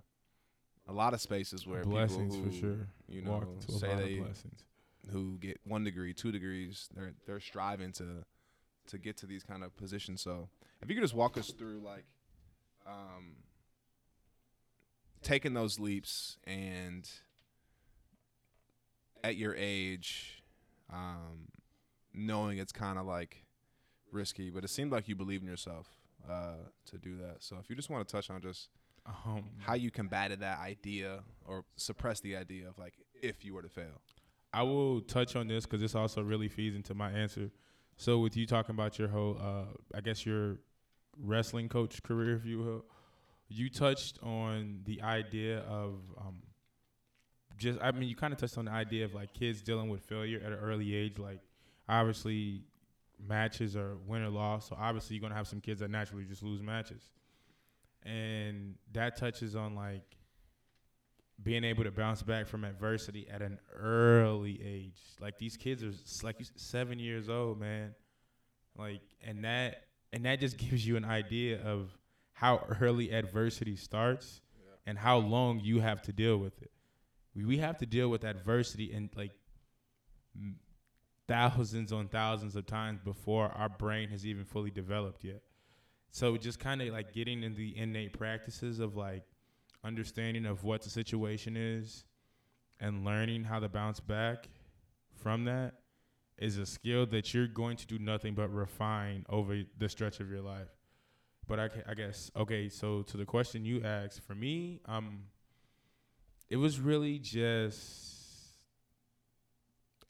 a 0.88 0.92
lot 0.92 1.14
of 1.14 1.20
spaces 1.20 1.66
where 1.66 1.84
blessings 1.84 2.34
people 2.34 2.50
who 2.50 2.50
for 2.50 2.56
sure. 2.56 2.88
you 3.08 3.22
know 3.22 3.44
say 3.68 3.94
they 3.94 4.22
who 5.12 5.38
get 5.38 5.60
one 5.64 5.84
degree, 5.84 6.12
two 6.12 6.32
degrees, 6.32 6.88
they're 6.94 7.12
they're 7.26 7.40
striving 7.40 7.92
to 7.92 8.24
to 8.88 8.98
get 8.98 9.16
to 9.18 9.26
these 9.26 9.44
kind 9.44 9.62
of 9.62 9.76
positions. 9.76 10.20
So 10.20 10.48
if 10.82 10.88
you 10.88 10.94
could 10.94 11.04
just 11.04 11.14
walk 11.14 11.36
us 11.36 11.50
through 11.50 11.80
like 11.84 12.04
um 12.86 13.36
taking 15.22 15.54
those 15.54 15.78
leaps 15.78 16.38
and 16.44 17.08
at 19.22 19.36
your 19.36 19.54
age, 19.54 20.42
um, 20.90 21.48
knowing 22.14 22.58
it's 22.58 22.72
kind 22.72 22.98
of 22.98 23.06
like 23.06 23.44
risky, 24.12 24.50
but 24.50 24.64
it 24.64 24.68
seemed 24.68 24.92
like 24.92 25.08
you 25.08 25.16
believed 25.16 25.42
in 25.42 25.48
yourself 25.48 25.88
uh, 26.28 26.54
to 26.86 26.98
do 26.98 27.16
that. 27.18 27.36
So 27.40 27.56
if 27.60 27.70
you 27.70 27.76
just 27.76 27.90
want 27.90 28.06
to 28.06 28.12
touch 28.12 28.30
on 28.30 28.40
just 28.40 28.68
Um, 29.06 29.44
how 29.58 29.74
you 29.74 29.90
combated 29.90 30.40
that 30.40 30.58
idea 30.58 31.22
or 31.46 31.64
suppressed 31.76 32.22
the 32.22 32.36
idea 32.36 32.68
of 32.68 32.78
like 32.78 32.94
if 33.22 33.44
you 33.44 33.54
were 33.54 33.62
to 33.62 33.68
fail. 33.68 34.00
I 34.52 34.62
will 34.62 35.00
touch 35.00 35.36
on 35.36 35.48
this 35.48 35.64
because 35.64 35.80
this 35.80 35.94
also 35.94 36.22
really 36.22 36.48
feeds 36.48 36.76
into 36.76 36.94
my 36.94 37.10
answer. 37.10 37.50
So, 37.96 38.18
with 38.18 38.36
you 38.36 38.46
talking 38.46 38.74
about 38.74 38.98
your 38.98 39.08
whole, 39.08 39.36
uh, 39.40 39.96
I 39.98 40.00
guess 40.00 40.26
your 40.26 40.58
wrestling 41.16 41.68
coach 41.68 42.02
career, 42.02 42.36
if 42.36 42.44
you 42.44 42.58
will, 42.58 42.84
you 43.48 43.68
touched 43.70 44.18
on 44.22 44.80
the 44.84 45.02
idea 45.02 45.60
of 45.60 46.00
um, 46.18 46.42
just, 47.58 47.78
I 47.80 47.92
mean, 47.92 48.08
you 48.08 48.16
kind 48.16 48.32
of 48.32 48.38
touched 48.38 48.58
on 48.58 48.66
the 48.66 48.72
idea 48.72 49.04
of 49.04 49.14
like 49.14 49.32
kids 49.34 49.62
dealing 49.62 49.88
with 49.88 50.02
failure 50.02 50.40
at 50.44 50.52
an 50.52 50.58
early 50.58 50.94
age. 50.94 51.18
Like, 51.18 51.40
obviously, 51.88 52.64
matches 53.26 53.76
are 53.76 53.96
win 54.06 54.22
or 54.22 54.30
loss. 54.30 54.68
So, 54.68 54.76
obviously, 54.78 55.16
you're 55.16 55.20
going 55.20 55.32
to 55.32 55.36
have 55.36 55.48
some 55.48 55.60
kids 55.60 55.80
that 55.80 55.90
naturally 55.90 56.24
just 56.24 56.42
lose 56.42 56.62
matches. 56.62 57.10
And 58.04 58.76
that 58.92 59.16
touches 59.16 59.54
on 59.54 59.74
like, 59.74 60.16
being 61.42 61.64
able 61.64 61.84
to 61.84 61.90
bounce 61.90 62.22
back 62.22 62.46
from 62.46 62.64
adversity 62.64 63.28
at 63.28 63.42
an 63.42 63.58
early 63.74 64.60
age. 64.62 65.00
Like 65.20 65.38
these 65.38 65.56
kids 65.56 65.82
are 65.82 65.92
like 66.24 66.36
seven 66.56 66.98
years 66.98 67.28
old, 67.28 67.58
man. 67.58 67.94
Like 68.76 69.02
and 69.22 69.44
that 69.44 69.84
and 70.12 70.24
that 70.24 70.40
just 70.40 70.56
gives 70.58 70.86
you 70.86 70.96
an 70.96 71.04
idea 71.04 71.62
of 71.62 71.96
how 72.32 72.64
early 72.80 73.12
adversity 73.12 73.76
starts 73.76 74.40
and 74.86 74.98
how 74.98 75.18
long 75.18 75.60
you 75.60 75.80
have 75.80 76.02
to 76.02 76.12
deal 76.12 76.38
with 76.38 76.60
it. 76.62 76.70
We 77.34 77.44
we 77.44 77.58
have 77.58 77.78
to 77.78 77.86
deal 77.86 78.08
with 78.08 78.24
adversity 78.24 78.92
and 78.92 79.08
like 79.16 79.32
m- 80.36 80.58
thousands 81.30 81.92
on 81.92 82.08
thousands 82.08 82.56
of 82.56 82.66
times 82.66 82.98
before 83.04 83.52
our 83.56 83.68
brain 83.68 84.08
has 84.08 84.26
even 84.26 84.44
fully 84.44 84.70
developed 84.70 85.22
yet. 85.22 85.42
So 86.10 86.36
just 86.36 86.58
kind 86.58 86.82
of 86.82 86.88
like 86.88 87.12
getting 87.12 87.44
in 87.44 87.54
the 87.54 87.78
innate 87.78 88.18
practices 88.18 88.80
of 88.80 88.96
like 88.96 89.22
understanding 89.84 90.44
of 90.44 90.64
what 90.64 90.82
the 90.82 90.90
situation 90.90 91.56
is 91.56 92.04
and 92.80 93.04
learning 93.04 93.44
how 93.44 93.60
to 93.60 93.68
bounce 93.68 94.00
back 94.00 94.48
from 95.14 95.44
that 95.44 95.74
is 96.36 96.58
a 96.58 96.66
skill 96.66 97.06
that 97.06 97.32
you're 97.32 97.46
going 97.46 97.76
to 97.76 97.86
do 97.86 98.00
nothing 98.00 98.34
but 98.34 98.52
refine 98.52 99.24
over 99.28 99.62
the 99.78 99.88
stretch 99.88 100.18
of 100.18 100.28
your 100.28 100.40
life. 100.40 100.68
But 101.46 101.60
I, 101.60 101.68
I 101.88 101.94
guess 101.94 102.32
okay. 102.34 102.68
So 102.68 103.02
to 103.02 103.16
the 103.16 103.24
question 103.24 103.64
you 103.64 103.84
asked, 103.84 104.20
for 104.22 104.34
me, 104.34 104.80
um, 104.86 105.26
it 106.48 106.56
was 106.56 106.80
really 106.80 107.20
just 107.20 108.16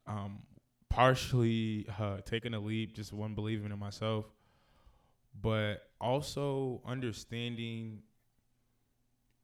um 0.07 0.39
partially 0.91 1.87
uh, 2.01 2.19
taking 2.27 2.55
a 2.55 2.61
leap, 2.61 2.95
just 2.95 3.13
one 3.15 3.35
believing 3.35 3.73
in 3.73 3.79
myself, 3.81 4.27
but 5.41 5.83
also 6.01 6.81
understanding 6.87 8.03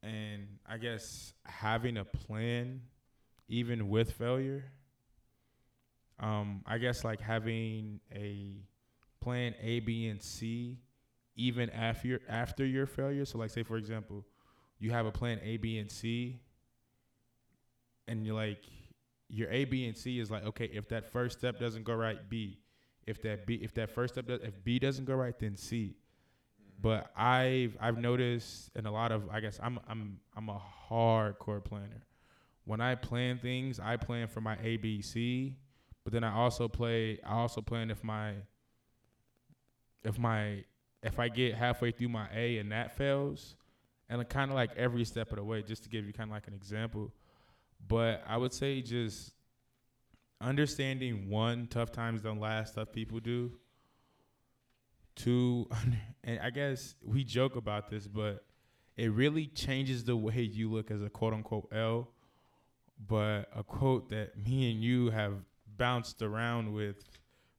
and 0.03 0.47
I 0.66 0.78
guess 0.78 1.32
having 1.44 1.97
a 1.99 2.05
plan 2.05 2.82
even 3.49 3.88
with 3.88 4.12
failure. 4.12 4.72
Um, 6.18 6.62
I 6.66 6.78
guess 6.78 7.05
like 7.05 7.20
having 7.20 8.01
a 8.14 8.62
plan 9.20 9.55
A, 9.61 9.80
B, 9.80 10.09
and 10.09 10.22
C 10.22 10.78
even 11.36 11.70
after 11.70 12.09
your 12.09 12.20
after 12.28 12.64
your 12.64 12.86
failure. 12.86 13.24
So 13.26 13.38
like 13.38 13.51
say 13.51 13.62
for 13.62 13.76
example, 13.76 14.24
you 14.78 14.90
have 14.92 15.07
a 15.07 15.12
plan 15.12 15.40
A, 15.42 15.59
B, 15.59 15.78
and 15.78 15.90
C, 15.90 16.40
and 18.09 18.24
you're 18.26 18.34
like 18.36 18.64
your 19.29 19.51
A, 19.51 19.64
B, 19.64 19.87
and 19.87 19.97
C 19.97 20.18
is 20.18 20.31
like 20.31 20.45
okay, 20.47 20.70
if 20.72 20.89
that 20.89 21.11
first 21.11 21.39
step 21.39 21.59
doesn't 21.59 21.85
go 21.85 21.95
right, 21.95 22.18
B. 22.29 22.59
If 23.07 23.22
that 23.22 23.47
B, 23.47 23.61
if 23.62 23.72
that 23.74 23.91
first 23.91 24.14
step, 24.14 24.27
does, 24.27 24.41
if 24.43 24.62
B 24.64 24.79
doesn't 24.79 25.05
go 25.05 25.14
right, 25.14 25.39
then 25.39 25.57
C 25.57 25.97
but 26.81 27.11
I've 27.16 27.77
I've 27.81 27.99
noticed 27.99 28.70
in 28.74 28.87
a 28.87 28.93
lot 28.93 29.12
of 29.12 29.29
I 29.31 29.41
guess 29.41 29.59
I'm 29.62 29.79
I'm 29.89 30.20
I'm 30.37 30.49
a 30.49 30.61
hardcore 30.91 31.64
planner. 31.64 32.07
When 32.64 32.81
I 32.81 32.95
plan 32.97 33.39
things, 33.39 33.79
I 33.81 33.97
plan 33.97 34.27
for 34.27 34.41
my 34.41 34.57
ABC, 34.57 35.55
but 36.05 36.12
then 36.12 36.24
I 36.24 36.35
also 36.35 36.68
play 36.68 37.18
I 37.24 37.35
also 37.35 37.61
plan 37.61 37.91
if 37.91 38.03
my 38.05 38.33
if 40.05 40.18
my 40.18 40.64
if 41.03 41.18
I 41.18 41.29
get 41.29 41.55
halfway 41.55 41.93
through 41.93 42.09
my 42.09 42.29
A 42.35 42.59
and 42.59 42.72
that 42.72 42.97
fails, 42.97 43.57
and 44.09 44.27
kind 44.29 44.51
of 44.51 44.57
like 44.57 44.70
every 44.77 45.05
step 45.05 45.31
of 45.31 45.37
the 45.37 45.45
way, 45.45 45.62
just 45.62 45.85
to 45.85 45.89
give 45.89 46.07
you 46.07 46.12
kind 46.12 46.31
of 46.31 46.35
like 46.35 46.49
an 46.49 46.55
example. 46.55 47.12
But 47.89 48.22
I 48.26 48.37
would 48.37 48.53
say 48.53 48.82
just 48.82 49.32
understanding 50.41 51.28
one, 51.30 51.66
tough 51.68 51.93
times 51.93 52.22
don't 52.22 52.41
last, 52.41 52.74
tough 52.74 52.93
people 52.93 53.20
do. 53.20 53.53
Two, 55.14 55.68
and 56.24 56.39
I 56.41 56.51
guess 56.51 56.95
we 57.03 57.24
joke 57.24 57.57
about 57.57 57.89
this, 57.89 58.07
but 58.07 58.45
it 58.97 59.12
really 59.12 59.47
changes 59.47 60.05
the 60.05 60.16
way 60.16 60.41
you 60.41 60.70
look 60.70 60.91
as 60.91 61.03
a 61.03 61.11
quote 61.11 61.32
unquote 61.32 61.68
L. 61.72 62.09
But 63.09 63.49
a 63.55 63.62
quote 63.62 64.09
that 64.09 64.39
me 64.39 64.70
and 64.70 64.82
you 64.82 65.11
have 65.11 65.34
bounced 65.76 66.22
around 66.22 66.72
with 66.72 67.05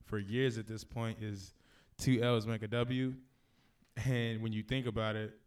for 0.06 0.18
years 0.18 0.58
at 0.58 0.66
this 0.66 0.84
point 0.84 1.20
is 1.22 1.54
two 2.00 2.22
L's 2.24 2.48
make 2.48 2.64
a 2.64 2.68
W. 2.68 3.14
And 4.06 4.42
when 4.42 4.52
you 4.54 4.64
think 4.64 4.88
about 4.88 5.16
it, 5.16 5.40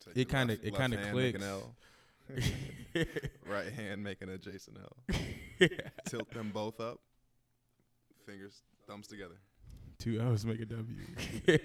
Take 0.00 0.16
It 0.16 0.28
kinda- 0.28 0.54
it 0.54 0.74
kinda 0.76 0.96
hand 0.96 1.16
make 1.16 1.34
an 1.34 1.40
clicks. 1.40 1.44
Right 3.48 3.72
hand 3.72 4.02
making 4.02 4.28
a 4.28 4.38
Jason 4.38 4.76
L. 4.82 5.16
Tilt 6.08 6.30
them 6.32 6.50
both 6.52 6.80
up. 6.80 6.98
Fingers, 8.26 8.62
thumbs 8.86 9.06
together. 9.06 9.36
two 9.98 10.20
L's 10.20 10.44
make 10.44 10.60
a 10.60 10.66
W. 10.66 10.96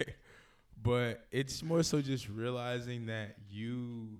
but 0.82 1.26
it's 1.32 1.64
more 1.64 1.84
so 1.84 2.01
just 2.01 2.30
realizing 2.30 3.07
that 3.07 3.36
you 3.49 4.20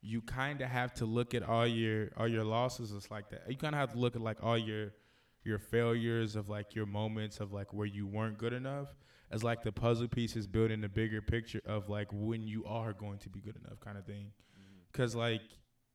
you 0.00 0.20
kind 0.20 0.60
of 0.60 0.68
have 0.68 0.92
to 0.94 1.06
look 1.06 1.34
at 1.34 1.42
all 1.42 1.66
your 1.66 2.10
all 2.16 2.28
your 2.28 2.44
losses 2.44 2.92
It's 2.92 3.10
like 3.10 3.30
that. 3.30 3.44
You 3.48 3.56
kind 3.56 3.74
of 3.74 3.80
have 3.80 3.92
to 3.92 3.98
look 3.98 4.14
at 4.16 4.22
like 4.22 4.38
all 4.42 4.58
your 4.58 4.92
your 5.44 5.58
failures 5.58 6.36
of 6.36 6.48
like 6.48 6.74
your 6.74 6.86
moments 6.86 7.40
of 7.40 7.52
like 7.52 7.72
where 7.72 7.86
you 7.86 8.06
weren't 8.06 8.38
good 8.38 8.52
enough 8.52 8.88
as 9.30 9.42
like 9.42 9.62
the 9.62 9.72
puzzle 9.72 10.08
pieces 10.08 10.46
building 10.46 10.80
the 10.80 10.88
bigger 10.88 11.20
picture 11.20 11.60
of 11.66 11.88
like 11.88 12.08
when 12.12 12.46
you 12.46 12.64
are 12.66 12.92
going 12.92 13.18
to 13.18 13.28
be 13.28 13.40
good 13.40 13.56
enough 13.56 13.80
kind 13.80 13.98
of 13.98 14.04
thing. 14.06 14.30
Cuz 14.94 15.14
like 15.14 15.42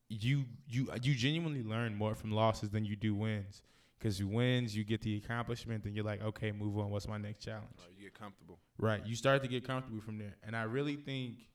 you 0.10 0.45
you 0.68 0.91
you 1.02 1.16
genuinely 1.16 1.64
learn 1.64 1.95
more 1.95 2.14
from 2.14 2.32
losses 2.32 2.70
than 2.70 2.86
you 2.86 2.95
do 2.95 3.16
wins. 3.16 3.64
Cuz 4.00 4.20
you 4.20 4.28
wins 4.28 4.76
you 4.76 4.84
get 4.84 5.02
the 5.02 5.18
accomplishment 5.18 5.84
then 5.84 5.95
you're 5.95 6.06
like 6.06 6.22
okay, 6.22 6.52
move 6.52 6.78
on, 6.78 6.91
what's 6.91 7.08
my 7.08 7.18
next 7.18 7.39
challenge? 7.39 7.80
Right, 7.80 7.97
you 7.97 8.04
get 8.04 8.14
comfortable. 8.14 8.60
Right. 8.78 9.06
You 9.06 9.16
start 9.16 9.41
to 9.41 9.47
get 9.47 9.66
comfortable 9.66 10.02
from 10.02 10.18
there. 10.20 10.36
And 10.43 10.56
I 10.56 10.64
really 10.64 10.95
think 10.95 11.50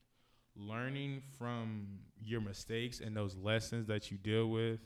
learning 0.55 1.21
from 1.37 1.87
your 2.21 2.41
mistakes 2.41 2.99
and 2.99 3.15
those 3.15 3.35
lessons 3.35 3.87
that 3.87 4.11
you 4.11 4.17
deal 4.17 4.49
with 4.49 4.79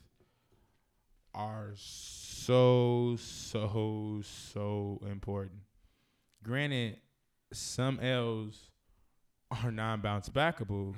are 1.34 1.72
so, 1.76 3.16
so, 3.20 4.22
so 4.24 5.02
important. 5.10 5.62
Granted, 6.44 6.98
some 7.54 8.00
L's 8.00 8.72
are 9.52 9.72
non 9.72 10.02
bounce 10.02 10.30
backable. 10.30 10.94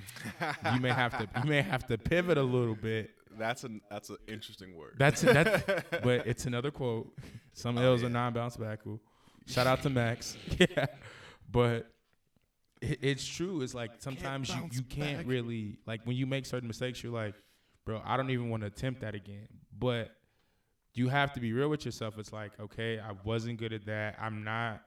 you 0.73 0.79
may 0.79 0.89
have 0.89 1.17
to 1.17 1.27
you 1.41 1.49
may 1.49 1.61
have 1.61 1.85
to 1.87 1.97
pivot 1.97 2.37
a 2.37 2.43
little 2.43 2.75
bit. 2.75 3.11
That's 3.37 3.63
an 3.63 3.81
that's 3.89 4.09
an 4.09 4.17
interesting 4.27 4.75
word. 4.75 4.95
That's 4.97 5.21
that's 5.21 5.63
but 6.03 6.27
it's 6.27 6.45
another 6.45 6.71
quote. 6.71 7.13
Some 7.53 7.77
Oh, 7.77 7.81
L's 7.93 8.01
yeah. 8.01 8.07
are 8.07 8.11
non 8.11 8.33
bounce 8.33 8.57
backable. 8.57 8.99
Shout 9.47 9.67
out 9.67 9.81
to 9.83 9.89
Max. 9.89 10.37
yeah. 10.59 10.87
But 11.49 11.89
it, 12.81 12.99
it's 13.01 13.25
true. 13.25 13.61
It's 13.61 13.73
like 13.73 13.91
sometimes 13.99 14.49
you, 14.49 14.69
you 14.71 14.81
can't 14.83 15.19
back. 15.19 15.27
really 15.27 15.77
like 15.85 16.01
when 16.05 16.15
you 16.17 16.25
make 16.27 16.45
certain 16.45 16.67
mistakes, 16.67 17.01
you're 17.03 17.13
like, 17.13 17.35
bro, 17.85 18.01
I 18.05 18.17
don't 18.17 18.29
even 18.31 18.49
want 18.49 18.61
to 18.61 18.67
attempt 18.67 19.01
that 19.01 19.15
again. 19.15 19.47
But 19.77 20.11
you 20.93 21.07
have 21.07 21.31
to 21.33 21.39
be 21.39 21.53
real 21.53 21.69
with 21.69 21.85
yourself. 21.85 22.19
It's 22.19 22.33
like, 22.33 22.51
okay, 22.59 22.99
I 22.99 23.13
wasn't 23.23 23.57
good 23.59 23.71
at 23.71 23.85
that. 23.85 24.17
I'm 24.19 24.43
not 24.43 24.81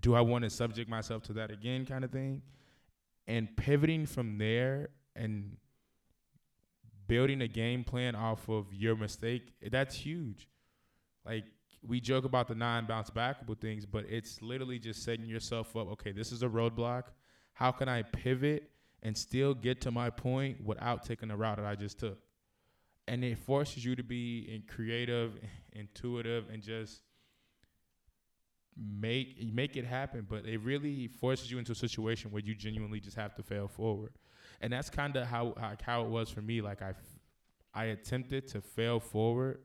do 0.00 0.14
I 0.14 0.20
want 0.20 0.44
to 0.44 0.50
subject 0.50 0.88
myself 0.88 1.24
to 1.24 1.32
that 1.34 1.50
again 1.50 1.84
kind 1.84 2.04
of 2.04 2.12
thing? 2.12 2.40
And 3.28 3.54
pivoting 3.56 4.06
from 4.06 4.38
there 4.38 4.88
and 5.14 5.58
building 7.06 7.42
a 7.42 7.48
game 7.48 7.84
plan 7.84 8.14
off 8.14 8.48
of 8.48 8.72
your 8.72 8.96
mistake, 8.96 9.52
that's 9.70 9.94
huge. 9.94 10.48
Like 11.26 11.44
we 11.86 12.00
joke 12.00 12.24
about 12.24 12.48
the 12.48 12.54
nine 12.54 12.86
bounce 12.86 13.10
backable 13.10 13.60
things, 13.60 13.86
but 13.86 14.06
it's 14.08 14.40
literally 14.42 14.78
just 14.78 15.04
setting 15.04 15.26
yourself 15.26 15.76
up. 15.76 15.88
Okay, 15.92 16.10
this 16.10 16.32
is 16.32 16.42
a 16.42 16.48
roadblock. 16.48 17.04
How 17.52 17.70
can 17.70 17.88
I 17.88 18.02
pivot 18.02 18.70
and 19.02 19.16
still 19.16 19.54
get 19.54 19.82
to 19.82 19.90
my 19.90 20.10
point 20.10 20.64
without 20.64 21.04
taking 21.04 21.28
the 21.28 21.36
route 21.36 21.58
that 21.58 21.66
I 21.66 21.74
just 21.74 21.98
took? 21.98 22.18
And 23.06 23.22
it 23.24 23.38
forces 23.38 23.84
you 23.84 23.94
to 23.96 24.02
be 24.02 24.64
creative, 24.68 25.38
intuitive, 25.72 26.48
and 26.50 26.62
just 26.62 27.02
make 28.78 29.52
make 29.52 29.76
it 29.76 29.84
happen. 29.84 30.26
But 30.28 30.46
it 30.46 30.58
really 30.58 31.08
forces 31.08 31.50
you 31.50 31.58
into 31.58 31.72
a 31.72 31.76
situation 31.76 32.30
where 32.30 32.42
you 32.42 32.54
genuinely 32.54 33.00
just 33.00 33.16
have 33.16 33.34
to 33.36 33.42
fail 33.42 33.68
forward. 33.68 34.12
And 34.60 34.72
that's 34.72 34.90
kind 34.90 35.16
of 35.16 35.26
how 35.26 35.54
like 35.60 35.82
how 35.82 36.04
it 36.04 36.08
was 36.08 36.30
for 36.30 36.42
me. 36.42 36.60
Like 36.60 36.82
I 36.82 36.94
I 37.74 37.86
attempted 37.86 38.48
to 38.48 38.60
fail 38.60 38.98
forward, 38.98 39.60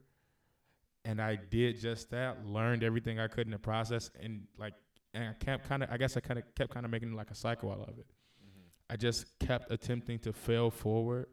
and 1.04 1.20
I 1.20 1.36
did 1.36 1.80
just 1.80 2.10
that. 2.10 2.46
Learned 2.46 2.82
everything 2.82 3.18
I 3.18 3.28
could 3.28 3.46
in 3.46 3.50
the 3.50 3.58
process, 3.58 4.10
and 4.20 4.42
like, 4.58 4.74
and 5.14 5.24
I 5.24 5.44
kept 5.44 5.68
kind 5.68 5.82
of. 5.82 5.90
I 5.90 5.96
guess 5.96 6.16
I 6.16 6.20
kind 6.20 6.38
of 6.38 6.44
kept 6.54 6.72
kind 6.72 6.84
of 6.86 6.92
making 6.92 7.14
like 7.14 7.30
a 7.30 7.34
cycle 7.34 7.70
out 7.70 7.88
of 7.88 7.98
it. 7.98 8.06
Mm-hmm. 8.06 8.68
I 8.90 8.96
just 8.96 9.38
kept 9.38 9.72
attempting 9.72 10.18
to 10.20 10.32
fail 10.32 10.70
forward, 10.70 11.26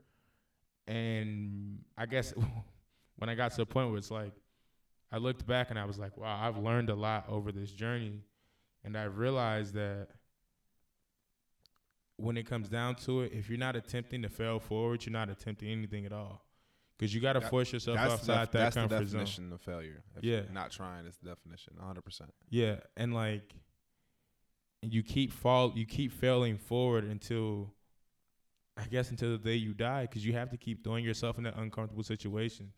and 0.88 1.80
I 1.98 2.06
guess 2.06 2.34
when 3.18 3.30
I 3.30 3.36
got 3.36 3.52
to 3.54 3.62
a 3.62 3.66
point 3.66 3.90
where 3.90 3.98
it's 3.98 4.12
like, 4.12 4.34
I 5.12 5.18
looked 5.18 5.46
back 5.46 5.70
and 5.70 5.78
I 5.78 5.86
was 5.86 6.00
like, 6.00 6.16
wow, 6.18 6.40
I've 6.42 6.58
learned 6.58 6.90
a 6.90 6.96
lot 6.96 7.26
over 7.28 7.52
this 7.52 7.72
journey, 7.72 8.22
and 8.84 8.98
I 8.98 9.04
realized 9.04 9.74
that 9.74 10.08
when 12.18 12.38
it 12.38 12.46
comes 12.48 12.70
down 12.70 12.96
to 12.96 13.22
it, 13.22 13.34
if 13.34 13.50
you're 13.50 13.58
not 13.58 13.76
attempting 13.76 14.22
to 14.22 14.30
fail 14.30 14.60
forward, 14.60 15.06
you're 15.06 15.12
not 15.14 15.30
attempting 15.30 15.70
anything 15.70 16.06
at 16.06 16.14
all. 16.14 16.46
Because 16.98 17.16
you 17.16 17.20
got 17.20 17.34
to 17.34 17.42
force 17.42 17.74
yourself 17.74 17.98
That's, 17.98 18.26
the, 18.28 18.32
outside 18.34 18.44
def- 18.46 18.52
that 18.52 18.60
that's 18.60 18.76
the 18.76 18.82
comfort 18.82 18.96
zone. 19.08 19.20
definition 19.22 19.54
of 19.54 19.62
failure. 19.62 20.04
If 20.16 20.24
Yeah. 20.24 20.42
Not 20.54 20.70
trying 20.70 21.08
is 21.08 21.18
the 21.18 21.30
definition, 21.30 21.74
100%. 21.82 22.30
Yeah, 22.50 22.76
and 22.96 23.14
like, 23.14 23.56
you 24.84 25.02
keep 25.02 25.32
fall, 25.32 25.74
you 25.76 25.88
keep 25.88 26.12
failing 26.12 26.58
forward 26.60 27.04
until, 27.06 27.74
I 28.78 28.84
guess, 28.84 29.10
until 29.10 29.32
the 29.32 29.40
day 29.40 29.56
you 29.56 29.74
die, 29.74 30.04
because 30.04 30.24
you 30.24 30.34
have 30.34 30.52
to 30.52 30.58
keep 30.58 30.84
throwing 30.84 31.04
yourself 31.04 31.40
in 31.40 31.44
that 31.46 31.58
uncomfortable 31.58 32.04
situation, 32.04 32.72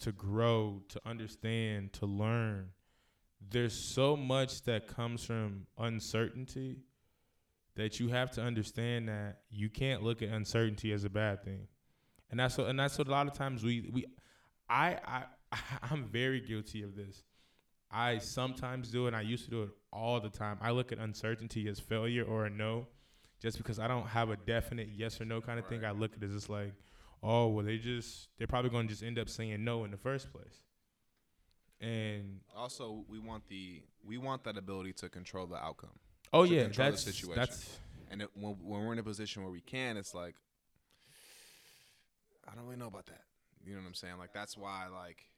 to 0.00 0.12
grow, 0.12 0.82
to 0.88 1.00
understand, 1.06 1.92
to 1.94 2.06
learn. 2.06 2.70
There's 3.50 3.72
so 3.72 4.16
much 4.16 4.62
that 4.62 4.88
comes 4.88 5.24
from 5.24 5.66
uncertainty 5.78 6.78
that 7.76 8.00
you 8.00 8.08
have 8.08 8.30
to 8.32 8.42
understand 8.42 9.08
that 9.08 9.38
you 9.50 9.70
can't 9.70 10.02
look 10.02 10.20
at 10.22 10.28
uncertainty 10.28 10.92
as 10.92 11.04
a 11.04 11.10
bad 11.10 11.44
thing, 11.44 11.68
and 12.30 12.38
that's 12.38 12.58
what, 12.58 12.68
and 12.68 12.78
that's 12.78 12.98
what 12.98 13.08
a 13.08 13.10
lot 13.10 13.26
of 13.26 13.32
times 13.34 13.62
we 13.62 13.88
we, 13.92 14.04
I 14.68 14.98
I 15.06 15.24
I'm 15.90 16.04
very 16.04 16.40
guilty 16.40 16.82
of 16.82 16.96
this. 16.96 17.22
I 17.90 18.18
sometimes 18.18 18.90
do 18.90 19.06
it, 19.06 19.08
and 19.08 19.16
I 19.16 19.22
used 19.22 19.44
to 19.44 19.50
do 19.50 19.62
it 19.62 19.70
all 19.92 20.20
the 20.20 20.28
time. 20.28 20.58
I 20.60 20.72
look 20.72 20.92
at 20.92 20.98
uncertainty 20.98 21.68
as 21.68 21.80
failure 21.80 22.24
or 22.24 22.46
a 22.46 22.50
no, 22.50 22.86
just 23.40 23.56
because 23.56 23.78
I 23.78 23.88
don't 23.88 24.06
have 24.06 24.30
a 24.30 24.36
definite 24.36 24.88
yes 24.94 25.20
or 25.20 25.24
no 25.24 25.40
kind 25.40 25.58
of 25.58 25.66
thing. 25.66 25.84
I 25.84 25.92
look 25.92 26.14
at 26.14 26.22
it 26.22 26.26
as 26.26 26.32
just 26.32 26.50
like, 26.50 26.74
oh, 27.22 27.48
well, 27.48 27.64
they 27.64 27.78
just 27.78 28.28
they're 28.38 28.46
probably 28.46 28.70
going 28.70 28.86
to 28.86 28.92
just 28.92 29.02
end 29.02 29.18
up 29.18 29.28
saying 29.28 29.64
no 29.64 29.84
in 29.84 29.90
the 29.90 29.96
first 29.96 30.32
place. 30.32 30.62
And 31.80 32.40
Also, 32.56 33.04
we 33.08 33.18
want 33.18 33.48
the 33.48 33.82
we 34.04 34.18
want 34.18 34.44
that 34.44 34.56
ability 34.56 34.92
to 34.94 35.08
control 35.08 35.46
the 35.46 35.56
outcome. 35.56 35.98
oh 36.32 36.42
yeah, 36.42 36.64
control 36.64 36.86
the 36.86 36.90
that's 36.92 37.02
situation. 37.04 37.34
that's 37.36 37.78
And 38.10 38.22
it, 38.22 38.30
when, 38.34 38.56
when 38.62 38.84
we're 38.84 38.92
in 38.92 38.98
a 38.98 39.02
position 39.04 39.42
where 39.42 39.52
we 39.52 39.60
can, 39.60 39.96
it's 39.96 40.14
like, 40.14 40.34
I 42.50 42.54
don't 42.54 42.64
really 42.64 42.78
know 42.78 42.88
about 42.88 43.06
that. 43.06 43.22
You 43.64 43.74
know 43.74 43.80
what 43.80 43.88
I'm 43.88 43.94
saying? 43.94 44.18
Like 44.18 44.32
that's 44.32 44.56
why, 44.56 44.86
like, 44.92 45.28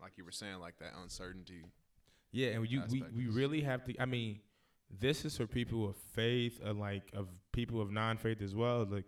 like 0.00 0.18
you 0.18 0.24
were 0.24 0.30
saying, 0.32 0.58
like 0.60 0.78
that 0.78 0.92
uncertainty. 1.02 1.64
Yeah, 2.30 2.48
and 2.48 2.70
you 2.70 2.82
we, 2.90 3.04
we 3.14 3.26
really 3.26 3.60
have 3.62 3.84
to. 3.84 4.00
I 4.00 4.06
mean, 4.06 4.40
this 5.00 5.24
is 5.24 5.36
for 5.36 5.46
people 5.46 5.88
of 5.88 5.96
faith 5.96 6.60
and 6.62 6.78
like 6.78 7.02
of 7.14 7.28
people 7.52 7.80
of 7.80 7.90
non-faith 7.90 8.40
as 8.40 8.54
well. 8.54 8.86
Like, 8.88 9.04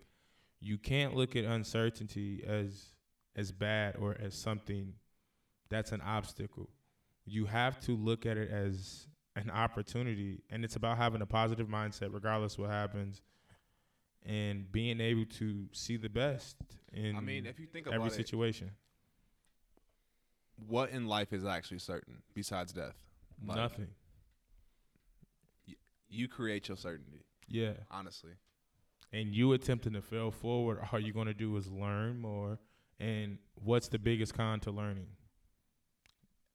you 0.61 0.79
can't 0.79 1.15
look 1.15 1.37
at 1.37 1.45
uncertainty 1.45 2.43
as 2.47 2.87
as 3.37 3.51
bad 3.53 3.97
or 3.97 4.17
as 4.21 4.35
something 4.35 4.95
that's 5.69 5.93
an 5.93 6.01
obstacle. 6.01 6.71
You 7.27 7.47
have 7.47 7.81
to 7.81 7.97
look 7.97 8.27
at 8.27 8.37
it 8.37 8.51
as 8.51 9.09
an 9.37 9.51
opportunity, 9.51 10.43
and 10.51 10.65
it's 10.65 10.77
about 10.77 10.97
having 10.99 11.21
a 11.21 11.27
positive 11.27 11.67
mindset, 11.67 12.13
regardless 12.13 12.57
what 12.59 12.71
happens, 12.71 13.23
and 14.25 14.71
being 14.71 15.01
able 15.01 15.25
to 15.39 15.67
see 15.73 15.97
the 15.97 16.09
best 16.09 16.57
in 16.93 17.17
I 17.17 17.21
mean, 17.21 17.47
if 17.47 17.59
you 17.59 17.67
think 17.67 17.87
every 17.87 17.99
about 17.99 18.13
it, 18.13 18.15
situation. 18.15 18.71
what 20.69 20.91
in 20.91 21.07
life 21.09 21.33
is 21.33 21.45
actually 21.45 21.81
certain 21.81 22.23
besides 22.35 22.73
death? 22.73 22.95
Like, 23.45 23.57
Nothing. 23.57 23.89
You 26.09 26.29
create 26.29 26.69
your 26.69 26.77
certainty. 26.77 27.25
Yeah. 27.49 27.73
Honestly, 27.91 28.33
and 29.15 29.33
you 29.35 29.53
attempting 29.53 29.93
to 29.93 30.03
fail 30.03 30.33
forward, 30.33 30.81
all 30.91 30.99
you're 30.99 31.15
going 31.15 31.29
to 31.29 31.35
do 31.35 31.57
is 31.57 31.71
learn 31.71 32.19
more. 32.19 32.59
And 32.99 33.39
what's 33.55 33.89
the 33.89 33.99
biggest 33.99 34.35
con 34.35 34.59
to 34.61 34.73
learning? 34.73 35.07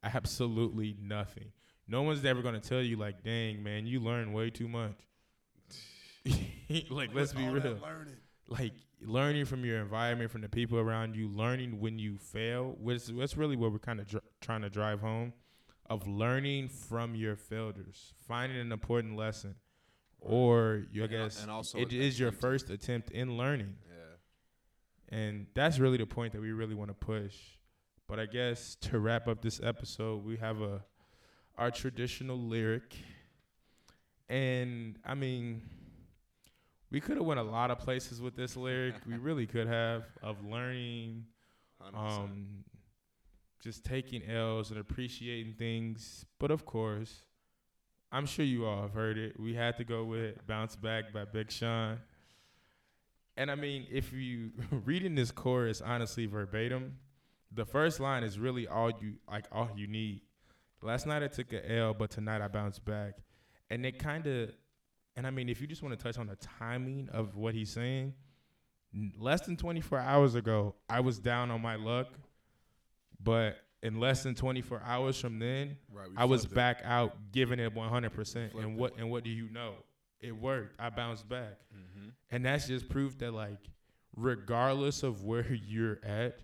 Absolutely 0.03 0.97
nothing. 1.01 1.51
No 1.87 2.01
one's 2.01 2.23
ever 2.25 2.41
going 2.41 2.59
to 2.59 2.69
tell 2.69 2.81
you, 2.81 2.97
like, 2.97 3.23
dang, 3.23 3.63
man, 3.63 3.87
you 3.87 4.01
learn 4.01 4.33
way 4.33 4.49
too 4.49 4.67
much. 4.67 4.97
like 6.89 7.11
let's 7.13 7.33
be 7.33 7.47
real. 7.47 7.77
Like 8.47 8.73
learning 9.01 9.45
from 9.45 9.63
your 9.63 9.79
environment, 9.79 10.29
from 10.29 10.41
the 10.41 10.49
people 10.49 10.79
around 10.79 11.15
you, 11.15 11.29
learning 11.29 11.79
when 11.79 11.97
you 11.97 12.17
fail. 12.17 12.75
Which 12.79 13.05
that's 13.07 13.37
really 13.37 13.55
what 13.55 13.71
we're 13.71 13.79
kind 13.79 13.99
of 14.01 14.07
dr- 14.07 14.23
trying 14.41 14.61
to 14.61 14.69
drive 14.69 14.99
home, 14.99 15.33
of 15.89 16.07
learning 16.07 16.69
from 16.69 17.15
your 17.15 17.35
failures, 17.35 18.13
finding 18.27 18.59
an 18.59 18.71
important 18.71 19.15
lesson, 19.15 19.55
or 20.21 20.85
you, 20.91 21.01
I 21.01 21.05
And- 21.05 21.11
guess 21.11 21.41
and 21.41 21.51
also 21.51 21.77
it 21.79 21.93
is 21.93 22.19
your 22.19 22.31
first 22.31 22.69
attempt 22.69 23.11
in 23.11 23.37
learning. 23.37 23.75
Yeah. 23.87 25.17
And 25.17 25.47
that's 25.53 25.79
really 25.79 25.97
the 25.97 26.05
point 26.05 26.33
that 26.33 26.41
we 26.41 26.51
really 26.51 26.75
want 26.75 26.89
to 26.89 26.93
push. 26.93 27.35
But 28.07 28.19
I 28.19 28.25
guess 28.25 28.75
to 28.81 28.99
wrap 28.99 29.27
up 29.27 29.41
this 29.41 29.59
episode, 29.61 30.23
we 30.25 30.37
have 30.37 30.61
a 30.61 30.83
our 31.57 31.71
traditional 31.71 32.37
lyric. 32.39 32.95
And 34.29 34.97
I 35.05 35.15
mean, 35.15 35.61
we 36.91 36.99
could 37.01 37.17
have 37.17 37.25
went 37.25 37.39
a 37.39 37.43
lot 37.43 37.71
of 37.71 37.79
places 37.79 38.21
with 38.21 38.35
this 38.35 38.55
lyric. 38.55 38.95
we 39.05 39.15
really 39.17 39.45
could 39.45 39.67
have 39.67 40.05
of 40.21 40.43
learning, 40.43 41.25
100%. 41.81 41.95
um, 41.95 42.63
just 43.61 43.83
taking 43.83 44.23
L's 44.29 44.71
and 44.71 44.79
appreciating 44.79 45.53
things. 45.55 46.25
But 46.39 46.49
of 46.51 46.65
course, 46.65 47.23
I'm 48.11 48.25
sure 48.25 48.43
you 48.43 48.65
all 48.65 48.81
have 48.81 48.93
heard 48.93 49.17
it. 49.17 49.39
We 49.39 49.53
had 49.53 49.77
to 49.77 49.83
go 49.83 50.03
with 50.03 50.45
Bounce 50.47 50.75
Back 50.75 51.13
by 51.13 51.25
Big 51.25 51.51
Sean. 51.51 51.99
And 53.37 53.51
I 53.51 53.55
mean, 53.55 53.85
if 53.91 54.11
you 54.11 54.51
reading 54.85 55.15
this 55.15 55.31
chorus 55.31 55.81
honestly 55.81 56.25
verbatim, 56.25 56.97
the 57.51 57.65
first 57.65 57.99
line 57.99 58.23
is 58.23 58.39
really 58.39 58.67
all 58.67 58.89
you 58.89 59.15
like 59.29 59.45
all 59.51 59.69
you 59.75 59.87
need. 59.87 60.21
Last 60.81 61.05
night 61.05 61.23
I 61.23 61.27
took 61.27 61.53
a 61.53 61.71
L, 61.71 61.93
but 61.93 62.09
tonight 62.09 62.41
I 62.41 62.47
bounced 62.47 62.83
back. 62.83 63.13
And 63.69 63.85
it 63.85 63.99
kind 63.99 64.25
of 64.25 64.51
and 65.15 65.27
I 65.27 65.31
mean, 65.31 65.49
if 65.49 65.61
you 65.61 65.67
just 65.67 65.83
want 65.83 65.97
to 65.97 66.03
touch 66.03 66.17
on 66.17 66.27
the 66.27 66.37
timing 66.37 67.09
of 67.11 67.35
what 67.35 67.53
he's 67.53 67.69
saying, 67.71 68.13
less 69.17 69.41
than 69.41 69.57
24 69.57 69.99
hours 69.99 70.35
ago, 70.35 70.75
I 70.89 71.01
was 71.01 71.19
down 71.19 71.51
on 71.51 71.61
my 71.61 71.75
luck, 71.75 72.07
but 73.21 73.57
in 73.81 73.99
less 73.99 74.23
than 74.23 74.35
24 74.35 74.81
hours 74.85 75.19
from 75.19 75.39
then, 75.39 75.77
right, 75.91 76.09
I 76.17 76.25
was 76.25 76.45
it. 76.45 76.53
back 76.53 76.81
out 76.83 77.15
giving 77.31 77.59
it 77.59 77.73
100%. 77.73 78.53
And 78.55 78.75
what 78.77 78.97
and 78.97 79.09
what 79.09 79.23
do 79.23 79.29
you 79.29 79.49
know? 79.49 79.73
It 80.19 80.33
worked. 80.35 80.75
I 80.79 80.89
bounced 80.89 81.29
back. 81.29 81.57
Mhm. 81.73 82.11
And 82.31 82.45
that's 82.45 82.67
just 82.67 82.89
proof 82.89 83.17
that 83.19 83.31
like 83.33 83.57
regardless 84.15 85.03
of 85.03 85.23
where 85.23 85.51
you're 85.67 85.99
at 86.03 86.39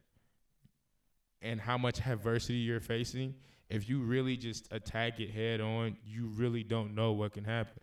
and 1.42 1.60
how 1.60 1.78
much 1.78 2.00
adversity 2.06 2.60
you're 2.60 2.80
facing, 2.80 3.36
if 3.70 3.90
you 3.90 4.00
really 4.02 4.38
just 4.38 4.72
attack 4.72 5.20
it 5.20 5.30
head 5.32 5.60
on, 5.60 5.98
you 6.06 6.28
really 6.28 6.64
don't 6.64 6.96
know 6.96 7.12
what 7.12 7.34
can 7.34 7.44
happen. 7.44 7.82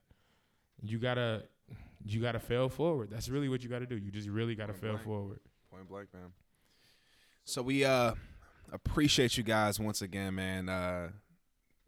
You 0.80 0.98
gotta 0.98 1.44
you 2.05 2.20
gotta 2.22 2.40
fail 2.40 2.68
forward. 2.68 3.11
That's 3.11 3.28
really 3.28 3.48
what 3.48 3.62
you 3.62 3.68
gotta 3.68 3.86
do. 3.86 3.96
You 3.96 4.11
just 4.11 4.28
really 4.28 4.55
gotta 4.55 4.72
Point 4.72 4.80
fail 4.82 4.92
blank. 4.92 5.05
forward. 5.05 5.40
Point 5.70 5.88
blank, 5.88 6.09
man. 6.14 6.32
So 7.44 7.61
we 7.62 7.84
uh 7.84 8.14
appreciate 8.73 9.37
you 9.37 9.43
guys 9.45 9.79
once 9.79 10.03
again, 10.03 10.35
man. 10.35 10.68
Uh 10.68 11.11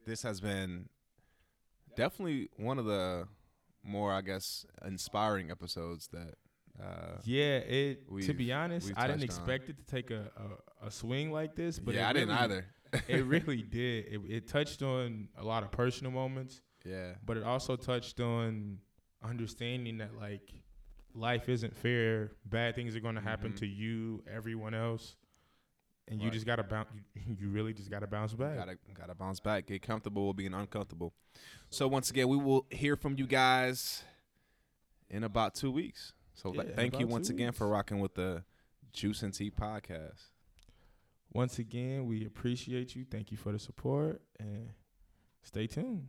this 0.07 0.23
has 0.23 0.41
been 0.41 0.89
definitely 1.97 2.51
one 2.57 2.79
of 2.79 2.85
the 2.85 3.27
more, 3.83 4.13
I 4.13 4.21
guess, 4.23 4.67
inspiring 4.85 5.51
episodes 5.51 6.09
that 6.13 6.35
uh 6.83 7.19
Yeah, 7.25 7.59
it 7.59 8.01
to 8.23 8.35
be 8.35 8.53
honest, 8.53 8.93
I 8.97 9.07
didn't 9.07 9.21
touched 9.21 9.33
on. 9.33 9.39
expect 9.39 9.69
it 9.71 9.77
to 9.79 9.85
take 9.85 10.11
a, 10.11 10.31
a, 10.83 10.87
a 10.89 10.91
swing 10.91 11.31
like 11.33 11.55
this, 11.55 11.79
but 11.79 11.95
Yeah, 11.95 12.09
I 12.09 12.13
didn't 12.13 12.31
either. 12.31 12.67
it 13.09 13.25
really 13.27 13.63
did. 13.63 14.07
It, 14.07 14.21
it 14.29 14.49
touched 14.49 14.83
on 14.83 15.29
a 15.39 15.45
lot 15.45 15.63
of 15.63 15.71
personal 15.71 16.13
moments. 16.13 16.61
yeah. 16.85 17.13
but 17.25 17.37
it 17.37 17.43
also 17.45 17.77
touched 17.77 18.21
on 18.21 18.79
understanding 19.23 19.99
that 19.99 20.15
like 20.17 20.51
life 21.15 21.49
isn't 21.49 21.77
fair. 21.77 22.33
Bad 22.45 22.75
things 22.75 22.95
are 22.97 23.01
going 23.01 23.15
to 23.15 23.21
happen 23.21 23.53
Mhm. 23.53 23.57
to 23.59 23.67
you, 23.67 24.23
everyone 24.31 24.75
else, 24.75 25.17
and 26.09 26.21
you 26.21 26.31
just 26.31 26.47
gotta 26.47 26.63
bounce. 26.63 26.89
You 27.41 27.49
really 27.49 27.73
just 27.73 27.91
gotta 27.91 28.07
bounce 28.07 28.35
back. 28.35 28.57
Gotta 28.57 28.77
gotta 28.93 29.15
bounce 29.15 29.41
back. 29.41 29.67
Get 29.67 29.83
comfortable 29.83 30.29
with 30.29 30.37
being 30.37 30.53
uncomfortable. 30.53 31.15
So 31.71 31.89
once 31.89 32.11
again, 32.11 32.29
we 32.29 32.37
will 32.37 32.67
hear 32.71 32.97
from 32.97 33.17
you 33.17 33.27
guys 33.27 34.03
in 35.09 35.25
about 35.25 35.55
two 35.55 35.71
weeks. 35.71 36.13
So 36.35 36.53
Yeah, 36.53 36.65
thank 36.75 36.99
you 36.99 37.07
once 37.07 37.31
again 37.31 37.53
for 37.53 37.67
rocking 37.69 38.01
with 38.01 38.15
the 38.15 38.45
Juice 38.93 39.23
and 39.23 39.33
Tea 39.33 39.51
podcast. 39.51 40.31
Once 41.33 41.59
again, 41.59 42.07
we 42.07 42.27
appreciate 42.27 42.95
you. 42.95 43.05
Thank 43.11 43.31
you 43.31 43.37
for 43.37 43.51
the 43.53 43.59
support, 43.59 44.21
and 44.39 44.71
stay 45.43 45.67
tuned. 45.67 46.09